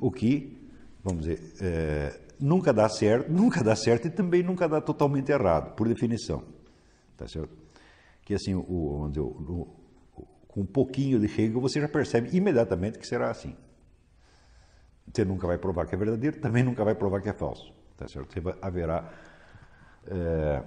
[0.00, 0.58] O que,
[1.04, 5.76] vamos dizer, eh, nunca dá certo, nunca dá certo e também nunca dá totalmente errado,
[5.76, 6.42] por definição.
[7.16, 7.56] Tá certo?
[8.24, 9.68] Que assim, o,
[10.48, 13.54] com um pouquinho de Hegel, você já percebe imediatamente que será assim.
[15.12, 17.72] Você nunca vai provar que é verdadeiro, também nunca vai provar que é falso.
[17.96, 18.32] Tá certo?
[18.32, 19.12] Você vai- haverá
[20.06, 20.62] eh,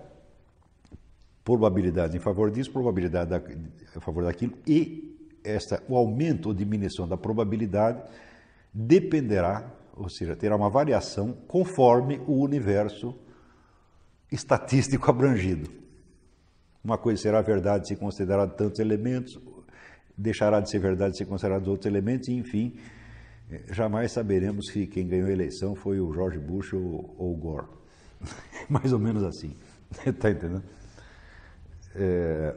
[1.43, 3.41] probabilidade em favor disso, probabilidade da,
[3.95, 8.01] a favor daquilo, e essa, o aumento ou diminuição da probabilidade
[8.73, 13.15] dependerá, ou seja, terá uma variação conforme o universo
[14.31, 15.69] estatístico abrangido.
[16.83, 19.39] Uma coisa será verdade se considerar tantos elementos,
[20.17, 22.75] deixará de ser verdade se considerar outros elementos, e enfim,
[23.71, 27.67] jamais saberemos se quem ganhou a eleição foi o George Bush ou, ou o Gore.
[28.69, 29.55] Mais ou menos assim.
[30.05, 30.63] Está entendendo?
[31.95, 32.55] É,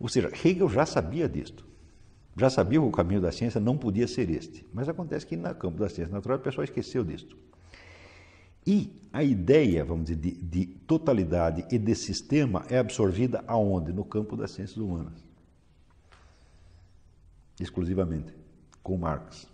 [0.00, 1.66] Ou seja, Hegel já sabia disto.
[2.36, 4.64] Já sabia que o caminho da ciência não podia ser este.
[4.72, 7.36] Mas acontece que no campo da ciência natural o pessoal esqueceu disto.
[8.66, 13.92] E a ideia, vamos dizer, de, de totalidade e de sistema é absorvida aonde?
[13.92, 15.26] No campo das ciências humanas.
[17.58, 18.32] Exclusivamente.
[18.82, 19.46] Com Marx.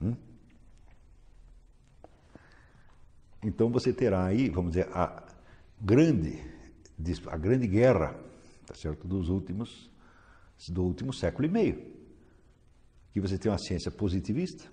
[0.00, 0.14] Hum?
[3.42, 5.22] Então você terá aí, vamos dizer, a
[5.80, 6.42] grande,
[7.26, 8.14] a grande guerra
[8.66, 9.06] tá certo?
[9.06, 9.90] dos últimos,
[10.68, 11.94] do último século e meio.
[13.12, 14.64] Que você tem uma ciência positivista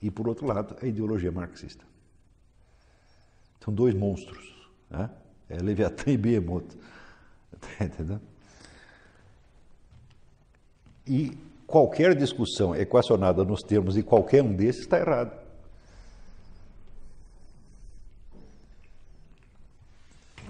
[0.00, 1.84] e, por outro lado, a ideologia marxista.
[3.64, 4.70] São dois monstros.
[4.88, 5.10] Né?
[5.48, 6.76] É Leviatã e Behemoth.
[7.80, 8.20] Entendeu?
[11.06, 11.36] E
[11.66, 15.46] qualquer discussão equacionada nos termos de qualquer um desses está errada.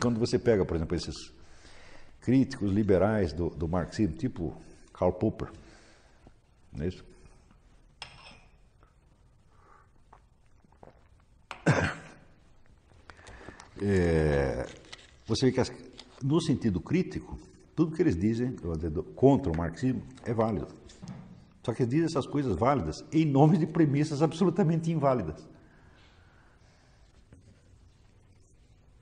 [0.01, 1.33] Quando você pega, por exemplo, esses
[2.21, 4.57] críticos liberais do, do marxismo, tipo
[4.93, 5.51] Karl Popper,
[6.73, 7.05] não é isso?
[13.79, 14.67] É,
[15.27, 15.71] você vê que as,
[16.23, 17.39] no sentido crítico,
[17.77, 18.57] tudo que eles dizem
[19.15, 20.69] contra o marxismo é válido.
[21.63, 25.47] Só que eles dizem essas coisas válidas em nome de premissas absolutamente inválidas.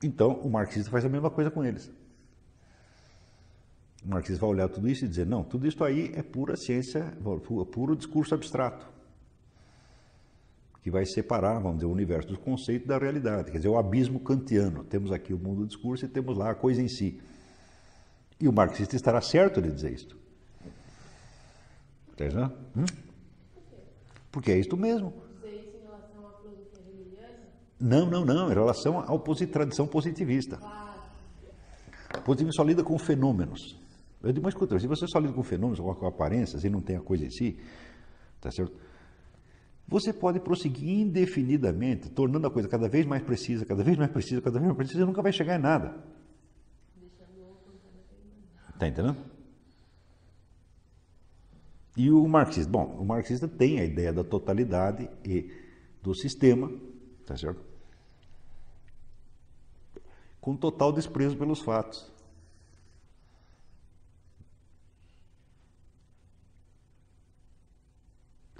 [0.03, 1.89] Então, o marxista faz a mesma coisa com eles.
[4.03, 7.17] O marxista vai olhar tudo isso e dizer: não, tudo isso aí é pura ciência,
[7.71, 8.85] puro discurso abstrato,
[10.83, 13.51] que vai separar, vamos dizer, o universo do conceito da realidade.
[13.51, 14.83] Quer dizer, o abismo kantiano.
[14.83, 17.21] Temos aqui o mundo do discurso e temos lá a coisa em si.
[18.39, 20.17] E o marxista estará certo de dizer isso.
[22.11, 22.51] Entendeu?
[22.75, 22.85] Hum?
[24.31, 25.13] Porque é isto mesmo.
[27.79, 30.59] Não, não, não, em relação à tradição positivista.
[32.17, 33.77] O positivismo só lida com fenômenos.
[34.23, 36.95] Eu digo, mas escuta, se você só lida com fenômenos, com aparências e não tem
[36.95, 37.59] a coisa em si,
[38.41, 38.73] tá certo?
[39.87, 44.41] Você pode prosseguir indefinidamente, tornando a coisa cada vez mais precisa, cada vez mais precisa,
[44.41, 45.95] cada vez mais precisa, e nunca vai chegar em nada.
[48.75, 49.17] Está entendendo?
[51.95, 52.69] E o marxista?
[52.69, 55.49] Bom, o marxista tem a ideia da totalidade e
[56.03, 56.69] do sistema,
[57.25, 57.63] tá certo?
[60.41, 62.11] Com total desprezo pelos fatos.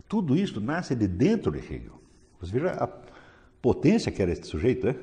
[0.07, 2.01] Tudo isso nasce de dentro de Hegel.
[2.39, 2.87] Você veja a
[3.61, 4.93] potência que era esse sujeito, né?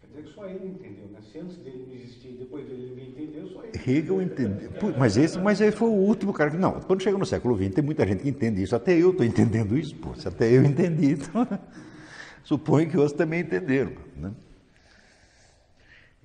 [0.00, 1.01] Quer dizer que só ele entendeu?
[1.32, 3.72] Se antes dele não existia depois dele ninguém entendeu, só ele.
[3.78, 4.70] Hegel entendeu.
[4.98, 6.58] Mas esse mas aí foi o último cara que.
[6.58, 8.76] Não, quando chega no século XX, tem muita gente que entende isso.
[8.76, 10.14] Até eu estou entendendo isso, pô.
[10.14, 11.48] Se até eu entendi, então.
[12.44, 13.92] Suponho que outros também entenderam.
[14.16, 14.32] Né?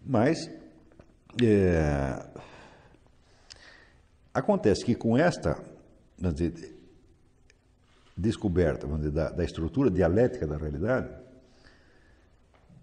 [0.05, 0.49] Mas.
[1.41, 2.25] É,
[4.37, 5.57] Acontece que com esta
[6.19, 6.71] dizer,
[8.15, 11.09] descoberta dizer, da, da, estrutura dialética da realidade,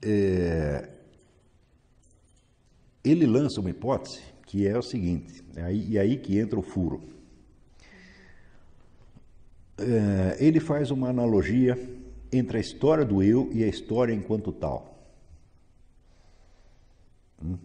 [0.03, 0.89] é,
[3.05, 6.63] ele lança uma hipótese que é o seguinte, é aí, e aí que entra o
[6.63, 7.03] furo.
[9.77, 11.77] É, ele faz uma analogia
[12.33, 14.97] entre a história do eu e a história enquanto tal.
[17.43, 17.59] Hum?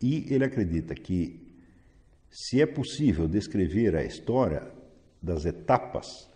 [0.00, 1.46] E ele acredita que
[2.30, 4.70] se é possível descrever a história
[5.20, 6.26] das etapas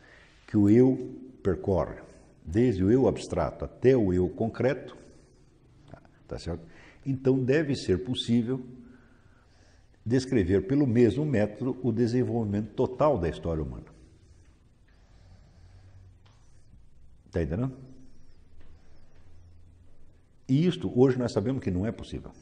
[0.47, 2.03] que o eu percorre,
[2.45, 4.97] desde o eu abstrato até o eu concreto,
[6.29, 6.70] tá certo?
[7.05, 8.65] Então deve ser possível
[10.05, 13.87] descrever pelo mesmo método o desenvolvimento total da história humana.
[17.27, 17.77] Está entendendo?
[20.49, 22.33] E isto hoje nós sabemos que não é possível.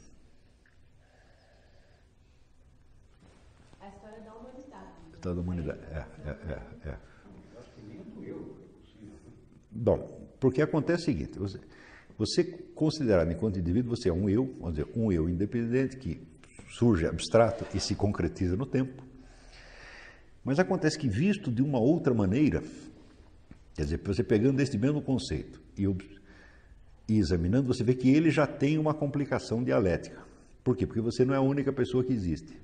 [5.13, 5.79] História da humanidade.
[5.91, 6.97] É, é, é, é.
[9.69, 11.59] Bom, porque acontece o seguinte: você,
[12.19, 16.21] você considerado enquanto indivíduo, você é um eu, vamos dizer, um eu independente que
[16.69, 19.01] surge abstrato e se concretiza no tempo.
[20.43, 22.61] Mas acontece que, visto de uma outra maneira,
[23.73, 25.85] quer dizer, você pegando este mesmo conceito e,
[27.07, 30.21] e examinando, você vê que ele já tem uma complicação dialética.
[30.61, 30.85] Por quê?
[30.85, 32.59] Porque você não é a única pessoa que existe.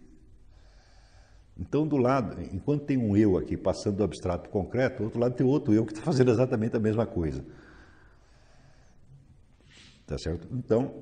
[1.57, 5.03] Então, do lado, enquanto tem um eu aqui passando do abstrato para o concreto, do
[5.05, 7.41] outro lado tem outro eu que está fazendo exatamente a mesma coisa.
[10.05, 10.47] Tá certo?
[10.51, 10.93] Então,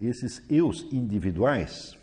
[0.00, 1.96] esses eus individuais,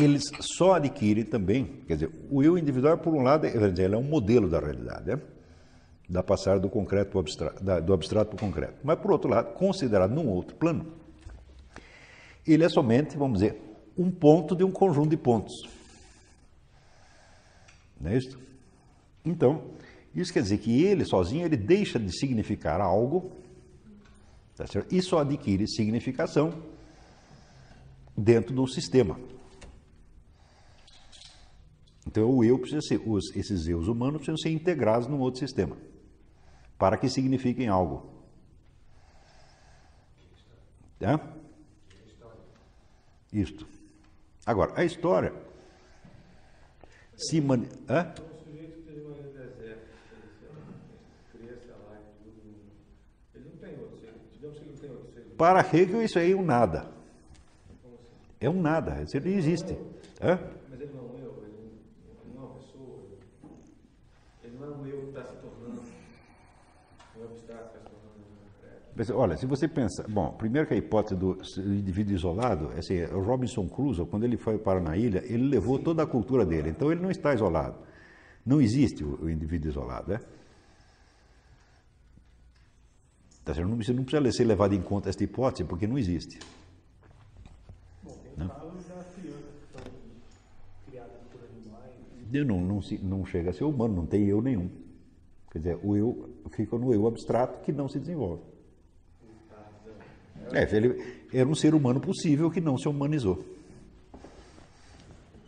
[0.00, 4.02] eles só adquirem também, quer dizer, o eu individual, por um lado, ele é um
[4.02, 5.20] modelo da realidade, né?
[6.08, 8.80] da passar do concreto para abstrato, do abstrato para o concreto.
[8.82, 10.92] Mas, por outro lado, considerado num outro plano,
[12.46, 13.60] ele é somente, vamos dizer,
[13.96, 15.54] um ponto de um conjunto de pontos.
[18.00, 18.49] Não é isso?
[19.24, 19.74] Então,
[20.14, 23.32] isso quer dizer que ele sozinho ele deixa de significar algo
[24.56, 24.94] Tá certo?
[24.94, 26.62] E só adquire significação
[28.14, 29.18] dentro do sistema.
[32.06, 35.76] Então o eu precisa ser, os, esses eus humanos precisam ser integrados num outro sistema
[36.76, 38.10] para que signifiquem algo.
[41.00, 41.18] É?
[43.32, 43.66] Isto.
[44.44, 45.32] Agora, a história
[47.16, 47.66] se mani...
[47.82, 49.88] Então, o sujeito que teve uma ilha deserta,
[51.32, 52.56] criança lá e tudo,
[53.34, 54.14] ele não tem outro ser.
[54.32, 55.29] Digamos que ele não tem outro ser.
[55.40, 56.86] Para Hegel, isso aí é um nada.
[58.38, 59.72] É um nada, isso não existe.
[60.20, 60.38] Hã?
[60.68, 61.80] Mas ele não é um eu, ele
[62.34, 62.98] não, é uma pessoa.
[64.44, 65.80] Ele não é um eu que está se tornando
[67.16, 71.18] um abstrato, está se tornando um Olha, se você pensa, bom, primeiro que a hipótese
[71.18, 75.48] do indivíduo isolado, é assim, o Robinson Crusoe, quando ele foi para na ilha, ele
[75.48, 77.78] levou toda a cultura dele, então ele não está isolado.
[78.44, 80.20] Não existe o, o indivíduo isolado, né?
[83.50, 83.76] Tá certo?
[83.76, 86.38] Você não precisa ser levado em conta esta hipótese, porque não existe.
[88.00, 89.82] Bom, tem os casos das crianças que são
[90.86, 91.90] criadas por animais.
[92.32, 94.70] Eu Não, não, não chega a ser humano, não tem eu nenhum.
[95.50, 98.40] Quer dizer, o eu fica no eu abstrato que não se desenvolve.
[100.52, 103.44] É, ele era um ser humano possível que não se humanizou.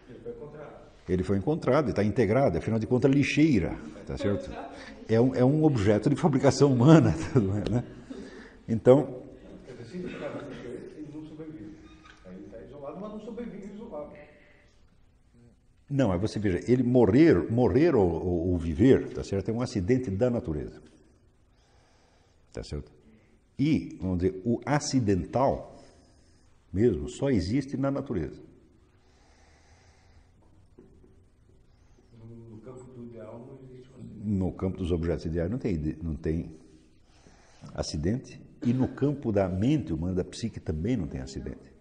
[0.09, 0.73] Ele foi encontrado.
[1.09, 4.51] ele foi encontrado, está integrado, afinal de contas, lixeira, tá certo?
[5.09, 7.85] É um, é um objeto de fabricação humana, mais, né?
[8.69, 9.23] Então,
[15.89, 19.51] não mas você veja, ele morrer, morrer ou, ou- ou viver, tá certo?
[19.51, 20.81] É um acidente da natureza,
[22.53, 22.94] tá certo?
[23.59, 25.75] E, vamos dizer, o acidental
[26.73, 28.43] mesmo só existe na natureza.
[32.19, 33.93] No, campo do ideal não existe.
[34.25, 36.59] No campo dos objetos ideais não tem, não tem
[37.73, 38.41] acidente.
[38.61, 41.73] E no campo da mente humana, da psique, também não tem acidente.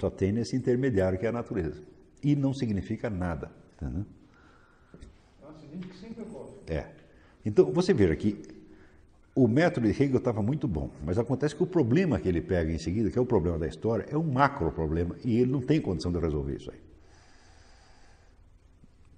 [0.00, 1.82] Só tem nesse intermediário que é a natureza.
[2.22, 3.50] E não significa nada.
[3.74, 4.06] Entendeu?
[5.42, 6.52] É um acidente que sempre ocorre.
[6.68, 6.90] É.
[7.44, 8.55] Então, você veja que
[9.36, 12.72] o método de Hegel estava muito bom, mas acontece que o problema que ele pega
[12.72, 15.60] em seguida, que é o problema da história, é um macro problema e ele não
[15.60, 16.80] tem condição de resolver isso aí.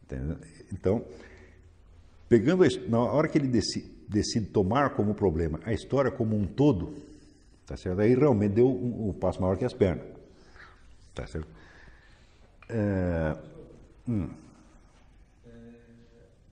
[0.04, 0.36] Entendeu?
[0.72, 1.04] Então,
[2.28, 6.46] pegando a, na hora que ele decide, decide tomar como problema a história como um
[6.46, 6.94] todo,
[7.66, 8.00] tá certo?
[8.00, 10.04] Aí realmente deu um, um passo maior que as pernas,
[11.14, 11.48] tá certo?
[12.70, 13.36] É,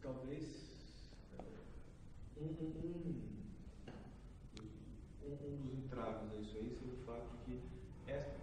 [0.03, 0.45] Talvez
[2.39, 3.23] um, um, um,
[5.27, 7.61] um, um dos entraves a isso aí seja o fato de que
[8.07, 8.37] essa-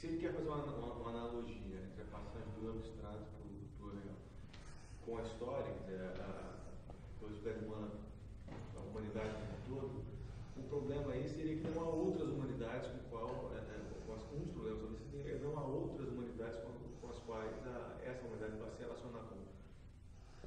[0.00, 3.24] se ele quer fazer uma, uma, uma analogia entre a passagem do abstrato
[3.78, 4.16] para o real
[5.04, 6.54] com a história, quer dizer, a,
[6.88, 7.90] a possibilidade humana,
[8.76, 10.04] a humanidade como um todo,
[10.56, 14.22] o problema aí seria que não há outras humanidades com qual, é, é, com as,
[14.32, 17.96] um dos problemas talvez seja que não há outras humanidades com, com as quais a,
[18.04, 19.36] essa humanidade vai se relacionar com.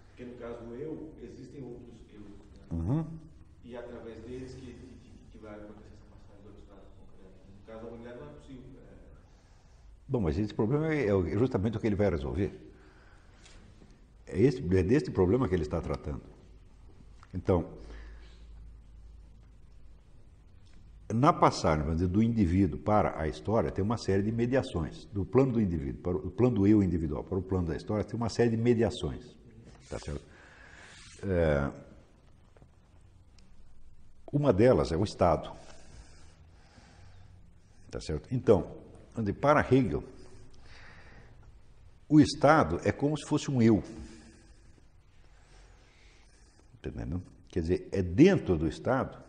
[0.08, 2.22] Porque no caso do eu, existem outros eu.
[2.22, 2.66] Né?
[2.72, 3.06] uhum.
[3.64, 7.08] E é através deles que, que, que vai acontecer essa passagem do abstrato para o
[7.08, 7.38] concreto.
[7.54, 8.64] No caso da humanidade não é possível.
[8.82, 8.96] É,
[10.08, 12.52] Bom, mas esse problema é o- é justamente o que ele vai resolver.
[14.26, 16.22] É, esse, é deste problema que ele está tratando.
[17.34, 17.66] Então,
[21.14, 25.06] na passagem dizer, do indivíduo para a história, tem uma série de mediações.
[25.14, 27.76] Do plano do indivíduo, para o, do plano do eu individual para o plano da
[27.76, 29.36] história, tem uma série de mediações.
[29.90, 30.22] Tá certo?
[31.24, 31.72] É,
[34.32, 35.52] uma delas é o Estado.
[37.90, 38.28] Tá certo?
[38.32, 38.68] Então,
[39.18, 40.04] onde para Hegel,
[42.08, 43.84] o Estado é como se fosse um eu.
[46.76, 47.22] Entendendo?
[47.50, 49.22] Quer dizer, é dentro do Estado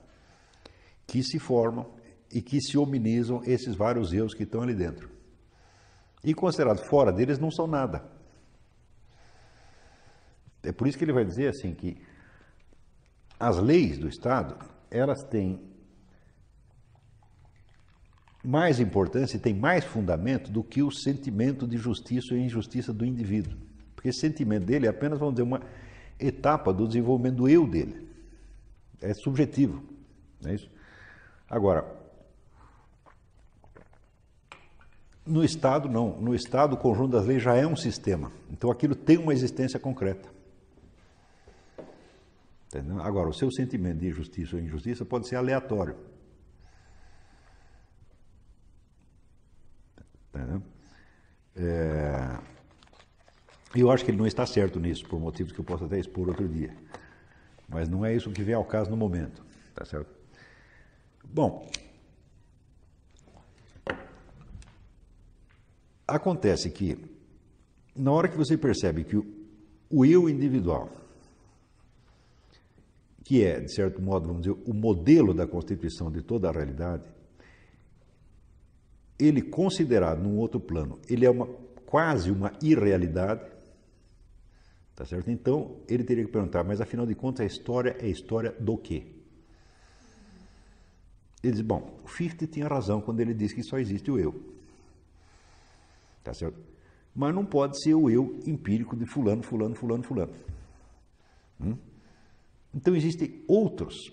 [1.06, 1.90] que se formam
[2.32, 5.10] e que se hominizam esses vários eus que estão ali dentro.
[6.22, 8.04] E considerados fora deles não são nada.
[10.62, 12.00] É por isso que ele vai dizer assim que
[13.40, 14.58] as leis do Estado,
[14.90, 15.67] elas têm
[18.44, 23.04] mais importância e têm mais fundamento do que o sentimento de justiça e injustiça do
[23.04, 23.58] indivíduo.
[23.94, 25.60] Porque esse sentimento dele é apenas, vamos dizer, uma
[26.18, 28.08] etapa do desenvolvimento do eu dele.
[29.00, 29.82] É subjetivo,
[30.40, 30.70] não é isso?
[31.48, 31.84] Agora,
[35.28, 36.18] no Estado, não.
[36.20, 38.32] No Estado, o conjunto das leis já é um sistema.
[38.50, 40.28] Então, aquilo tem uma existência concreta.
[42.66, 43.00] Entendeu?
[43.02, 45.96] Agora, o seu sentimento de justiça ou injustiça pode ser aleatório.
[50.38, 50.62] Entendendo?
[51.56, 52.38] É,
[53.74, 56.28] eu acho que ele não está certo nisso, por motivos que eu posso até expor
[56.28, 56.74] outro dia.
[57.68, 59.44] Mas não é isso que vem ao caso no momento.
[59.74, 60.10] Tá certo?
[61.24, 61.68] Bom,
[66.06, 66.96] acontece que,
[67.94, 69.16] na hora que você percebe que
[69.90, 70.90] o eu individual,
[73.24, 77.04] que é, de certo modo, vamos dizer, o modelo da constituição de toda a realidade,
[79.18, 81.46] ele considerado num outro plano, ele é uma
[81.86, 83.50] quase uma irrealidade,
[84.94, 85.30] tá certo?
[85.30, 89.06] Então, ele teria que perguntar, mas afinal de contas a história é história do quê?
[91.42, 94.34] Ele diz, bom, o Fichte tinha razão quando ele diz que só existe o eu.
[96.22, 96.58] Tá certo?
[97.14, 100.32] Mas não pode ser o eu empírico de fulano, fulano, fulano, fulano.
[101.60, 101.76] Hum?
[102.74, 104.12] Então existem outros,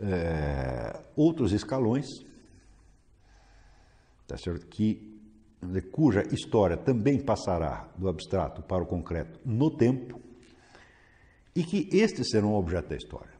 [0.00, 2.06] é, outros escalões,
[4.30, 4.66] tá certo?
[4.66, 5.10] que
[5.92, 10.20] cuja história também passará do abstrato para o concreto no tempo,
[11.54, 13.32] e que estes serão objeto da história.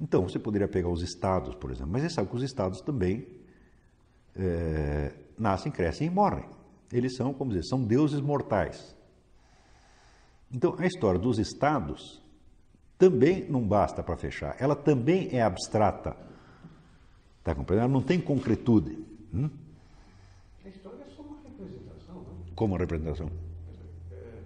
[0.00, 3.26] Então, você poderia pegar os estados, por exemplo, mas você sabe que os estados também
[4.36, 6.48] é, nascem, crescem e morrem.
[6.92, 8.96] Eles são, como dizer, são deuses mortais.
[10.52, 12.22] Então, a história dos estados
[12.96, 14.56] também não basta para fechar.
[14.58, 16.16] Ela também é abstrata.
[17.38, 17.84] Está compreendendo?
[17.84, 18.98] Ela não tem concretude.
[19.32, 19.48] Hum?
[20.64, 22.54] A história é só uma representação, não?
[22.54, 23.30] Como representação?
[24.12, 24.40] É,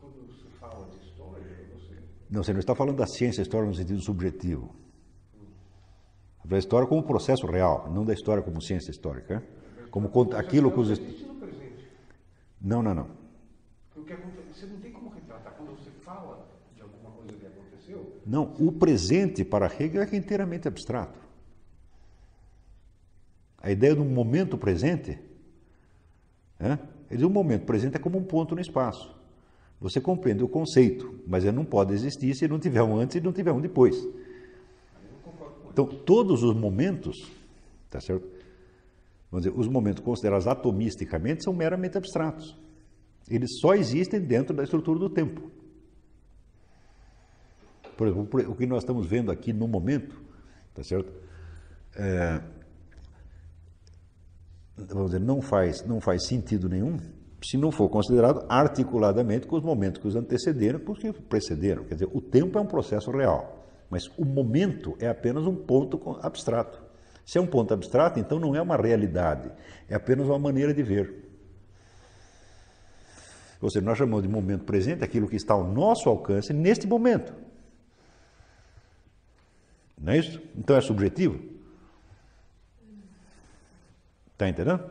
[0.00, 1.44] quando se fala de história,
[1.74, 1.96] você.
[2.30, 4.74] Não, você não está falando da ciência, história no sentido subjetivo.
[6.44, 9.40] Da história como processo real, não da história como ciência histórica.
[9.40, 9.42] né?
[9.90, 10.98] Como aquilo que os.
[12.60, 13.08] Não, não, não.
[13.94, 14.14] Porque
[14.50, 15.52] você não tem como retratar.
[15.54, 20.66] Quando você fala de alguma coisa que aconteceu, Não, o presente para Hegel é inteiramente
[20.66, 21.18] abstrato.
[23.60, 25.18] A ideia de um momento presente,
[26.58, 26.78] né?
[27.10, 29.16] ele diz um momento presente é como um ponto no espaço.
[29.80, 33.20] Você compreende o conceito, mas ele não pode existir se não tiver um antes e
[33.20, 33.96] não tiver um depois.
[35.70, 37.30] Então, todos os momentos,
[37.88, 38.26] tá certo?
[39.30, 42.56] Vamos dizer, os momentos considerados atomisticamente são meramente abstratos.
[43.28, 45.50] Eles só existem dentro da estrutura do tempo.
[47.96, 50.20] Por exemplo, o que nós estamos vendo aqui no momento,
[50.74, 51.12] tá certo?
[51.94, 52.40] É,
[54.86, 56.96] vamos dizer, não faz, não faz sentido nenhum
[57.42, 61.84] se não for considerado articuladamente com os momentos que os antecederam, com os que precederam.
[61.84, 66.18] Quer dizer, o tempo é um processo real, mas o momento é apenas um ponto
[66.20, 66.82] abstrato.
[67.24, 69.52] Se é um ponto abstrato, então não é uma realidade,
[69.88, 71.28] é apenas uma maneira de ver.
[73.60, 77.34] Ou seja, nós chamamos de momento presente aquilo que está ao nosso alcance neste momento.
[80.00, 80.40] Não é isso?
[80.56, 81.57] Então é subjetivo?
[84.38, 84.88] Está entendendo?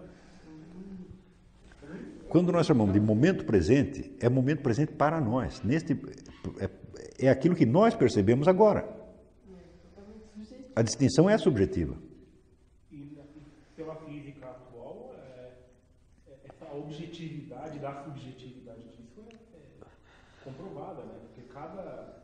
[2.28, 5.62] Quando nós chamamos de momento presente, é momento presente para nós.
[5.64, 5.94] Neste,
[6.60, 6.70] é,
[7.28, 8.86] é aquilo que nós percebemos agora.
[10.76, 11.96] A distinção é subjetiva.
[12.92, 13.18] E,
[13.74, 15.54] pela física atual, é,
[16.28, 21.14] é- essa objetividade da subjetividade disso é, é comprovada, né?
[21.22, 22.22] Porque cada,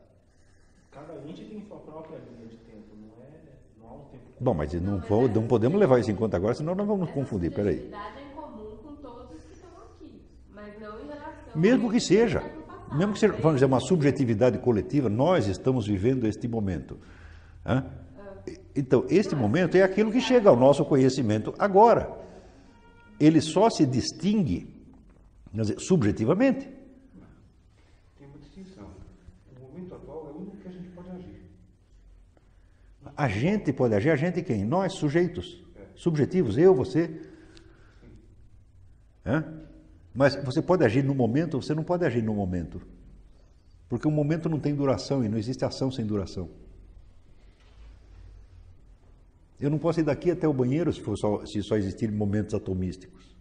[0.92, 3.64] cada ente tem sua própria linha de tempo, não é não há um tempo
[4.40, 7.52] Bom, mas não, vou- não podemos levar isso em conta agora, senão nós vamos confundir.
[7.54, 7.78] Peraí.
[7.78, 10.22] subjetividade é em comum com todos que estão aqui,
[10.54, 12.44] mas não em relação Mesmo que seja,
[12.92, 16.98] mesmo que seja, vamos dizer, uma subjetividade coletiva, nós estamos vivendo este momento.
[17.66, 17.86] Hã?
[18.76, 22.12] Então, este momento é aquilo que chega ao nosso conhecimento agora.
[23.20, 24.68] Ele só se distingue
[25.54, 26.68] dizer, subjetivamente.
[28.18, 28.88] tem uma distinção.
[29.56, 31.42] O momento atual é o único que a gente pode agir.
[33.16, 34.66] A gente pode agir, a gente quem?
[34.66, 35.64] Nós, sujeitos,
[35.96, 37.22] subjetivos, eu, você.
[39.26, 39.62] Hã?
[40.14, 42.82] Mas você pode agir no momento, você não pode agir no momento.
[43.88, 46.50] Porque o momento não tem duração e não existe ação sem duração.
[49.60, 52.54] Eu não posso ir daqui até o banheiro se, for só, se só existirem momentos
[52.54, 53.34] atomísticos.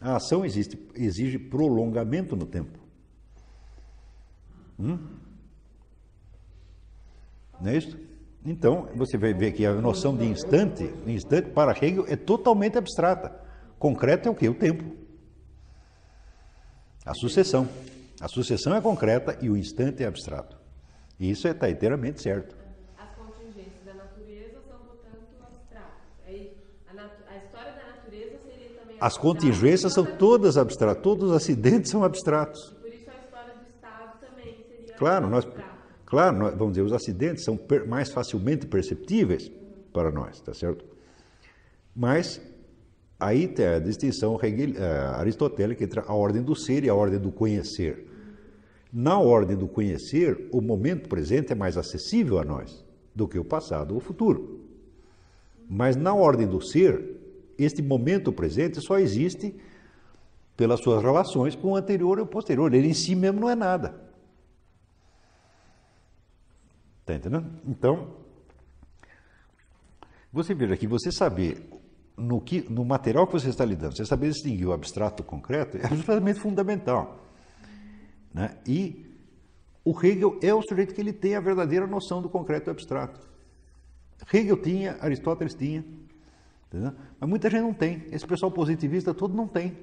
[0.00, 2.78] A ação existe, exige prolongamento no tempo.
[4.78, 4.98] Hum?
[7.60, 8.11] Não é isso?
[8.44, 13.40] Então, você vai ver que a noção de instante, instante para Hegel é totalmente abstrata.
[13.78, 14.48] Concreto é o que?
[14.48, 14.96] O tempo.
[17.04, 17.68] A sucessão.
[18.20, 20.56] A sucessão é concreta e o instante é abstrato.
[21.18, 22.56] E isso está inteiramente certo.
[22.98, 25.92] As contingências da natureza são, portanto, abstratas.
[26.88, 31.36] A, a história da natureza seria também As contingências são toda- todas abstratas, todos os
[31.36, 32.70] acidentes são abstratos.
[32.80, 35.71] Por isso a história do Estado também seria Claro, nós, abstrata.
[36.12, 37.58] Claro, vamos dizer, os acidentes são
[37.88, 39.50] mais facilmente perceptíveis
[39.94, 40.84] para nós, tá certo?
[41.96, 42.38] Mas
[43.18, 44.76] aí tem a distinção eh,
[45.14, 48.06] aristotélica entre a ordem do ser e a ordem do conhecer.
[48.92, 52.84] Na ordem do conhecer, o momento presente é mais acessível a nós
[53.14, 54.60] do que o passado ou o futuro.
[55.66, 57.02] Mas na ordem do ser,
[57.58, 59.54] este momento presente só existe
[60.58, 62.74] pelas suas relações com o anterior e o posterior.
[62.74, 64.11] Ele em si mesmo não é nada.
[67.02, 67.50] Está entendendo?
[67.66, 68.16] Então,
[70.32, 71.68] você veja que você saber
[72.16, 75.76] no, que, no material que você está lidando, você saber distinguir o abstrato do concreto
[75.76, 77.26] é absolutamente fundamental.
[78.32, 78.56] Né?
[78.66, 79.04] E
[79.84, 82.70] o Hegel é o sujeito que ele tem a verdadeira noção do concreto e do
[82.70, 83.20] abstrato.
[84.32, 85.84] Hegel tinha, Aristóteles tinha,
[86.68, 86.92] entendeu?
[87.18, 88.06] mas muita gente não tem.
[88.12, 89.76] Esse pessoal positivista todo não tem.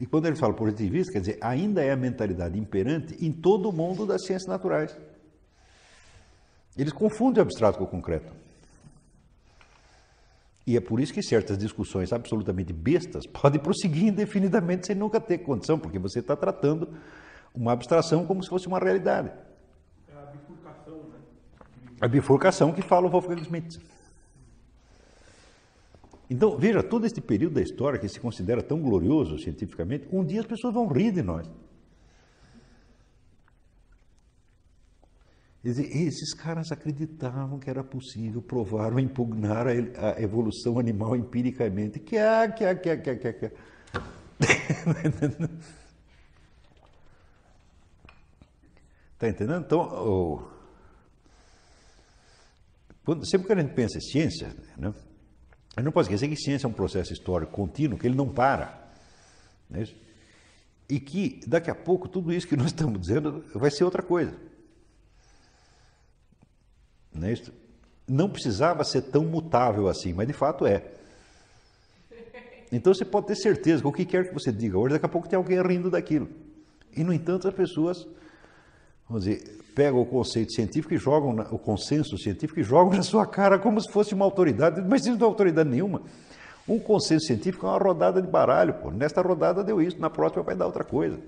[0.00, 3.72] E quando ele fala positivista, quer dizer, ainda é a mentalidade imperante em todo o
[3.72, 4.96] mundo das ciências naturais.
[6.76, 8.32] Eles confundem o abstrato com o concreto.
[10.66, 15.38] E é por isso que certas discussões absolutamente bestas podem prosseguir indefinidamente sem nunca ter
[15.38, 16.88] condição, porque você está tratando
[17.54, 19.30] uma abstração como se fosse uma realidade.
[20.08, 21.18] É a bifurcação, né?
[22.00, 23.78] A bifurcação que fala o Wolfgang Schmidt.
[26.28, 30.40] Então, veja, todo este período da história que se considera tão glorioso cientificamente, um dia
[30.40, 31.48] as pessoas vão rir de nós.
[35.64, 41.98] Esses caras acreditavam que era possível provar ou impugnar a evolução animal empiricamente.
[42.00, 43.52] Que é, que é, que é, que é, que é.
[49.14, 49.64] Está entendendo?
[49.64, 50.46] Então,
[53.06, 54.92] quando, sempre que a gente pensa em ciência, né,
[55.80, 58.82] gente não pode esquecer que ciência é um processo histórico contínuo, que ele não para.
[59.68, 59.86] Não é
[60.88, 64.34] e que daqui a pouco tudo isso que nós estamos dizendo vai ser outra coisa.
[67.12, 67.34] Não, é
[68.06, 70.90] não precisava ser tão mutável assim, mas de fato é.
[72.70, 75.08] Então você pode ter certeza que o que quer que você diga hoje, daqui a
[75.08, 76.28] pouco tem alguém rindo daquilo.
[76.96, 78.06] E, no entanto, as pessoas,
[79.08, 83.02] vamos dizer, pegam o conceito científico e jogam, na, o consenso científico e jogam na
[83.02, 86.02] sua cara como se fosse uma autoridade, mas isso não é autoridade nenhuma.
[86.66, 88.90] Um consenso científico é uma rodada de baralho, pô.
[88.90, 91.18] Nesta rodada deu isso, na próxima vai dar outra coisa.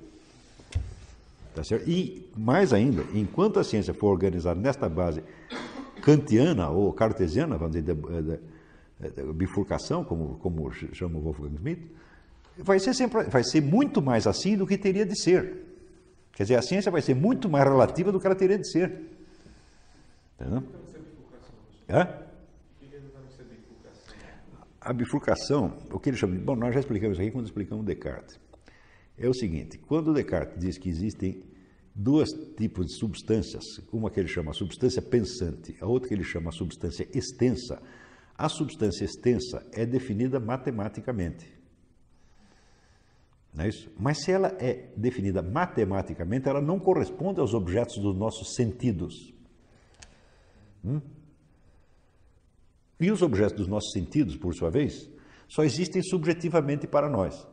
[1.55, 1.89] Tá certo?
[1.89, 5.23] E, mais ainda, enquanto a ciência for organizada nesta base
[6.03, 11.83] kantiana ou cartesiana, vamos dizer, de, de, de, bifurcação, como, como chama o Wolfgang Schmidt,
[12.59, 15.76] vai ser, sempre, vai ser muito mais assim do que teria de ser.
[16.37, 18.93] Quer dizer, a ciência vai ser muito mais relativa do que ela teria de ser.
[20.39, 20.63] Entendeu?
[21.89, 22.27] Hã?
[24.79, 26.41] A bifurcação, o que ele chama de.
[26.45, 28.39] Bom, nós já explicamos isso aqui quando explicamos Descartes.
[29.17, 31.43] É o seguinte: quando Descartes diz que existem
[31.95, 36.53] dois tipos de substâncias, uma que ele chama substância pensante, a outra que ele chama
[36.53, 37.83] substância extensa,
[38.37, 41.56] a substância extensa é definida matematicamente.
[43.57, 43.91] Não é isso?
[43.99, 49.33] Mas se ela é definida matematicamente, ela não corresponde aos objetos dos nossos sentidos.
[50.85, 51.01] Hum?
[53.01, 55.11] E os objetos dos nossos sentidos, por sua vez,
[55.49, 57.47] só existem subjetivamente para nós.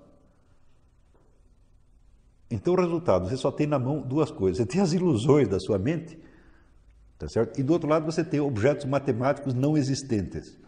[2.51, 4.57] Então, o resultado, você só tem na mão duas coisas.
[4.57, 6.19] Você tem as ilusões da sua mente,
[7.17, 7.57] tá certo?
[7.59, 10.59] E do outro lado, você tem objetos matemáticos não existentes.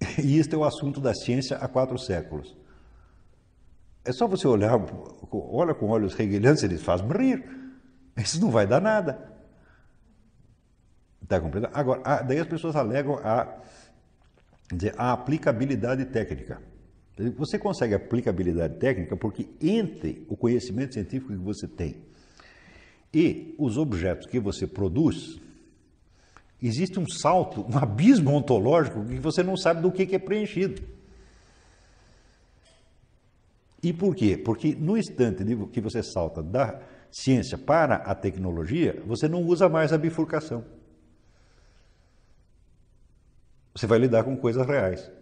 [0.22, 2.63] E este é o assunto da ciência há quatro séculos.
[4.04, 4.78] É só você olhar,
[5.32, 7.42] olha com olhos hegelianos, ele faz rir.
[8.16, 9.32] Isso não vai dar nada.
[11.22, 11.74] Está compreendendo?
[11.74, 13.60] Agora, daí as pessoas alegam a,
[14.72, 16.60] dizer, a aplicabilidade técnica.
[17.38, 22.04] Você consegue aplicabilidade técnica porque entre o conhecimento científico que você tem
[23.14, 25.40] e os objetos que você produz,
[26.60, 30.82] existe um salto, um abismo ontológico que você não sabe do que é preenchido.
[33.84, 34.38] E por quê?
[34.38, 36.80] Porque no instante que você salta da
[37.12, 40.64] ciência para a tecnologia, você não usa mais a bifurcação.
[43.76, 45.12] Você vai lidar com coisas reais.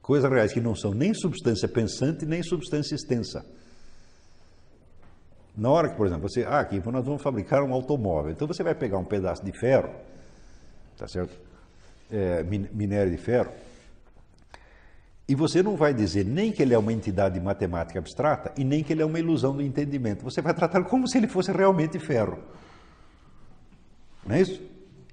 [0.00, 3.44] Coisas reais que não são nem substância pensante, nem substância extensa.
[5.56, 8.30] Na hora que, por exemplo, você, ah, aqui nós vamos fabricar um automóvel.
[8.30, 9.92] Então você vai pegar um pedaço de ferro,
[10.96, 11.36] tá certo?
[12.08, 13.50] É, minério de ferro,
[15.28, 18.82] e você não vai dizer nem que ele é uma entidade matemática abstrata e nem
[18.82, 20.24] que ele é uma ilusão do entendimento.
[20.24, 22.38] Você vai tratar como se ele fosse realmente ferro.
[24.26, 24.62] Não é isso?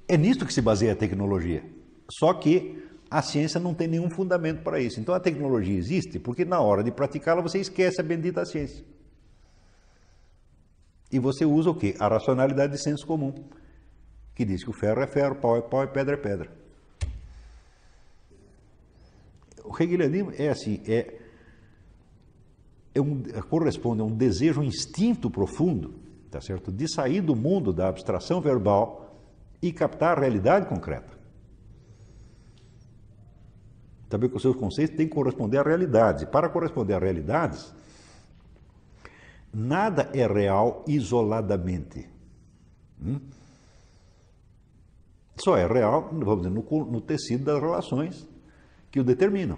[0.08, 1.64] É nisto que se baseia a tecnologia.
[2.10, 2.82] Só que
[3.12, 5.02] a ciência não tem nenhum fundamento para isso.
[5.02, 8.86] Então a tecnologia existe porque na hora de praticá-la você esquece a bendita ciência.
[11.12, 11.94] E você usa o quê?
[12.00, 13.34] A racionalidade de senso comum.
[14.34, 16.65] que diz que o ferro é ferro, pau é pau e pedra é pedra.
[19.68, 21.20] O hegelianismo é assim, é,
[22.94, 25.96] é um, corresponde a um desejo, um instinto profundo,
[26.30, 29.20] tá certo, de sair do mundo da abstração verbal
[29.62, 31.16] e captar a realidade concreta.
[34.10, 36.28] Saber que os seus conceitos têm que corresponder à realidade.
[36.28, 37.74] Para corresponder à realidades,
[39.52, 42.08] nada é real isoladamente.
[43.02, 43.20] Hum?
[45.38, 48.35] Só é real, vamos dizer, no, no tecido das relações
[48.96, 49.58] que o determinam.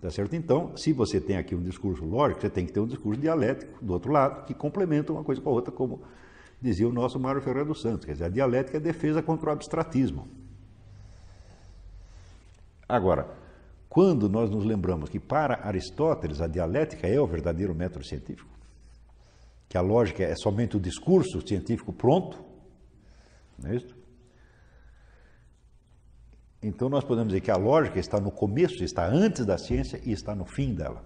[0.00, 0.34] Tá certo?
[0.34, 3.84] Então, se você tem aqui um discurso lógico, você tem que ter um discurso dialético
[3.84, 6.02] do outro lado, que complementa uma coisa com a outra, como
[6.60, 8.04] dizia o nosso Mário Ferreira dos Santos.
[8.04, 10.26] Quer dizer, a dialética é defesa contra o abstratismo.
[12.88, 13.28] Agora,
[13.88, 18.50] quando nós nos lembramos que para Aristóteles a dialética é o verdadeiro método científico,
[19.68, 22.42] que a lógica é somente o discurso científico pronto,
[23.56, 24.03] não é isso?
[26.66, 30.12] Então nós podemos dizer que a lógica está no começo, está antes da ciência e
[30.12, 31.04] está no fim dela.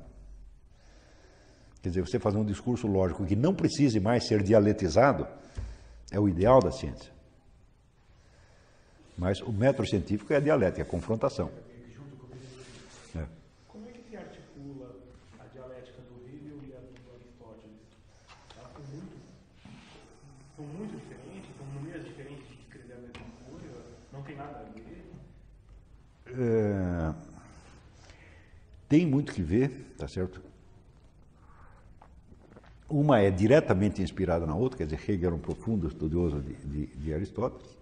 [1.82, 5.26] Quer dizer, você fazer um discurso lógico que não precise mais ser dialetizado
[6.12, 7.12] é o ideal da ciência.
[9.16, 11.50] Mas o método científico é a dialética, a confrontação.
[13.16, 13.26] É.
[13.66, 14.94] Como é que se articula
[15.40, 17.82] a dialética do Hegel e a do Aristóteles?
[18.56, 19.16] Elas são muito,
[20.54, 23.82] são muito diferentes, são maneiras diferentes de escrever a mesma coisa,
[24.12, 24.78] não tem nada a ver.
[26.40, 27.14] É,
[28.88, 30.40] tem muito que ver, tá certo?
[32.88, 36.86] Uma é diretamente inspirada na outra, quer dizer, Hegel era um profundo estudioso de, de,
[36.86, 37.76] de Aristóteles.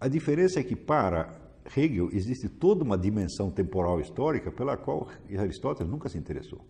[0.00, 1.34] A diferença é que para
[1.76, 6.64] Hegel existe toda uma dimensão temporal histórica pela qual Aristóteles nunca se interessou.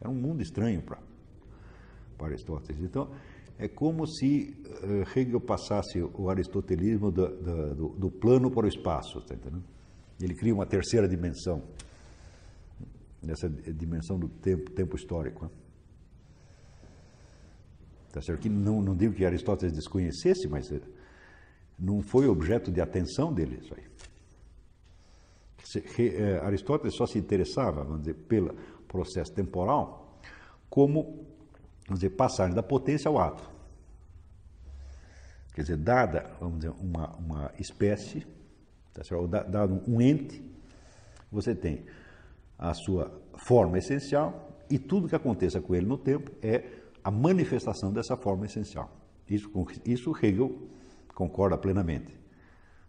[0.00, 0.98] Era um mundo estranho para,
[2.18, 2.82] para Aristóteles.
[2.82, 3.08] Então,
[3.60, 7.28] é como se uh, Hegel passasse o aristotelismo do,
[7.74, 9.62] do, do, plano para o espaço, tá entendendo?
[10.18, 11.62] Ele cria uma terceira dimensão,
[13.22, 15.44] nessa dimensão do tempo, tempo histórico.
[15.44, 15.50] Né?
[18.12, 18.40] Tá certo?
[18.40, 20.80] Que não, não digo que Aristóteles desconhecesse, mas eh,
[21.78, 23.84] não foi objeto de atenção dele isso aí.
[25.98, 28.54] Eh, Aristóteles só se interessava, vamos dizer, pelo
[28.88, 30.00] processo temporal
[30.70, 31.26] como,
[31.90, 33.50] vamos dizer, passagem da potência ao ato.
[35.52, 38.24] Quer dizer, dada, vamos dizer, uma, uma espécie,
[38.94, 39.26] tá certo?
[39.26, 40.40] dado um ente,
[41.32, 41.84] você tem
[42.56, 46.62] a sua forma essencial e tudo que aconteça com ele no tempo é
[47.02, 48.88] a manifestação dessa forma essencial.
[49.28, 49.50] Isso,
[49.84, 50.68] isso Hegel
[51.12, 52.16] concorda plenamente.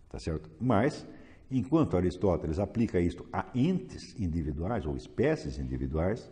[0.09, 0.47] Tá certo?
[0.59, 1.07] Mas,
[1.49, 6.31] enquanto Aristóteles aplica isto a entes individuais ou espécies individuais,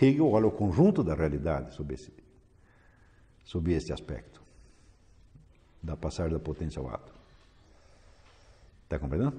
[0.00, 2.12] Hegel olha o conjunto da realidade sob esse,
[3.44, 4.42] sob esse aspecto
[5.82, 7.12] da passagem da potência ao ato.
[8.84, 9.36] Está compreendendo?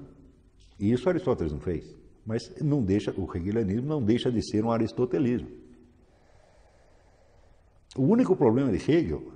[0.78, 1.94] E isso Aristóteles não fez.
[2.24, 5.48] Mas não deixa, o hegelianismo não deixa de ser um aristotelismo.
[7.96, 9.32] O único problema de Hegel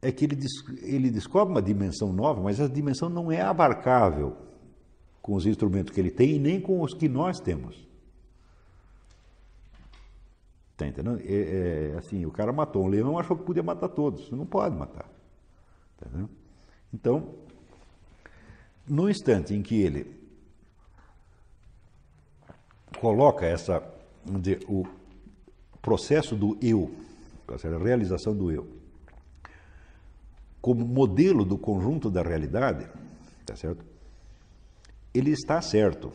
[0.00, 0.38] é que ele,
[0.82, 4.36] ele descobre uma dimensão nova, mas essa dimensão não é abarcável
[5.20, 7.87] com os instrumentos que ele tem e nem com os que nós temos.
[10.78, 11.20] Está entendendo?
[11.24, 14.30] É, é, assim, o cara matou um leão, achou que podia matar todos.
[14.30, 15.10] Não pode matar.
[15.98, 16.06] Tá
[16.94, 17.34] então,
[18.86, 20.16] no instante em que ele
[23.00, 23.82] coloca essa,
[24.68, 24.86] o
[25.82, 26.94] processo do eu,
[27.48, 28.68] a realização do eu,
[30.62, 32.88] como modelo do conjunto da realidade,
[33.44, 33.84] tá certo?
[35.12, 36.12] Ele está certo,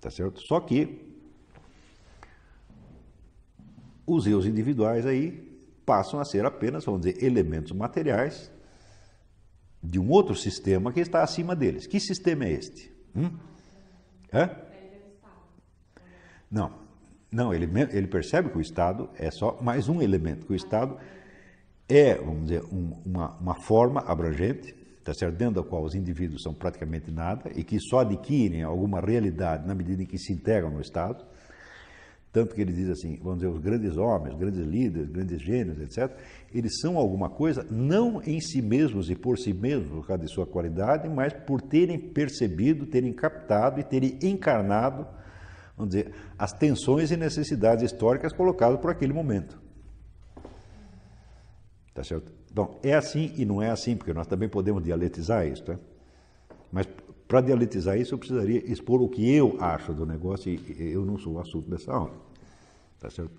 [0.00, 0.40] tá certo?
[0.40, 1.09] Só que
[4.14, 5.48] os eus individuais aí
[5.84, 8.50] passam a ser apenas, vamos dizer, elementos materiais
[9.82, 11.86] de um outro sistema que está acima deles.
[11.86, 12.92] Que sistema é este?
[13.16, 13.30] Hum?
[14.32, 14.50] Hã?
[16.50, 16.72] Não,
[17.30, 20.96] não, ele, ele percebe que o Estado é só mais um elemento, que o Estado
[21.88, 24.74] é, vamos dizer, um, uma, uma forma abrangente,
[25.04, 25.36] tá certo?
[25.36, 29.74] dentro da qual os indivíduos são praticamente nada e que só adquirem alguma realidade na
[29.74, 31.24] medida em que se integram no Estado.
[32.32, 36.16] Tanto que ele diz assim, vamos dizer, os grandes homens, grandes líderes, grandes gênios, etc.,
[36.54, 40.32] eles são alguma coisa não em si mesmos e por si mesmos, por causa de
[40.32, 45.08] sua qualidade, mas por terem percebido, terem captado e terem encarnado,
[45.76, 49.60] vamos dizer, as tensões e necessidades históricas colocadas por aquele momento.
[51.92, 52.32] Tá certo?
[52.50, 55.76] Então, é assim e não é assim, porque nós também podemos dialetizar isso, tá?
[56.70, 56.86] Mas
[57.30, 61.16] para dialetizar isso, eu precisaria expor o que eu acho do negócio e eu não
[61.16, 62.20] sou o assunto dessa aula.
[62.98, 63.30] Tá certo?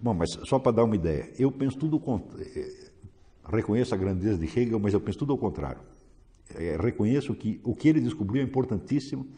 [0.00, 2.02] Bom, mas só para dar uma ideia, eu penso tudo.
[2.40, 2.90] Eh,
[3.48, 5.80] reconheço a grandeza de Hegel, mas eu penso tudo ao contrário.
[6.56, 9.28] É, reconheço que o que ele descobriu é importantíssimo,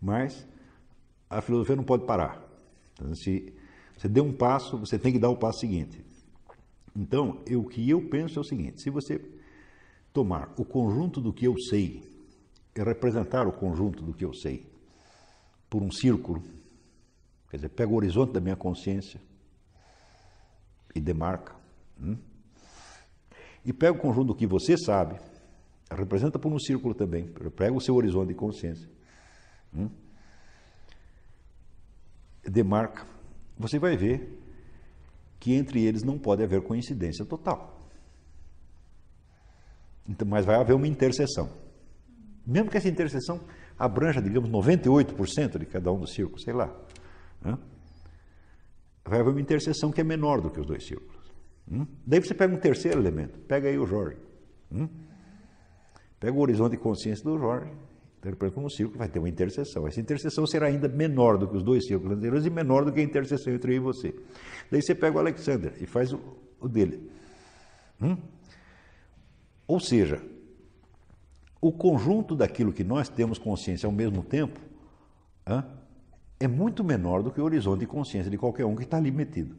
[0.00, 0.48] mas
[1.28, 2.42] a filosofia não pode parar.
[2.94, 3.52] Então, se
[3.94, 6.02] você deu um passo, você tem que dar o passo seguinte.
[6.96, 9.20] Então, eu, o que eu penso é o seguinte: se você
[10.14, 12.10] tomar o conjunto do que eu sei
[12.74, 14.66] representar o conjunto do que eu sei
[15.68, 16.42] por um círculo,
[17.50, 19.20] quer dizer, pega o horizonte da minha consciência
[20.94, 21.54] e demarca,
[22.00, 22.16] hum?
[23.64, 25.18] e pega o conjunto do que você sabe,
[25.90, 27.26] representa por um círculo também,
[27.56, 28.88] pega o seu horizonte de consciência,
[29.74, 29.90] hum?
[32.42, 33.06] demarca,
[33.58, 34.40] você vai ver
[35.38, 37.80] que entre eles não pode haver coincidência total.
[40.08, 41.61] Então, mas vai haver uma interseção.
[42.46, 43.40] Mesmo que essa interseção
[43.78, 46.74] abranja, digamos, 98% de cada um dos círculos, sei lá.
[47.40, 47.56] Né?
[49.04, 51.22] Vai haver uma interseção que é menor do que os dois círculos.
[51.70, 51.86] Hum?
[52.06, 54.18] Daí você pega um terceiro elemento, pega aí o Jorge.
[54.70, 54.88] Hum?
[56.18, 57.70] Pega o horizonte de consciência do Jorge,
[58.18, 59.86] interpreta como um círculo, vai ter uma interseção.
[59.86, 63.00] Essa interseção será ainda menor do que os dois círculos anteriores e menor do que
[63.00, 64.14] a interseção entre eu e você.
[64.70, 66.20] Daí você pega o Alexander e faz o,
[66.60, 67.10] o dele.
[68.00, 68.16] Hum?
[69.66, 70.22] Ou seja,
[71.62, 74.60] o conjunto daquilo que nós temos consciência ao mesmo tempo
[76.40, 79.12] é muito menor do que o horizonte de consciência de qualquer um que está ali
[79.12, 79.54] metido.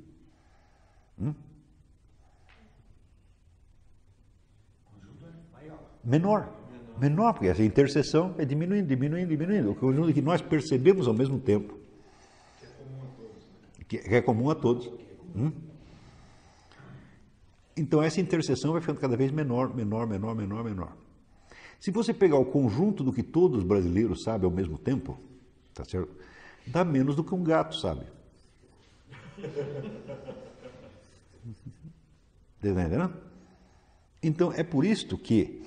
[1.17, 1.33] Hum?
[6.03, 6.51] Menor.
[6.99, 9.71] Menor, porque essa interseção é diminuindo, diminuindo, diminuindo.
[9.71, 11.79] O conjunto que nós percebemos ao mesmo tempo.
[13.87, 14.91] Que é comum a todos.
[15.33, 15.53] Hum?
[17.77, 21.02] Então essa interseção vai ficando cada vez menor, menor, menor, menor, menor.
[21.83, 25.19] Se você pegar o conjunto do que todos os brasileiros sabem ao mesmo tempo,
[25.73, 26.15] tá certo?
[26.65, 28.05] Dá menos do que um gato sabe.
[32.55, 33.13] Está entendendo?
[34.23, 35.61] Então é por isto que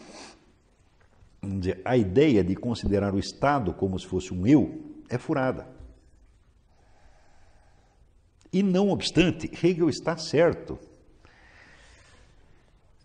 [1.43, 5.69] dizer, a ideia de considerar o Estado como se fosse um eu é furada.
[8.51, 10.79] E não obstante, Hegel está certo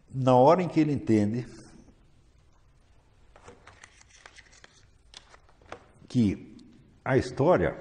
[0.10, 1.46] na hora em que ele entende
[6.12, 6.58] que
[7.06, 7.74] a história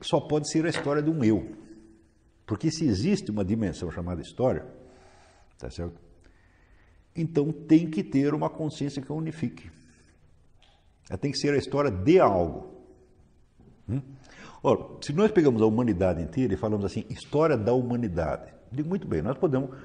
[0.00, 1.50] só pode ser a história de um eu.
[2.46, 4.64] Porque se existe uma dimensão chamada história,
[5.58, 6.00] tá certo?
[7.16, 9.68] Então tem que ter uma consciência que unifique.
[11.10, 12.72] Ela tem que ser a história de algo.
[13.88, 14.00] Hum?
[14.62, 19.08] Ora, se nós pegamos a humanidade inteira e falamos assim, história da humanidade, digo muito
[19.08, 19.76] bem, nós podemos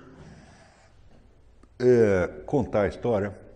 [1.80, 3.47] é, contar a história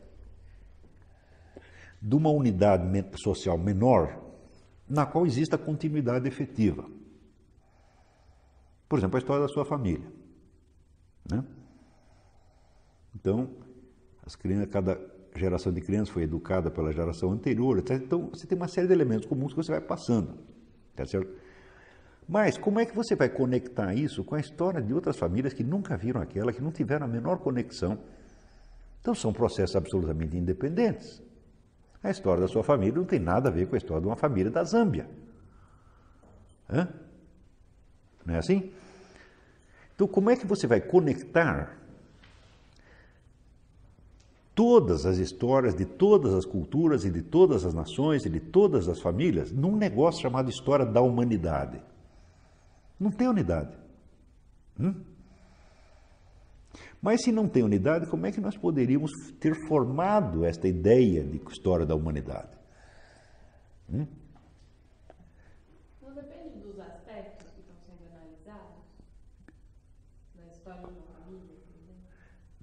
[2.01, 2.83] de uma unidade
[3.17, 4.19] social menor
[4.89, 6.85] na qual exista continuidade efetiva.
[8.89, 10.11] Por exemplo, a história da sua família.
[11.29, 11.43] Né?
[13.15, 13.49] Então,
[14.25, 14.99] as crianças, cada
[15.35, 18.01] geração de crianças foi educada pela geração anterior, etc.
[18.03, 20.37] Então, você tem uma série de elementos comuns que você vai passando.
[20.95, 21.31] Tá certo?
[22.27, 25.63] Mas como é que você vai conectar isso com a história de outras famílias que
[25.63, 27.97] nunca viram aquela, que não tiveram a menor conexão?
[28.99, 31.21] Então são processos absolutamente independentes.
[32.03, 34.15] A história da sua família não tem nada a ver com a história de uma
[34.15, 35.07] família da Zâmbia.
[36.69, 36.87] Hã?
[38.25, 38.71] Não é assim?
[39.95, 41.77] Então, como é que você vai conectar
[44.55, 48.87] todas as histórias de todas as culturas e de todas as nações e de todas
[48.87, 51.81] as famílias num negócio chamado história da humanidade?
[52.99, 53.77] Não tem unidade.
[54.79, 54.95] Hum?
[57.01, 61.41] Mas se não tem unidade, como é que nós poderíamos ter formado esta ideia de
[61.49, 62.55] história da humanidade?
[63.91, 64.05] Hum?
[65.99, 68.83] Não depende dos aspectos que estão sendo analisados
[70.35, 71.55] na história de uma família,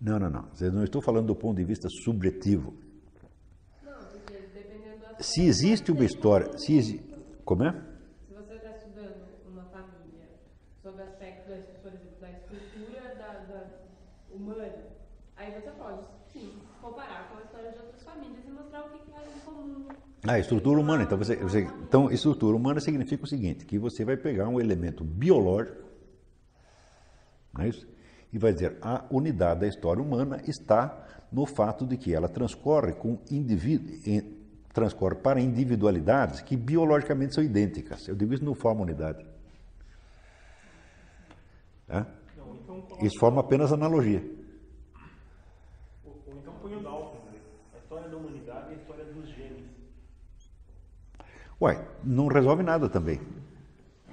[0.00, 0.48] Não, não, não.
[0.60, 2.74] Eu não estou falando do ponto de vista subjetivo.
[3.84, 6.56] Não, porque dependendo do Se existe uma história.
[6.56, 7.02] Se.
[7.44, 7.98] Como é?
[14.38, 14.86] humana,
[15.36, 19.12] aí você pode, sim, comparar com a história de outras famílias e mostrar o que
[19.12, 19.40] há em
[20.28, 20.36] comum.
[20.36, 21.02] Ah, estrutura humana.
[21.04, 25.02] Então, você, você, então, estrutura humana significa o seguinte, que você vai pegar um elemento
[25.02, 25.82] biológico,
[27.52, 27.88] não é isso?
[28.32, 32.92] E vai dizer, a unidade da história humana está no fato de que ela transcorre
[32.92, 33.90] com indivíduo,
[34.72, 38.06] transcorre para individualidades que biologicamente são idênticas.
[38.06, 39.26] Eu digo isso não forma unidade.
[41.86, 42.06] Tá?
[43.00, 44.22] Isso forma apenas analogia.
[46.04, 47.38] Ou, ou então põe o Dalton, né?
[47.74, 49.68] a história da humanidade e a história dos genes.
[51.60, 53.20] Uai, não resolve nada também.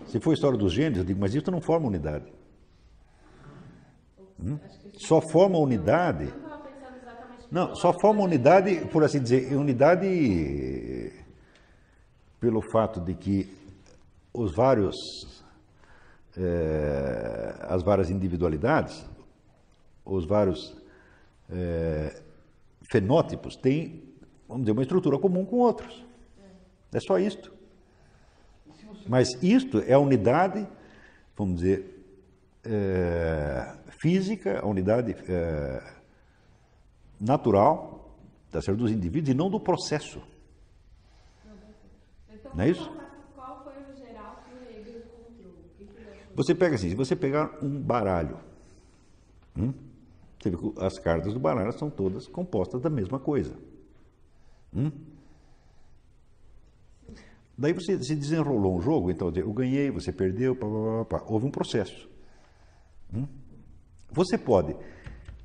[0.07, 2.25] Se for história dos gêneros, eu digo, mas isso não forma unidade.
[4.39, 4.57] Hum?
[4.93, 6.33] Só forma unidade.
[7.51, 10.05] Não só forma unidade, por assim dizer, unidade
[12.39, 13.49] pelo fato de que
[14.33, 14.95] os vários,
[16.37, 19.05] eh, as várias individualidades,
[20.03, 20.75] os vários
[21.49, 22.21] eh,
[22.91, 24.03] fenótipos têm,
[24.47, 26.04] vamos dizer, uma estrutura comum com outros.
[26.95, 27.53] É só isto.
[29.05, 30.65] Mas isto é a unidade,
[31.35, 32.05] vamos dizer,
[32.63, 35.93] eh, física, a unidade eh,
[37.19, 38.15] natural
[38.49, 40.21] tá certo, dos indivíduos e não do processo.
[42.33, 42.89] Então, Não é isso?
[43.35, 45.53] Qual foi o geral que o Hegel encontrou?
[46.33, 48.39] Você pega assim, se você pegar um baralho,
[49.57, 49.73] hum,
[50.39, 53.53] você vê que as cartas do baralho são todas compostas da mesma coisa.
[54.73, 55.14] Hum?
[57.57, 61.45] Daí você se desenrolou um jogo, então eu ganhei, você perdeu, pá, pá, pá, houve
[61.45, 62.09] um processo.
[63.13, 63.25] Hum?
[64.11, 64.75] Você pode,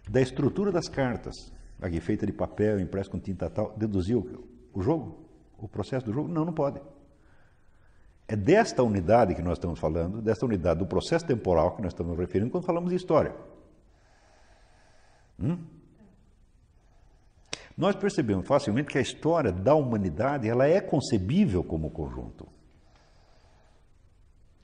[0.09, 1.35] da estrutura das cartas,
[1.81, 5.25] aqui feita de papel, impresso com tinta tal, deduzir o, o jogo?
[5.57, 6.29] O processo do jogo?
[6.29, 6.81] Não, não pode.
[8.27, 12.17] É desta unidade que nós estamos falando, desta unidade do processo temporal que nós estamos
[12.19, 13.35] referindo quando falamos de história.
[15.39, 15.59] Hum?
[17.81, 22.47] Nós percebemos facilmente que a história da humanidade ela é concebível como conjunto,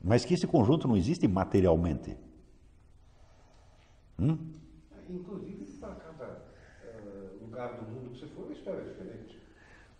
[0.04, 2.14] mas que esse conjunto não existe materialmente.
[4.20, 4.36] Hum?
[5.08, 6.42] Inclusive, para cada
[6.84, 9.40] eh, lugar do mundo que você for, a história é diferente.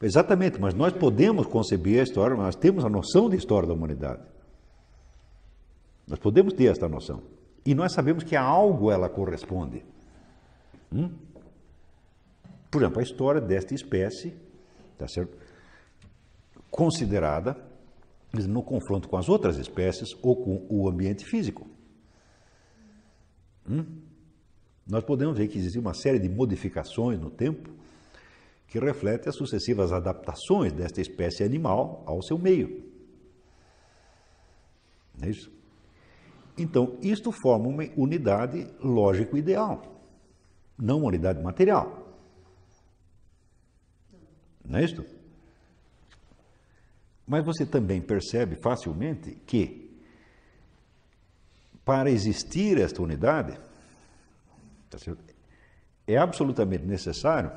[0.02, 4.28] Exatamente, mas nós podemos conceber a história, nós temos a noção de história da humanidade.
[6.06, 7.22] Nós podemos ter esta noção.
[7.64, 9.82] E nós sabemos que a algo ela corresponde.
[10.92, 11.25] Hum?
[12.76, 14.36] Por exemplo, a história desta espécie,
[14.98, 15.34] tá certo?
[16.70, 17.56] considerada
[18.46, 21.66] no confronto com as outras espécies ou com o ambiente físico.
[23.66, 24.02] Hum?
[24.86, 27.70] Nós podemos ver que existe uma série de modificações no tempo
[28.68, 32.84] que reflete as sucessivas adaptações desta espécie animal ao seu meio.
[35.18, 35.50] Não é isso?
[36.58, 39.80] Então, isto forma uma unidade lógico-ideal,
[40.78, 42.05] não uma unidade material.
[44.68, 45.04] Não é isso?
[47.26, 50.00] Mas você também percebe facilmente que,
[51.84, 53.58] para existir esta unidade,
[54.88, 54.98] tá
[56.06, 57.50] é absolutamente necessário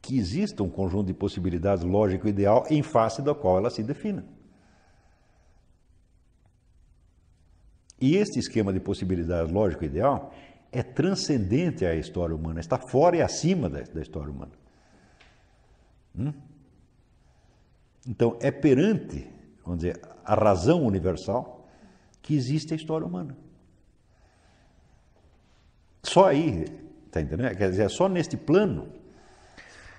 [0.00, 4.24] que exista um conjunto de possibilidades lógico ideal em face da qual ela se defina.
[8.00, 10.34] E este esquema de possibilidades lógico ideal
[10.72, 14.61] é transcendente à história humana, está fora e acima da história humana.
[16.16, 16.32] Hum?
[18.06, 19.30] Então, é perante,
[19.64, 21.68] vamos dizer, a razão universal
[22.20, 23.36] que existe a história humana.
[26.02, 26.64] Só aí,
[27.06, 27.56] está entendendo?
[27.56, 28.88] Quer dizer, é só neste plano,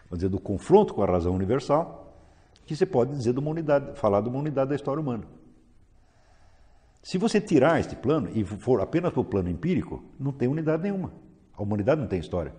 [0.06, 2.04] vamos dizer, do confronto com a razão universal,
[2.66, 5.26] que você pode dizer de uma unidade, falar de uma unidade da história humana.
[7.02, 10.84] Se você tirar este plano e for apenas para o plano empírico, não tem unidade
[10.84, 11.12] nenhuma.
[11.54, 12.56] A humanidade não tem história.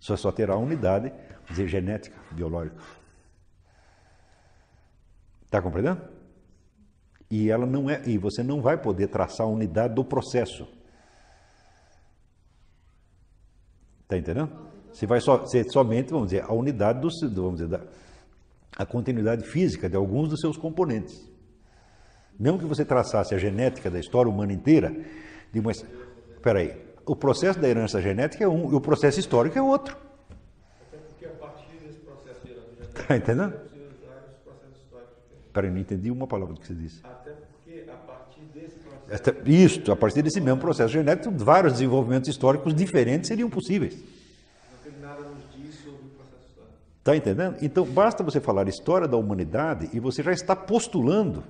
[0.00, 1.12] Só só terá unidade,
[1.50, 2.76] dizer, genética, biológica.
[5.44, 6.02] Está compreendendo?
[7.30, 10.66] E ela não é, e você não vai poder traçar a unidade do processo.
[14.02, 14.50] Está entendendo?
[14.92, 17.08] Você vai só, ser somente, vamos dizer, a unidade do,
[17.42, 17.82] vamos dizer, da,
[18.76, 21.30] a continuidade física de alguns dos seus componentes.
[22.38, 24.94] Mesmo que você traçasse a genética da história humana inteira,
[25.52, 29.58] de uma, espera aí, o processo da herança genética é um e o processo histórico
[29.58, 29.96] é outro.
[30.86, 32.84] Até porque a partir desse processo de herança genética, Está entendendo?
[32.84, 33.54] é possível usar os processos históricos diferentes.
[35.48, 37.00] Espera aí, não entendi uma palavra do que você disse.
[37.02, 42.28] Até porque a partir desse processo isto, a partir desse mesmo processo genético, vários desenvolvimentos
[42.28, 43.94] históricos diferentes seriam possíveis.
[43.94, 45.42] não tem nada nos
[45.74, 46.74] sobre o processo histórico.
[46.98, 47.56] Está entendendo?
[47.60, 51.42] Então, basta você falar história da humanidade e você já está postulando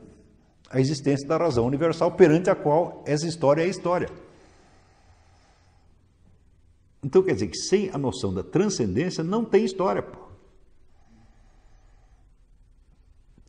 [0.70, 4.08] a existência da razão universal perante a qual essa história é história.
[7.02, 10.04] Então, quer dizer que sem a noção da transcendência não tem história.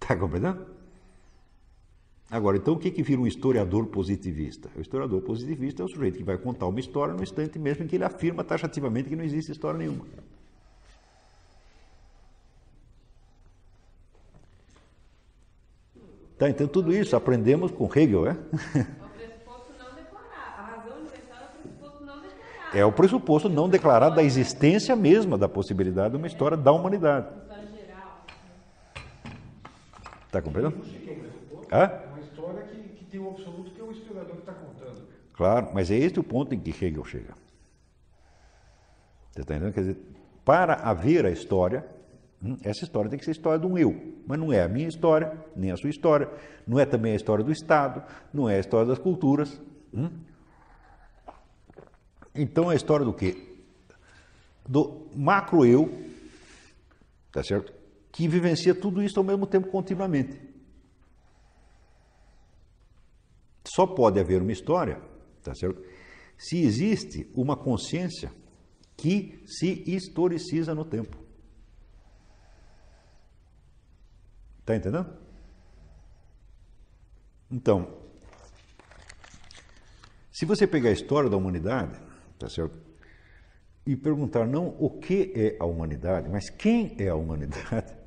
[0.12, 0.66] Está compreendendo?
[2.32, 4.68] Agora, então o que, que vira um historiador positivista?
[4.76, 7.88] O historiador positivista é o sujeito que vai contar uma história no instante mesmo em
[7.88, 10.06] que ele afirma taxativamente que não existe história nenhuma.
[16.40, 18.32] Tá, então tudo isso aprendemos com Hegel, é?
[18.32, 18.34] É
[19.06, 20.58] o pressuposto não declarado.
[20.58, 22.78] A razão universal é o pressuposto não declarado.
[22.78, 27.39] É o pressuposto não declarado da existência mesma da possibilidade de uma história da humanidade.
[30.30, 30.78] Está compreendendo?
[31.72, 31.86] Hã?
[31.86, 35.08] É uma história que, que tem o absoluto que é o historiador que está contando.
[35.34, 37.34] Claro, mas é este o ponto em que Hegel chega.
[39.32, 39.74] Você está entendendo?
[39.74, 39.98] Quer dizer,
[40.46, 41.84] para haver a história,
[42.44, 44.68] hum, essa história tem que ser a história de um eu, mas não é a
[44.68, 46.30] minha história, nem a sua história,
[46.68, 49.60] não é também a história do Estado, não é a história das culturas.
[49.92, 50.12] hum?
[52.36, 53.36] Então é a história do quê?
[54.68, 55.92] Do macro-eu,
[57.32, 57.79] tá certo?
[58.20, 60.38] Que vivencia tudo isso ao mesmo tempo continuamente.
[63.64, 65.02] Só pode haver uma história,
[65.42, 65.82] tá certo?
[66.38, 68.30] Se existe uma consciência
[68.98, 71.18] que se historiciza no tempo.
[74.60, 75.18] Está entendendo?
[77.50, 78.04] Então,
[80.30, 81.98] se você pegar a história da humanidade,
[82.38, 82.78] tá certo?
[83.86, 87.98] E perguntar não o que é a humanidade, mas quem é a humanidade,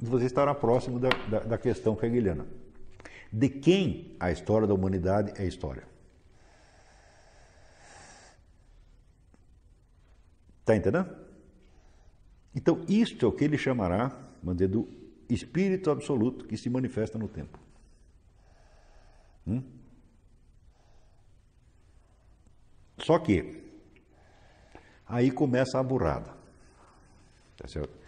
[0.00, 2.46] você estará próximo da, da, da questão hegeliana.
[3.32, 5.84] De quem a história da humanidade é história?
[10.60, 11.14] Está entendendo?
[12.54, 14.08] Então, isto é o que ele chamará,
[14.42, 14.88] vamos dizer, do
[15.28, 17.58] espírito absoluto que se manifesta no tempo.
[19.46, 19.62] Hum?
[22.98, 23.62] Só que
[25.06, 26.34] aí começa a burrada.
[27.56, 27.99] Tá certo?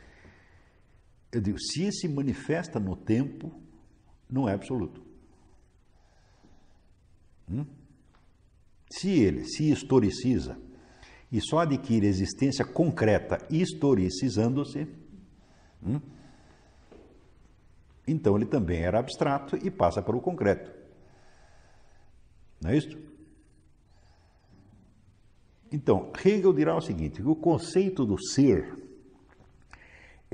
[1.33, 3.51] Eu digo, se se manifesta no tempo,
[4.31, 5.03] não é absoluto.
[7.51, 7.65] Hum?
[8.91, 10.59] Se ele se historiciza
[11.31, 14.87] e só adquire existência concreta historicizando-se,
[15.83, 15.99] hum,
[18.07, 20.71] então ele também era abstrato e passa para o concreto.
[22.61, 22.99] Não é isso?
[25.71, 28.77] Então, Hegel dirá o seguinte: que o conceito do ser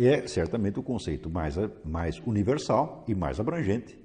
[0.07, 3.99] é certamente o conceito mais, mais universal e mais abrangente,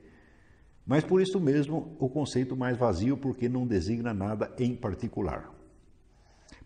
[0.85, 5.49] mas por isso mesmo o conceito mais vazio, porque não designa nada em particular.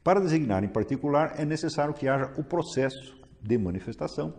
[0.03, 4.33] Para designar em particular, é necessário que haja o processo de manifestação,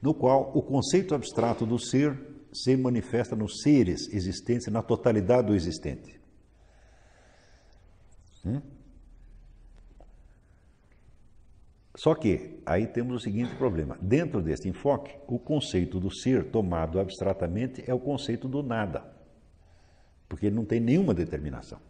[0.00, 2.18] no qual o conceito abstrato do ser
[2.52, 6.20] se manifesta nos seres existentes, na totalidade do existente.
[8.44, 8.60] Hum?
[11.94, 16.98] Só que aí temos o seguinte problema: dentro deste enfoque, o conceito do ser tomado
[16.98, 19.04] abstratamente é o conceito do nada,
[20.28, 21.80] porque ele não tem nenhuma determinação.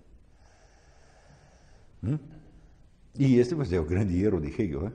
[2.02, 2.18] Hum?
[3.18, 4.82] E este é o grande erro de Hegel.
[4.82, 4.92] Né?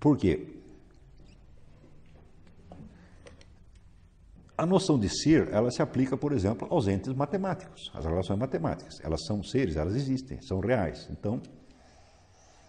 [0.00, 0.53] Por quê?
[4.56, 9.00] A noção de ser, ela se aplica, por exemplo, aos entes matemáticos, às relações matemáticas.
[9.02, 11.08] Elas são seres, elas existem, são reais.
[11.10, 11.42] Então,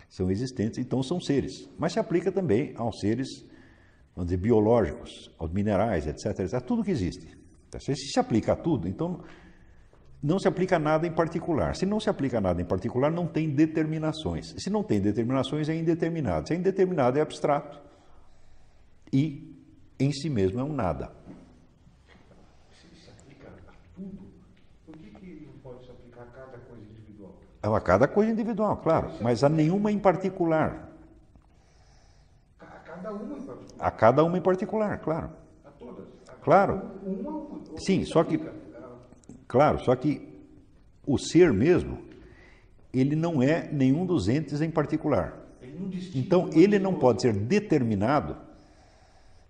[0.10, 1.70] são existentes, então são seres.
[1.78, 3.28] Mas se aplica também aos seres,
[4.16, 6.62] vamos dizer, biológicos, aos minerais, etc, etc.
[6.62, 7.38] Tudo que existe.
[7.68, 9.24] Então, se se aplica a tudo, então
[10.26, 11.76] não se aplica a nada em particular.
[11.76, 14.56] Se não se aplica a nada em particular, não tem determinações.
[14.58, 16.48] Se não tem determinações, é indeterminado.
[16.48, 17.80] Se é indeterminado, é abstrato.
[19.14, 19.56] E,
[20.00, 21.12] em si mesmo, é um nada.
[22.72, 24.26] Se se aplica a tudo,
[24.86, 27.38] por que, que não pode se aplicar a cada coisa individual?
[27.55, 30.92] É a cada coisa individual, claro, mas a nenhuma em particular.
[32.60, 33.88] A cada uma em particular.
[33.88, 35.30] A cada uma em particular, claro.
[35.64, 36.06] A todas.
[36.44, 36.82] Claro.
[37.78, 38.42] Sim, só que-.
[38.46, 38.66] Ah,
[39.48, 40.28] Claro, só que
[41.06, 42.00] o ser mesmo,
[42.94, 45.46] ele não é nenhum dos entes em particular.
[46.16, 47.02] Então, ele não outra.
[47.02, 48.38] pode ser determinado,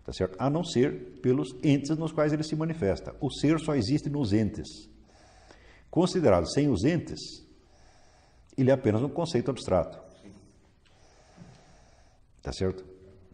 [0.04, 0.36] tá certo?
[0.40, 3.16] a não ser pelos entes nos quais ele se manifesta.
[3.22, 4.68] O ser só existe nos entes.
[5.90, 7.45] Considerado sem os entes,
[8.58, 10.00] ele é apenas um conceito abstrato.
[12.42, 12.86] Tá certo?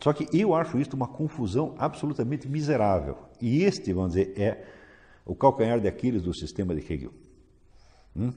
[0.02, 3.18] Só que eu acho isso uma confusão absolutamente miserável.
[3.40, 4.66] E este, vamos dizer, é
[5.26, 7.12] o calcanhar de Aquiles do sistema de Hegel.
[8.16, 8.32] Hum?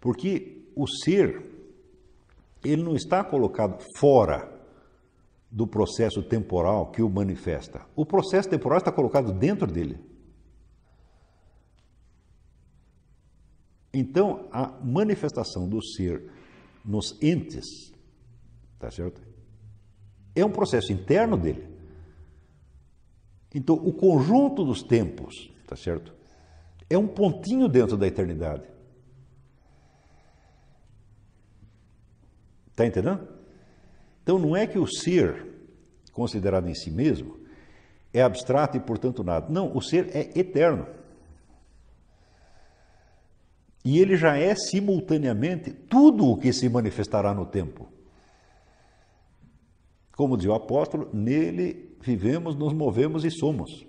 [0.00, 1.44] Porque o ser,
[2.64, 4.50] ele não está colocado fora
[5.50, 7.82] do processo temporal que o manifesta.
[7.94, 9.98] O processo temporal está colocado dentro dele.
[13.92, 16.30] Então, a manifestação do ser
[16.84, 17.92] nos entes,
[18.78, 19.20] tá certo?
[20.34, 21.68] É um processo interno dele.
[23.54, 26.14] Então, o conjunto dos tempos, tá certo?
[26.88, 28.68] É um pontinho dentro da eternidade.
[32.70, 33.28] Está entendendo?
[34.22, 35.46] Então, não é que o ser,
[36.12, 37.38] considerado em si mesmo,
[38.12, 39.52] é abstrato e, portanto, nada.
[39.52, 40.86] Não, o ser é eterno.
[43.84, 47.88] E ele já é simultaneamente tudo o que se manifestará no tempo.
[50.12, 53.86] Como diz o apóstolo, nele vivemos, nos movemos e somos.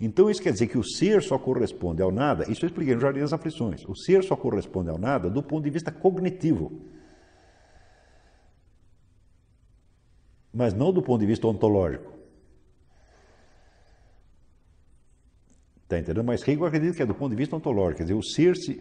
[0.00, 3.00] Então isso quer dizer que o ser só corresponde ao nada, isso eu expliquei no
[3.00, 6.80] Jardim das Aflições, o ser só corresponde ao nada do ponto de vista cognitivo.
[10.52, 12.19] Mas não do ponto de vista ontológico.
[15.90, 16.24] Está entendendo?
[16.24, 18.80] Mas Hegel acredita que é do ponto de vista ontológico, quer dizer, o ser, se,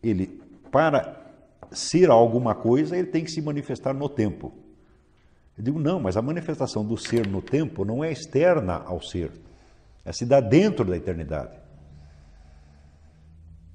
[0.00, 0.40] ele,
[0.70, 1.20] para
[1.72, 4.54] ser alguma coisa, ele tem que se manifestar no tempo.
[5.58, 9.32] Eu digo, não, mas a manifestação do ser no tempo não é externa ao ser.
[10.04, 11.58] É se dá dentro da eternidade.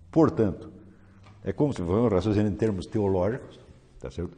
[0.10, 0.72] Portanto,
[1.44, 3.60] é como se vamos raciocinar em termos teológicos,
[4.00, 4.38] tá certo?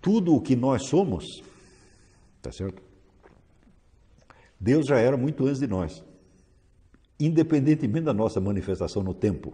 [0.00, 1.42] Tudo o que nós somos,
[2.40, 2.82] tá certo?
[4.58, 6.02] Deus já era muito antes de nós,
[7.20, 9.52] independentemente da nossa manifestação no tempo.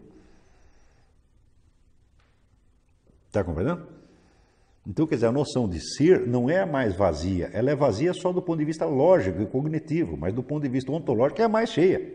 [3.26, 3.86] Está compreendendo?
[4.86, 8.32] Então, quer dizer, a noção de ser não é mais vazia, ela é vazia só
[8.32, 11.70] do ponto de vista lógico e cognitivo, mas do ponto de vista ontológico é mais
[11.70, 12.14] cheia.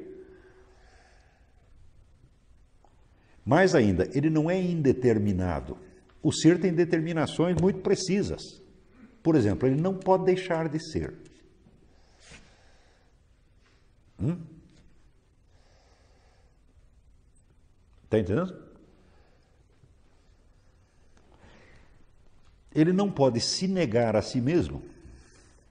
[3.46, 5.78] Mais ainda, ele não é indeterminado.
[6.24, 8.42] O ser tem determinações muito precisas.
[9.22, 11.14] Por exemplo, ele não pode deixar de ser.
[14.20, 14.38] Hum?
[18.12, 18.72] Está entendendo?
[22.74, 24.82] ele não pode se negar a si mesmo,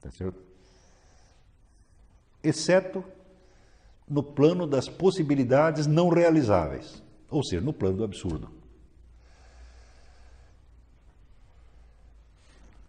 [0.01, 0.39] tá certo?
[2.43, 3.05] exceto
[4.09, 8.51] no plano das possibilidades não realizáveis, ou seja, no plano do absurdo.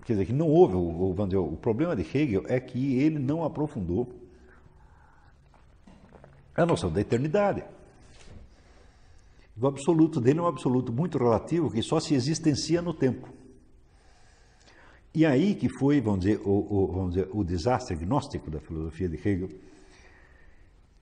[0.03, 3.43] Quer dizer, que não houve, o, o, o problema de Hegel é que ele não
[3.43, 4.11] aprofundou
[6.55, 7.63] a noção da eternidade.
[9.59, 13.29] O absoluto dele é um absoluto muito relativo que só se existencia no tempo.
[15.13, 19.09] E aí que foi, vamos dizer, o, o, vamos dizer, o desastre gnóstico da filosofia
[19.09, 19.49] de Hegel,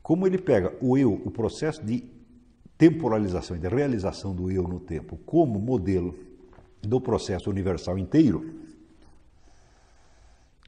[0.02, 2.04] como ele pega o eu, o processo de
[2.78, 6.16] temporalização e de realização do eu no tempo, como modelo
[6.82, 8.60] do processo universal inteiro,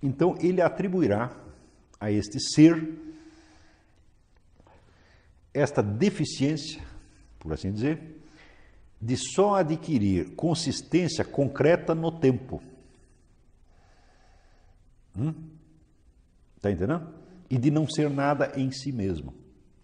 [0.04, 1.32] então ele atribuirá
[2.00, 2.98] a este ser
[5.54, 6.82] esta deficiência,
[7.42, 8.00] por assim dizer,
[9.02, 12.62] de só adquirir consistência concreta no tempo
[15.18, 15.34] Hum?
[16.62, 17.08] Tá entendendo?
[17.50, 19.34] E de não ser nada em si mesmo.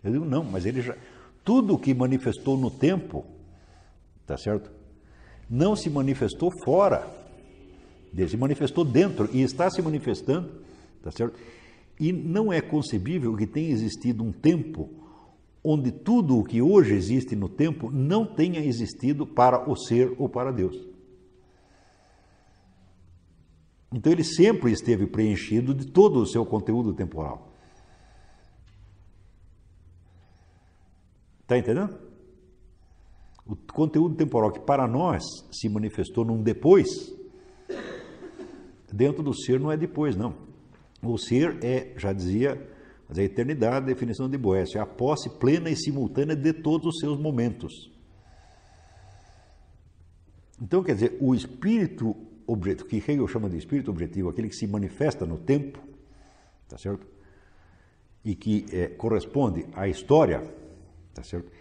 [0.04, 0.96] Eu digo, não, mas ele já.
[1.44, 3.26] Tudo que manifestou no tempo,
[4.26, 4.72] tá certo?
[5.50, 7.08] Não se manifestou fora.
[8.14, 10.62] Ele se manifestou dentro e está se manifestando,
[11.04, 11.38] tá certo?
[12.00, 14.90] E não é concebível que tenha existido um tempo
[15.70, 20.30] onde tudo o que hoje existe no tempo não tenha existido para o ser ou
[20.30, 20.88] para Deus.
[23.92, 27.52] Então ele sempre esteve preenchido de todo o seu conteúdo temporal.
[31.42, 32.00] Está entendendo?
[33.46, 37.14] O conteúdo temporal que para nós se manifestou num depois,
[38.92, 40.34] dentro do ser não é depois, não.
[41.04, 42.77] O ser é, já dizia,
[43.10, 47.00] a eternidade, a definição de Boécio, é a posse plena e simultânea de todos os
[47.00, 47.92] seus momentos.
[50.62, 52.16] Então, quer dizer, o espírito
[52.48, 55.80] objeto, que Hegel chama de espírito objetivo, aquele que se manifesta no tempo,
[56.68, 57.06] tá certo?
[58.24, 60.42] E que é, corresponde à história,
[61.14, 61.52] tá certo?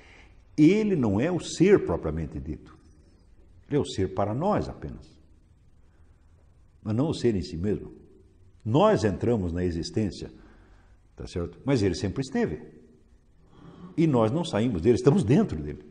[0.57, 2.77] Ele não é o ser propriamente dito.
[3.69, 5.07] Ele é o ser para nós apenas.
[6.83, 7.93] Mas não o ser em si mesmo.
[8.65, 10.31] Nós entramos na existência,
[11.17, 11.59] tá certo?
[11.65, 12.61] Mas ele sempre esteve.
[13.97, 15.83] E nós não saímos dele, estamos dentro dele.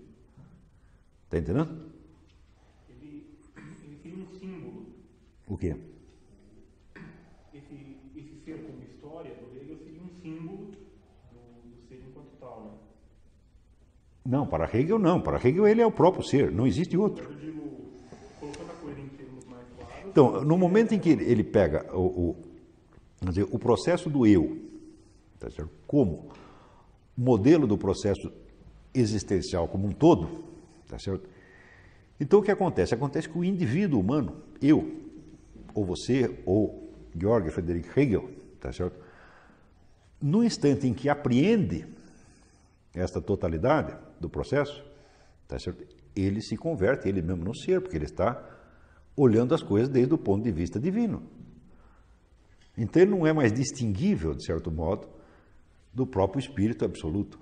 [1.26, 1.96] Está entendendo?
[5.48, 5.76] O quê?
[7.54, 10.72] Esse, esse ser como história do Hegel seria um símbolo
[11.32, 12.72] do, do ser enquanto tal, né?
[14.26, 15.22] Não, para Hegel não.
[15.22, 17.32] Para Hegel ele é o próprio ser, não existe outro.
[17.32, 17.62] Eu digo,
[18.40, 20.06] colocando a coisa em termos mais claros...
[20.08, 22.36] Então, no momento em que ele pega o, o,
[23.30, 24.58] dizer, o processo do eu,
[25.46, 25.72] tá certo?
[25.86, 26.32] como
[27.16, 28.32] modelo do processo
[28.94, 30.44] existencial como um todo,
[30.88, 31.30] tá certo?
[32.20, 32.96] Então o que acontece?
[32.96, 35.02] Acontece que o indivíduo humano, eu,
[35.74, 38.28] ou você, ou Georg Friedrich Hegel,
[38.60, 39.00] tá certo?
[40.20, 41.86] No instante em que apreende
[42.96, 44.84] esta totalidade do processo,
[45.48, 45.86] tá certo?
[46.16, 48.42] ele se converte ele mesmo no ser, porque ele está
[49.16, 51.22] olhando as coisas desde o ponto de vista divino.
[52.76, 55.15] Então ele não é mais distinguível, de certo modo,
[55.96, 57.40] do próprio espírito absoluto.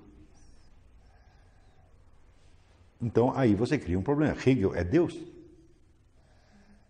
[3.02, 4.34] Então aí você cria um problema.
[4.34, 5.20] Hegel é Deus?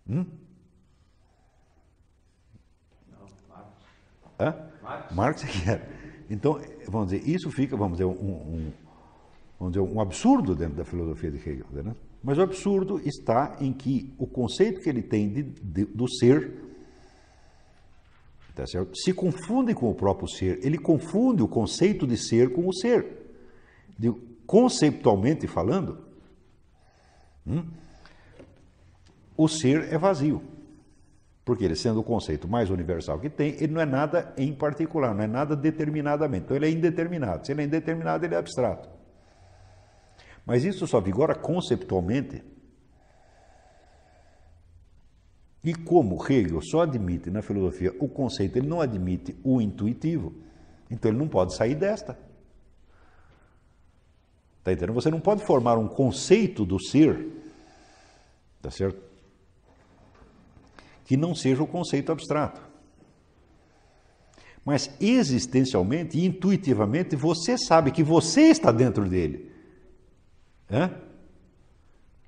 [0.08, 0.26] Hum?
[4.38, 4.54] Hã?
[5.10, 5.88] Marx é que era.
[6.28, 8.72] Então, vamos dizer, isso fica, vamos dizer, um, um,
[9.58, 11.66] vamos dizer, um absurdo dentro da filosofia de Hegel.
[11.70, 11.94] Né?
[12.22, 16.63] Mas o absurdo está em que o conceito que ele tem de, de, do ser
[18.54, 18.96] tá certo?
[18.96, 20.64] se confunde com o próprio ser.
[20.64, 23.04] Ele confunde o conceito de ser com o ser.
[23.98, 24.12] De,
[24.46, 26.04] conceitualmente falando,
[27.46, 27.64] hum,
[29.36, 30.42] o ser é vazio.
[31.44, 35.14] Porque ele, sendo o conceito mais universal que tem, ele não é nada em particular,
[35.14, 36.44] não é nada determinadamente.
[36.44, 37.44] Então ele é indeterminado.
[37.44, 38.88] Se ele é indeterminado, ele é abstrato.
[40.46, 42.42] Mas isso só vigora conceptualmente.
[45.64, 50.34] E como Hegel só admite na filosofia o conceito, ele não admite o intuitivo,
[50.90, 52.18] então ele não pode sair desta.
[54.58, 54.94] Está entendendo?
[54.94, 57.26] Você não pode formar um conceito do ser,
[58.60, 59.02] tá certo?
[61.06, 62.60] Que não seja o conceito abstrato.
[64.64, 69.50] Mas existencialmente e intuitivamente você sabe que você está dentro dele.
[70.70, 70.90] É?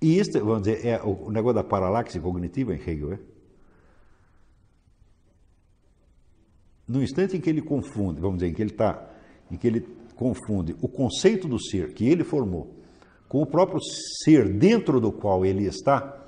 [0.00, 3.14] E este, vamos dizer, é o negócio da paralaxe cognitiva em Hegel.
[3.14, 3.18] É?
[6.86, 9.10] No instante em que ele confunde, vamos dizer, em que ele está,
[9.50, 9.80] em que ele
[10.14, 12.74] confunde o conceito do ser que ele formou
[13.28, 13.80] com o próprio
[14.22, 16.24] ser dentro do qual ele está,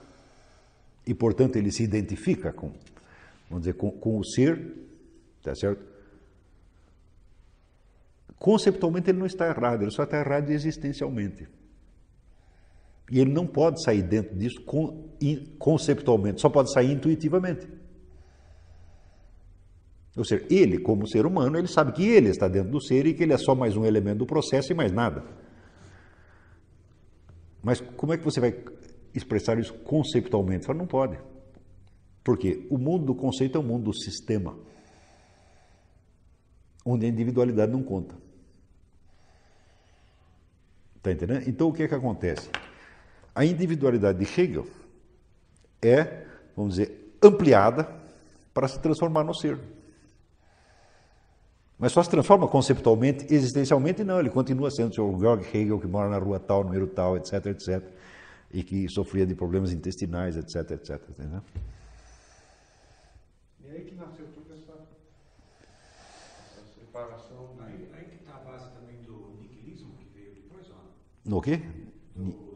[1.07, 2.73] e portanto ele se identifica com,
[3.49, 4.74] vamos dizer, com, com o ser,
[5.43, 5.82] tá certo?
[8.39, 11.49] Conceptualmente ele não está errado, ele só está errado existencialmente.
[13.10, 14.62] E ele não pode sair dentro disso
[15.59, 17.66] conceptualmente, só pode sair intuitivamente.
[20.16, 23.14] Ou seja, ele, como ser humano, ele sabe que ele está dentro do ser e
[23.14, 25.24] que ele é só mais um elemento do processo e mais nada.
[27.62, 28.55] Mas como é que você vai
[29.14, 30.66] expressar isso conceptualmente?
[30.66, 31.18] Fala, não pode.
[32.24, 34.59] Porque o mundo do conceito é o mundo do sistema,
[36.85, 38.16] onde a individualidade não conta.
[40.97, 41.48] Está entendendo?
[41.48, 42.51] Então o que é que acontece?
[43.35, 44.67] A individualidade de Hegel
[45.83, 46.27] é,
[46.57, 47.89] vamos dizer, ampliada
[48.53, 49.59] para se transformar no ser.
[51.79, 54.19] Mas só se transforma conceptualmente, existencialmente, não.
[54.19, 55.21] Ele continua sendo o Sr.
[55.21, 57.85] Georg Hegel, que mora na rua tal, número tal, etc, etc.
[58.53, 61.01] E que sofria de problemas intestinais, etc, etc.
[61.09, 61.41] Entendeu?
[63.61, 64.73] E aí que nasceu toda essa,
[66.33, 67.55] essa separação.
[67.61, 70.83] Aí, aí que está a base também do niquilismo que veio depois, ó.
[71.25, 71.63] No quê?
[72.17, 72.48] Do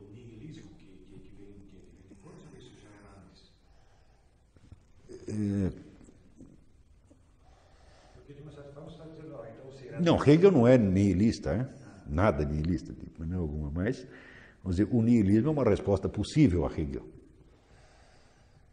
[10.00, 11.68] Não, Hegel não é nihilista, né?
[12.06, 14.06] nada nihilista de maneira alguma, mas
[14.62, 17.06] vamos dizer, o nihilismo é uma resposta possível a Hegel.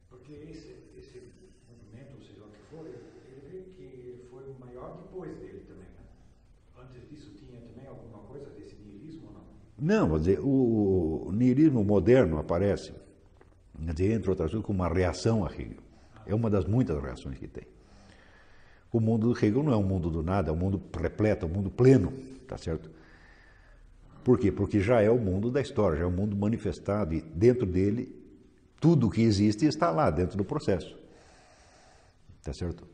[0.09, 1.21] Porque esse, esse
[1.69, 5.83] movimento, ou seja o que for, ele que foi maior depois dele também.
[5.83, 6.83] Né?
[6.83, 9.43] Antes disso tinha também alguma coisa desse nihilismo ou não?
[9.77, 12.93] Não, vou dizer, o nihilismo moderno aparece,
[13.77, 15.88] dizer, entre outras coisas, como uma reação a Hegel.
[16.29, 17.65] É uma das muitas reações que tem.
[18.91, 21.49] O mundo do Hegel não é um mundo do nada, é um mundo repleto, é
[21.49, 22.11] um mundo pleno,
[22.47, 22.89] tá certo?
[24.23, 24.51] Por quê?
[24.51, 28.15] Porque já é o mundo da história, já é o mundo manifestado e dentro dele
[28.79, 30.97] tudo o que existe está lá dentro do processo.
[32.43, 32.87] Tá certo?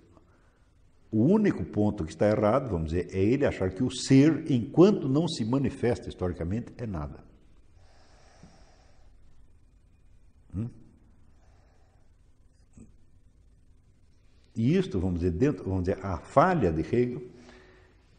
[1.11, 5.07] O único ponto que está errado, vamos dizer, é ele achar que o ser, enquanto
[5.07, 7.23] não se manifesta historicamente, é nada.
[10.53, 10.69] Hum?
[14.55, 17.21] E isto, vamos dizer, dentro, vamos dizer, a falha de Hegel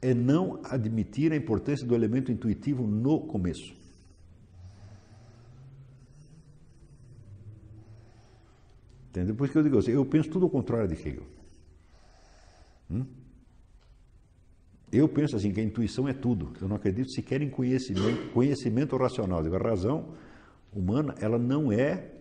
[0.03, 3.75] é não admitir a importância do elemento intuitivo no começo.
[9.09, 9.35] Entendeu?
[9.35, 11.27] Por isso que eu digo assim, eu penso tudo ao contrário de Hegel.
[12.91, 13.07] Hum?
[14.93, 16.53] Eu penso assim que a intuição é tudo.
[16.61, 19.41] Eu não acredito sequer em conhecimento, conhecimento racional.
[19.41, 20.15] A razão
[20.73, 22.13] humana, ela não é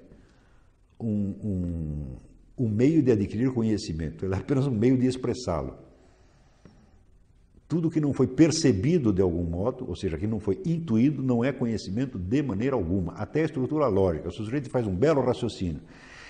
[0.99, 2.17] um, um
[2.57, 5.77] um meio de adquirir conhecimento, ela é apenas um meio de expressá-lo.
[7.67, 11.43] Tudo que não foi percebido de algum modo, ou seja, que não foi intuído, não
[11.43, 13.13] é conhecimento de maneira alguma.
[13.13, 14.29] Até a estrutura lógica.
[14.29, 15.81] Se o sujeito faz um belo raciocínio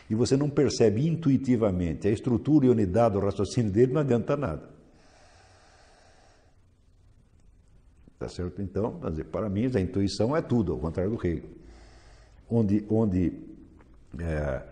[0.09, 4.69] e você não percebe intuitivamente a estrutura e unidade do raciocínio dele, não adianta nada.
[8.17, 8.61] Tá certo?
[8.61, 11.49] Então, dizer, para mim, a intuição é tudo, ao contrário do Hegel.
[12.49, 13.33] Onde, onde
[14.19, 14.63] é,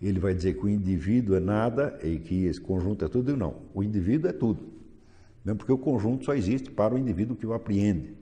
[0.00, 3.36] ele vai dizer que o indivíduo é nada e que esse conjunto é tudo.
[3.36, 4.60] Não, o indivíduo é tudo.
[5.44, 8.14] Mesmo porque o conjunto só existe para o indivíduo que o apreende.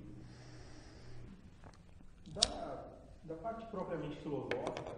[2.35, 2.85] Da,
[3.25, 4.93] da parte propriamente filosófica,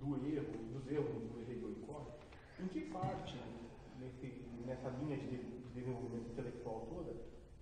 [0.00, 2.10] do erro, dos erros do Hegel e Corre,
[2.60, 3.38] em que parte,
[4.00, 4.34] nesse,
[4.66, 5.38] nessa linha de
[5.72, 7.14] desenvolvimento intelectual toda,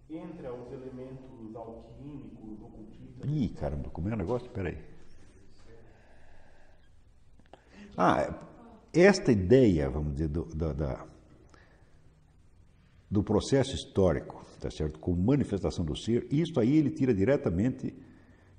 [0.08, 3.28] entra os elementos alquímicos, ocultistas.
[3.28, 4.48] Ih, caramba, como é o negócio?
[4.50, 4.87] Peraí.
[8.00, 8.32] Ah,
[8.92, 10.46] esta ideia, vamos dizer, do,
[13.10, 15.00] do processo histórico, tá certo?
[15.00, 17.92] como manifestação do ser, isso aí ele tira diretamente,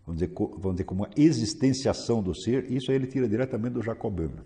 [0.06, 3.82] vamos dizer, vamos dizer como a existenciação do ser, isso aí ele tira diretamente do
[3.82, 4.42] Jacob Böhme.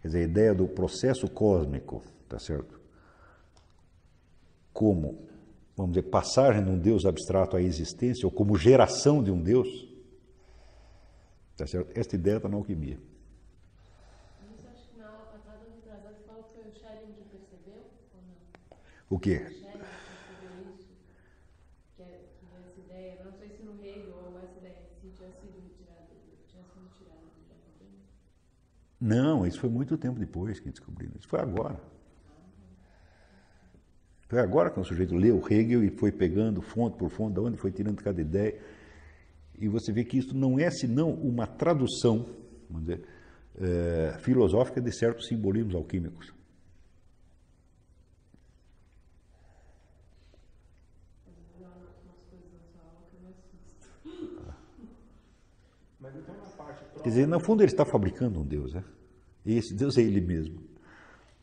[0.00, 2.80] Quer dizer, a ideia do processo cósmico, tá certo?
[4.72, 5.26] Como,
[5.76, 9.68] vamos dizer, passagem de um Deus abstrato à existência, ou como geração de um Deus,
[11.56, 11.90] tá certo?
[11.94, 12.98] Esta ideia está na alquimia.
[19.08, 19.46] O quê?
[28.98, 31.12] Não, isso foi muito tempo depois que descobriram.
[31.16, 31.78] Isso foi agora.
[34.28, 37.56] Foi agora que o sujeito leu Hegel e foi pegando fonte por fonte, de onde
[37.56, 38.60] foi tirando cada ideia.
[39.58, 42.26] E você vê que isso não é senão uma tradução,
[42.68, 43.04] vamos dizer,
[43.58, 46.34] eh, filosófica de certos simbolismos alquímicos.
[56.02, 56.34] Então
[57.02, 58.84] Quer dizer, no fundo ele está fabricando um Deus, né?
[59.44, 60.60] E esse Deus é ele mesmo.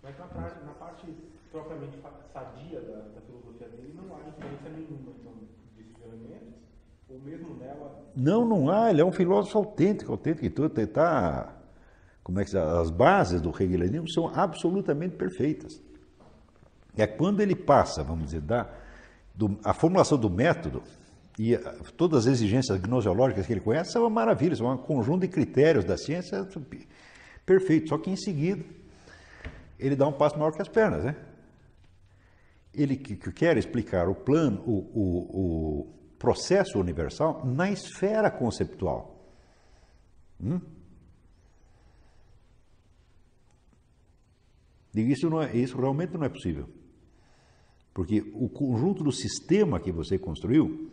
[0.01, 1.07] mas na parte, na parte
[1.49, 1.97] propriamente
[2.33, 5.33] sadia da, da filosofia dele, não há influência nenhuma então,
[5.77, 6.55] desses elementos,
[7.07, 10.87] ou mesmo nela, Não, não há, ele é um filósofo autêntico, autêntico e tudo, ele
[10.87, 11.55] tá,
[12.23, 15.81] como é que as bases do hegelianismo são absolutamente perfeitas.
[16.95, 18.69] É quando ele passa, vamos dizer, da
[19.33, 20.83] do, a formulação do método
[21.39, 21.57] e
[21.97, 25.83] todas as exigências gnoseológicas que ele conhece são uma maravilha, são um conjunto de critérios
[25.83, 26.47] da ciência
[27.45, 28.63] perfeito, só que em seguida
[29.79, 31.15] ele dá um passo maior que as pernas, né?
[32.73, 39.13] ele que, que quer explicar o plano, o, o, o processo universal na esfera conceptual.
[40.41, 40.61] Hum?
[44.95, 46.69] Isso, não é, isso realmente não é possível.
[47.93, 50.89] Porque o conjunto do sistema que você construiu,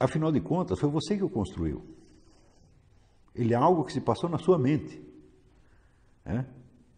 [0.00, 1.84] afinal de contas, foi você que o construiu.
[3.34, 4.98] Ele é algo que se passou na sua mente.
[6.24, 6.46] né?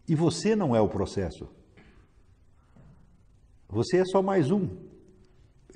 [0.07, 1.49] E você não é o processo.
[3.67, 4.94] Você é só mais um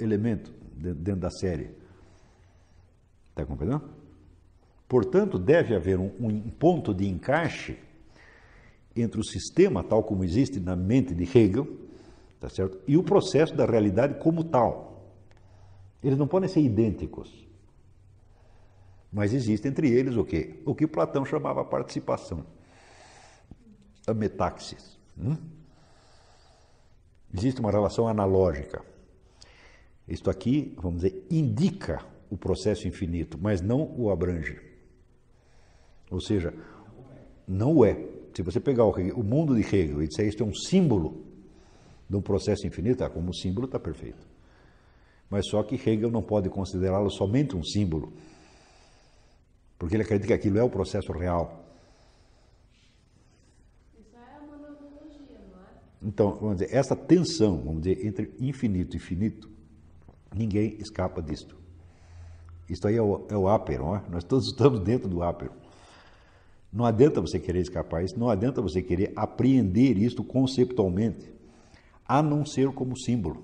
[0.03, 1.71] elemento de- dentro da série.
[3.29, 3.89] Está compreendendo?
[4.87, 7.77] Portanto, deve haver um, ponto de encaixe
[8.95, 11.67] entre o sistema, tal como existe na mente de Hegel,
[12.39, 12.79] tá certo?
[12.87, 15.13] e o processo da realidade como tal.
[16.03, 17.47] Eles não podem ser idênticos.
[19.11, 20.61] Mas existe entre eles o quê?
[20.65, 22.45] O que Platão chamava participação.
[24.07, 24.97] A metaxis.
[25.17, 25.35] hum?
[27.33, 28.83] Existe uma relação analógica.
[30.09, 34.59] Isto aqui, vamos dizer, indica o processo infinito, mas não o abrange.
[36.09, 36.53] Ou seja,
[37.47, 38.07] não o é.
[38.33, 41.25] Se você pegar o, Hegel- o mundo de Hegel e disser isto é um símbolo
[42.09, 44.27] de um processo infinito, ah, como símbolo está perfeito.
[45.29, 48.13] Mas só que Hegel não pode considerá-lo somente um símbolo,
[49.77, 51.65] porque ele acredita que aquilo é o processo real.
[53.99, 56.07] Isso é uma analogia, não é?
[56.09, 59.49] Então, vamos dizer, essa tensão, vamos dizer, entre infinito e finito,
[60.33, 61.57] ninguém escapa disto.
[62.69, 64.03] Isto aí é o, é o ápero, é?
[64.09, 65.51] nós todos estamos dentro do ápero.
[66.71, 71.33] Não adianta você querer escapar isso, não adianta você querer apreender isto conceptualmente,
[72.07, 73.43] a não ser como símbolo.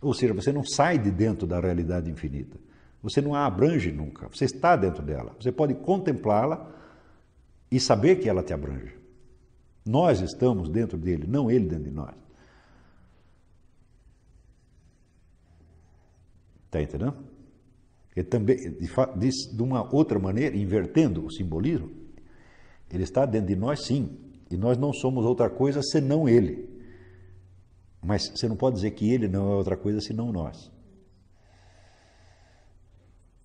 [0.00, 2.58] Ou seja, você não sai de dentro da realidade infinita.
[3.02, 4.28] Você não a abrange nunca.
[4.28, 5.34] Você está dentro dela.
[5.38, 6.70] Você pode contemplá-la
[7.70, 8.96] e saber que ela te abrange.
[9.84, 12.14] Nós estamos dentro dele, não ele dentro de nós.
[16.72, 17.14] Está entendendo?
[18.16, 18.56] Ele também,
[19.18, 21.90] diz de uma outra maneira, invertendo o simbolismo,
[22.90, 24.18] ele está dentro de nós sim,
[24.50, 26.66] e nós não somos outra coisa senão ele.
[28.02, 30.72] Mas você não pode dizer que ele não é outra coisa senão nós.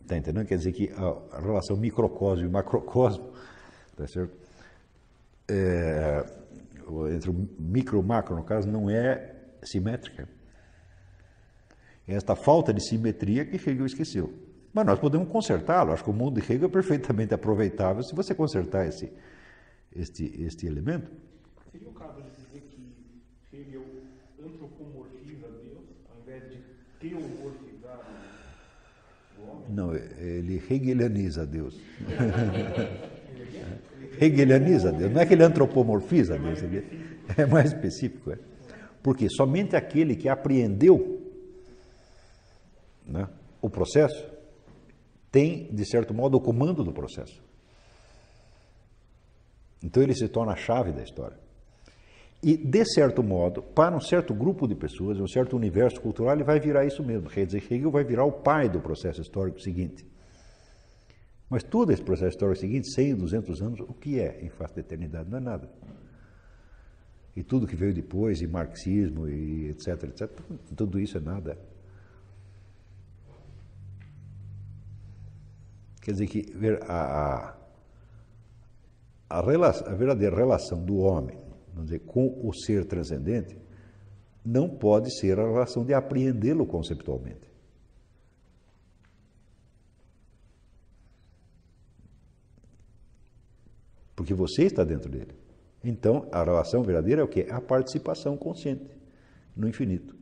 [0.01, 0.45] Está entendendo?
[0.45, 3.33] Quer dizer que a, relação microcosmo e macrocosmo,
[3.97, 4.37] tá certo?
[5.49, 6.25] É,
[7.13, 10.36] entre o micro e o macro, no caso, não é simétrica.
[12.07, 14.33] É esta falta de simetria que Hegel esqueceu.
[14.73, 15.91] Mas nós podemos consertá-lo.
[15.91, 19.11] Acho que o mundo de Hegel é perfeitamente aproveitável se você consertar esse,
[19.93, 21.11] este, este elemento.
[21.71, 22.95] seria o caso de dizer que
[23.51, 23.83] Hegel
[24.41, 26.59] antropomorfiza Deus, ao invés de
[26.99, 27.99] teomorfizar
[29.37, 29.65] o homem?
[29.69, 31.77] Não, ele hegelianiza Deus.
[34.19, 35.11] Hegelianiza Deus.
[35.11, 36.83] Não é que ele antropomorfiza Deus, ele
[37.35, 38.31] é mais específico.
[38.31, 38.39] É.
[39.03, 41.17] Porque somente aquele que apreendeu
[43.07, 43.27] né,
[43.61, 44.27] o processo
[45.31, 47.43] tem, de certo modo, o comando do processo.
[49.83, 51.37] Então ele se torna a chave da história.
[52.41, 56.43] E, de certo modo, para um certo grupo de pessoas, um certo universo cultural, ele
[56.43, 57.29] vai virar isso mesmo.
[57.29, 60.05] Quer dizer, Hegel vai virar o pai do processo histórico seguinte.
[61.49, 64.81] Mas todo esse processo histórico seguinte, 100, 200 anos, o que é em face da
[64.81, 65.29] eternidade?
[65.29, 65.69] Não é nada.
[67.35, 70.29] E tudo que veio depois, e marxismo, e etc, etc,
[70.75, 71.57] tudo isso é nada.
[76.07, 76.45] Quer dizer que
[76.87, 77.57] a, a,
[79.29, 81.37] a, relação, a verdadeira relação do homem
[81.73, 83.57] vamos dizer, com o ser transcendente
[84.45, 87.51] não pode ser a relação de apreendê-lo conceptualmente.
[94.15, 95.35] Porque você está dentro dele.
[95.83, 97.41] Então, a relação verdadeira é o que?
[97.51, 98.97] A participação consciente
[99.53, 100.15] no infinito.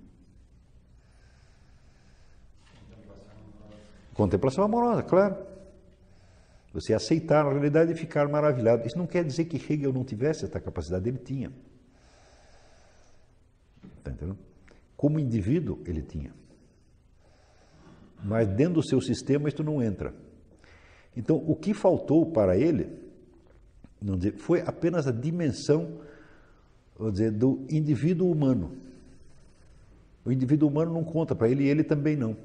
[4.16, 5.55] Contemplação amorosa, claro.
[6.76, 8.86] Você aceitar a realidade e ficar maravilhado.
[8.86, 11.50] Isso não quer dizer que Hegel não tivesse essa capacidade, ele tinha.
[13.98, 14.38] Está entendendo?
[14.98, 16.34] Como indivíduo, ele tinha.
[18.22, 20.14] Mas dentro do seu sistema, isso não entra.
[21.16, 22.90] Então, o que faltou para ele
[24.02, 26.02] dizer, foi apenas a dimensão
[27.10, 28.76] dizer, do indivíduo humano.
[30.26, 32.36] O indivíduo humano não conta para ele e ele também não.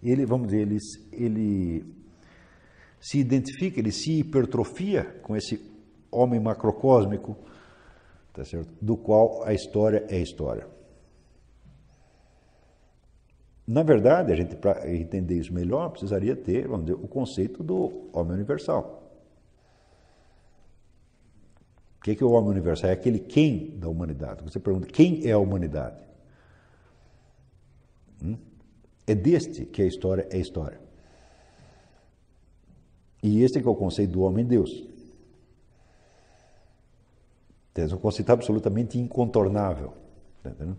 [0.00, 0.78] Ele, vamos dizer, ele,
[1.10, 1.97] ele
[3.00, 5.60] se identifica, ele se hipertrofia com esse
[6.10, 7.36] homem macrocósmico,
[8.32, 8.72] tá certo?
[8.80, 10.66] do qual a história é história.
[13.66, 18.08] Na verdade, a gente, para entender isso melhor, precisaria ter vamos dizer, o conceito do
[18.12, 19.04] homem universal.
[21.98, 22.88] O que é, que é o homem universal?
[22.88, 24.42] É aquele quem da humanidade.
[24.42, 26.02] Você pergunta, quem é a humanidade?
[28.22, 28.38] Hum?
[29.06, 30.87] É deste que a história é história.
[33.22, 34.84] E esse é, é o conceito do homem-deus.
[37.74, 39.92] É um conceito absolutamente incontornável.
[40.42, 40.76] Tá entendendo?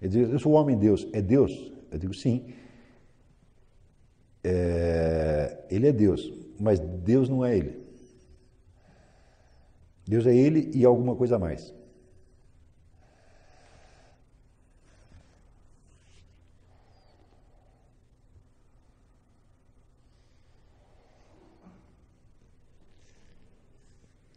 [0.00, 1.06] Ele diz, eu sou o homem-deus.
[1.12, 1.72] É Deus?
[1.90, 2.54] Eu digo, sim.
[4.42, 7.80] É, ele é Deus, mas Deus não é ele.
[10.06, 11.74] Deus é ele e alguma coisa mais.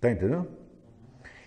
[0.04, 0.50] Está entendendo?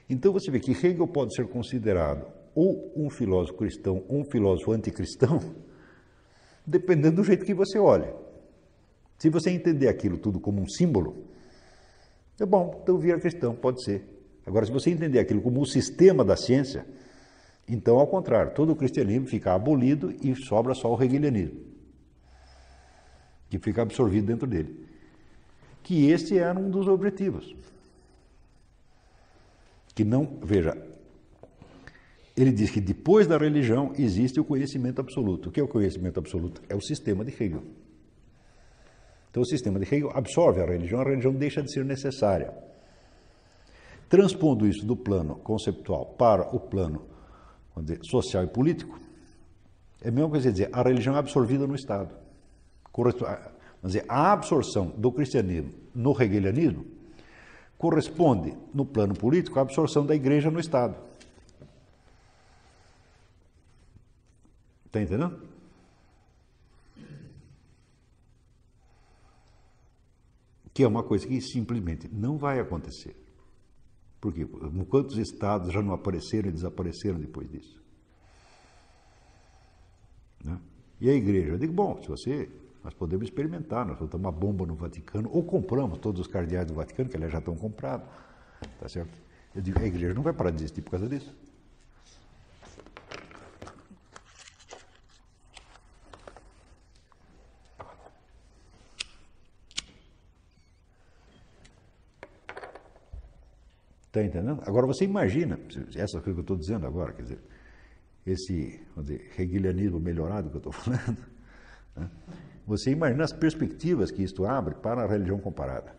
[0.08, 4.72] Então você vê que Hegel pode ser considerado ou um filósofo cristão ou um filósofo
[4.72, 5.38] anticristão,
[6.66, 8.14] dependendo do jeito que você olha.
[9.18, 11.26] Se você entender aquilo tudo como um símbolo,
[12.40, 14.02] é bom, então vira cristão, pode ser.
[14.46, 16.86] Agora, se você entender aquilo como o sistema da ciência,
[17.68, 21.60] então, ao contrário, todo o cristianismo fica abolido e sobra só o hegelianismo,
[23.50, 24.86] que fica absorvido dentro dele.
[25.82, 27.54] Que este era um dos objetivos
[29.96, 30.76] que não, veja,
[32.36, 35.48] ele diz que depois da religião existe o conhecimento absoluto.
[35.48, 36.60] O que é o conhecimento absoluto?
[36.68, 37.62] É o sistema de Hegel.
[39.30, 42.52] Então o sistema de Hegel absorve a religião, a religião deixa de ser necessária.
[44.06, 47.06] Transpondo isso do plano conceptual para o plano
[47.78, 49.00] dizer, social e político,
[50.02, 52.14] é a mesma coisa dizer, a religião é absorvida no Estado.
[53.82, 56.95] Dizer, a absorção do cristianismo no hegelianismo
[57.78, 60.96] corresponde, no plano político, à absorção da igreja no Estado.
[64.86, 65.46] Está entendendo?
[70.72, 73.16] Que é uma coisa que simplesmente não vai acontecer.
[74.20, 74.46] Por quê?
[74.88, 77.82] Quantos estados já não apareceram e desapareceram depois disso?
[80.42, 80.58] Né?
[81.00, 81.50] E a igreja?
[81.50, 82.50] Eu digo, bom, se você
[82.86, 86.74] nós podemos experimentar, nós vamos uma bomba no Vaticano, ou compramos todos os cardeais do
[86.74, 88.08] Vaticano, que aliás já estão comprados.
[88.78, 89.18] Tá certo?
[89.52, 91.34] Eu digo, a igreja não vai parar de existir por causa disso.
[104.06, 104.62] Está entendendo?
[104.64, 105.58] Agora você imagina,
[105.96, 107.40] essa coisa que eu estou dizendo agora, quer dizer,
[108.24, 111.26] esse dizer, hegelianismo melhorado que eu estou falando,
[111.96, 112.10] né?
[112.66, 115.94] Você imagina as perspectivas que isto abre para a religião comparada.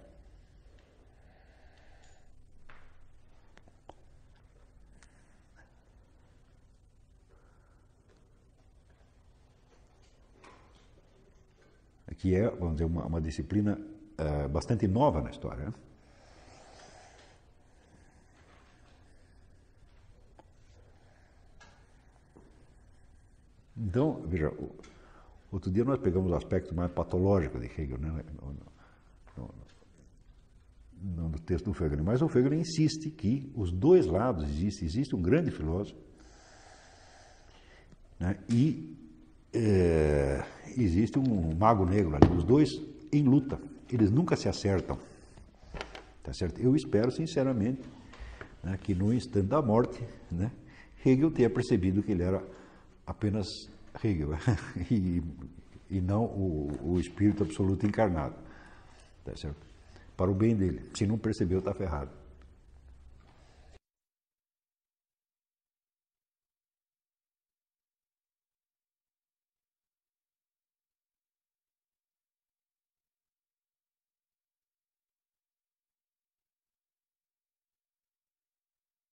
[12.18, 13.80] Que é, vamos dizer, uma, uma disciplina
[14.18, 15.66] eh, bastante nova na história.
[15.66, 15.74] Né?
[23.78, 24.52] Então, veja,
[25.52, 28.24] outro dia nós pegamos o aspecto mais patológico de Hegel, né?
[28.42, 29.58] no, no-
[31.30, 32.04] no- texto do Fegel.
[32.04, 34.88] Mas o Fegel insiste que os dois lados existem.
[34.88, 35.98] Existe um grande filósofo
[38.20, 38.38] né?
[38.50, 38.96] e
[39.54, 40.44] é,
[40.76, 42.36] existe um mago negro ali.
[42.36, 42.70] Os dois
[43.12, 43.60] em luta.
[43.90, 44.98] Eles nunca se acertam.
[46.24, 46.60] Tá certo?
[46.60, 47.82] Eu espero, sinceramente,
[48.62, 50.52] né, que no instante da morte, né,
[51.06, 52.44] Hegel tenha percebido que ele era
[53.06, 53.48] apenas
[54.04, 54.30] Hegel
[54.92, 55.22] e,
[55.90, 58.36] e não o, o espírito absoluto encarnado.
[59.24, 59.66] Tá certo?
[60.16, 60.90] Para o bem dele.
[60.96, 62.12] Se não percebeu, está ferrado.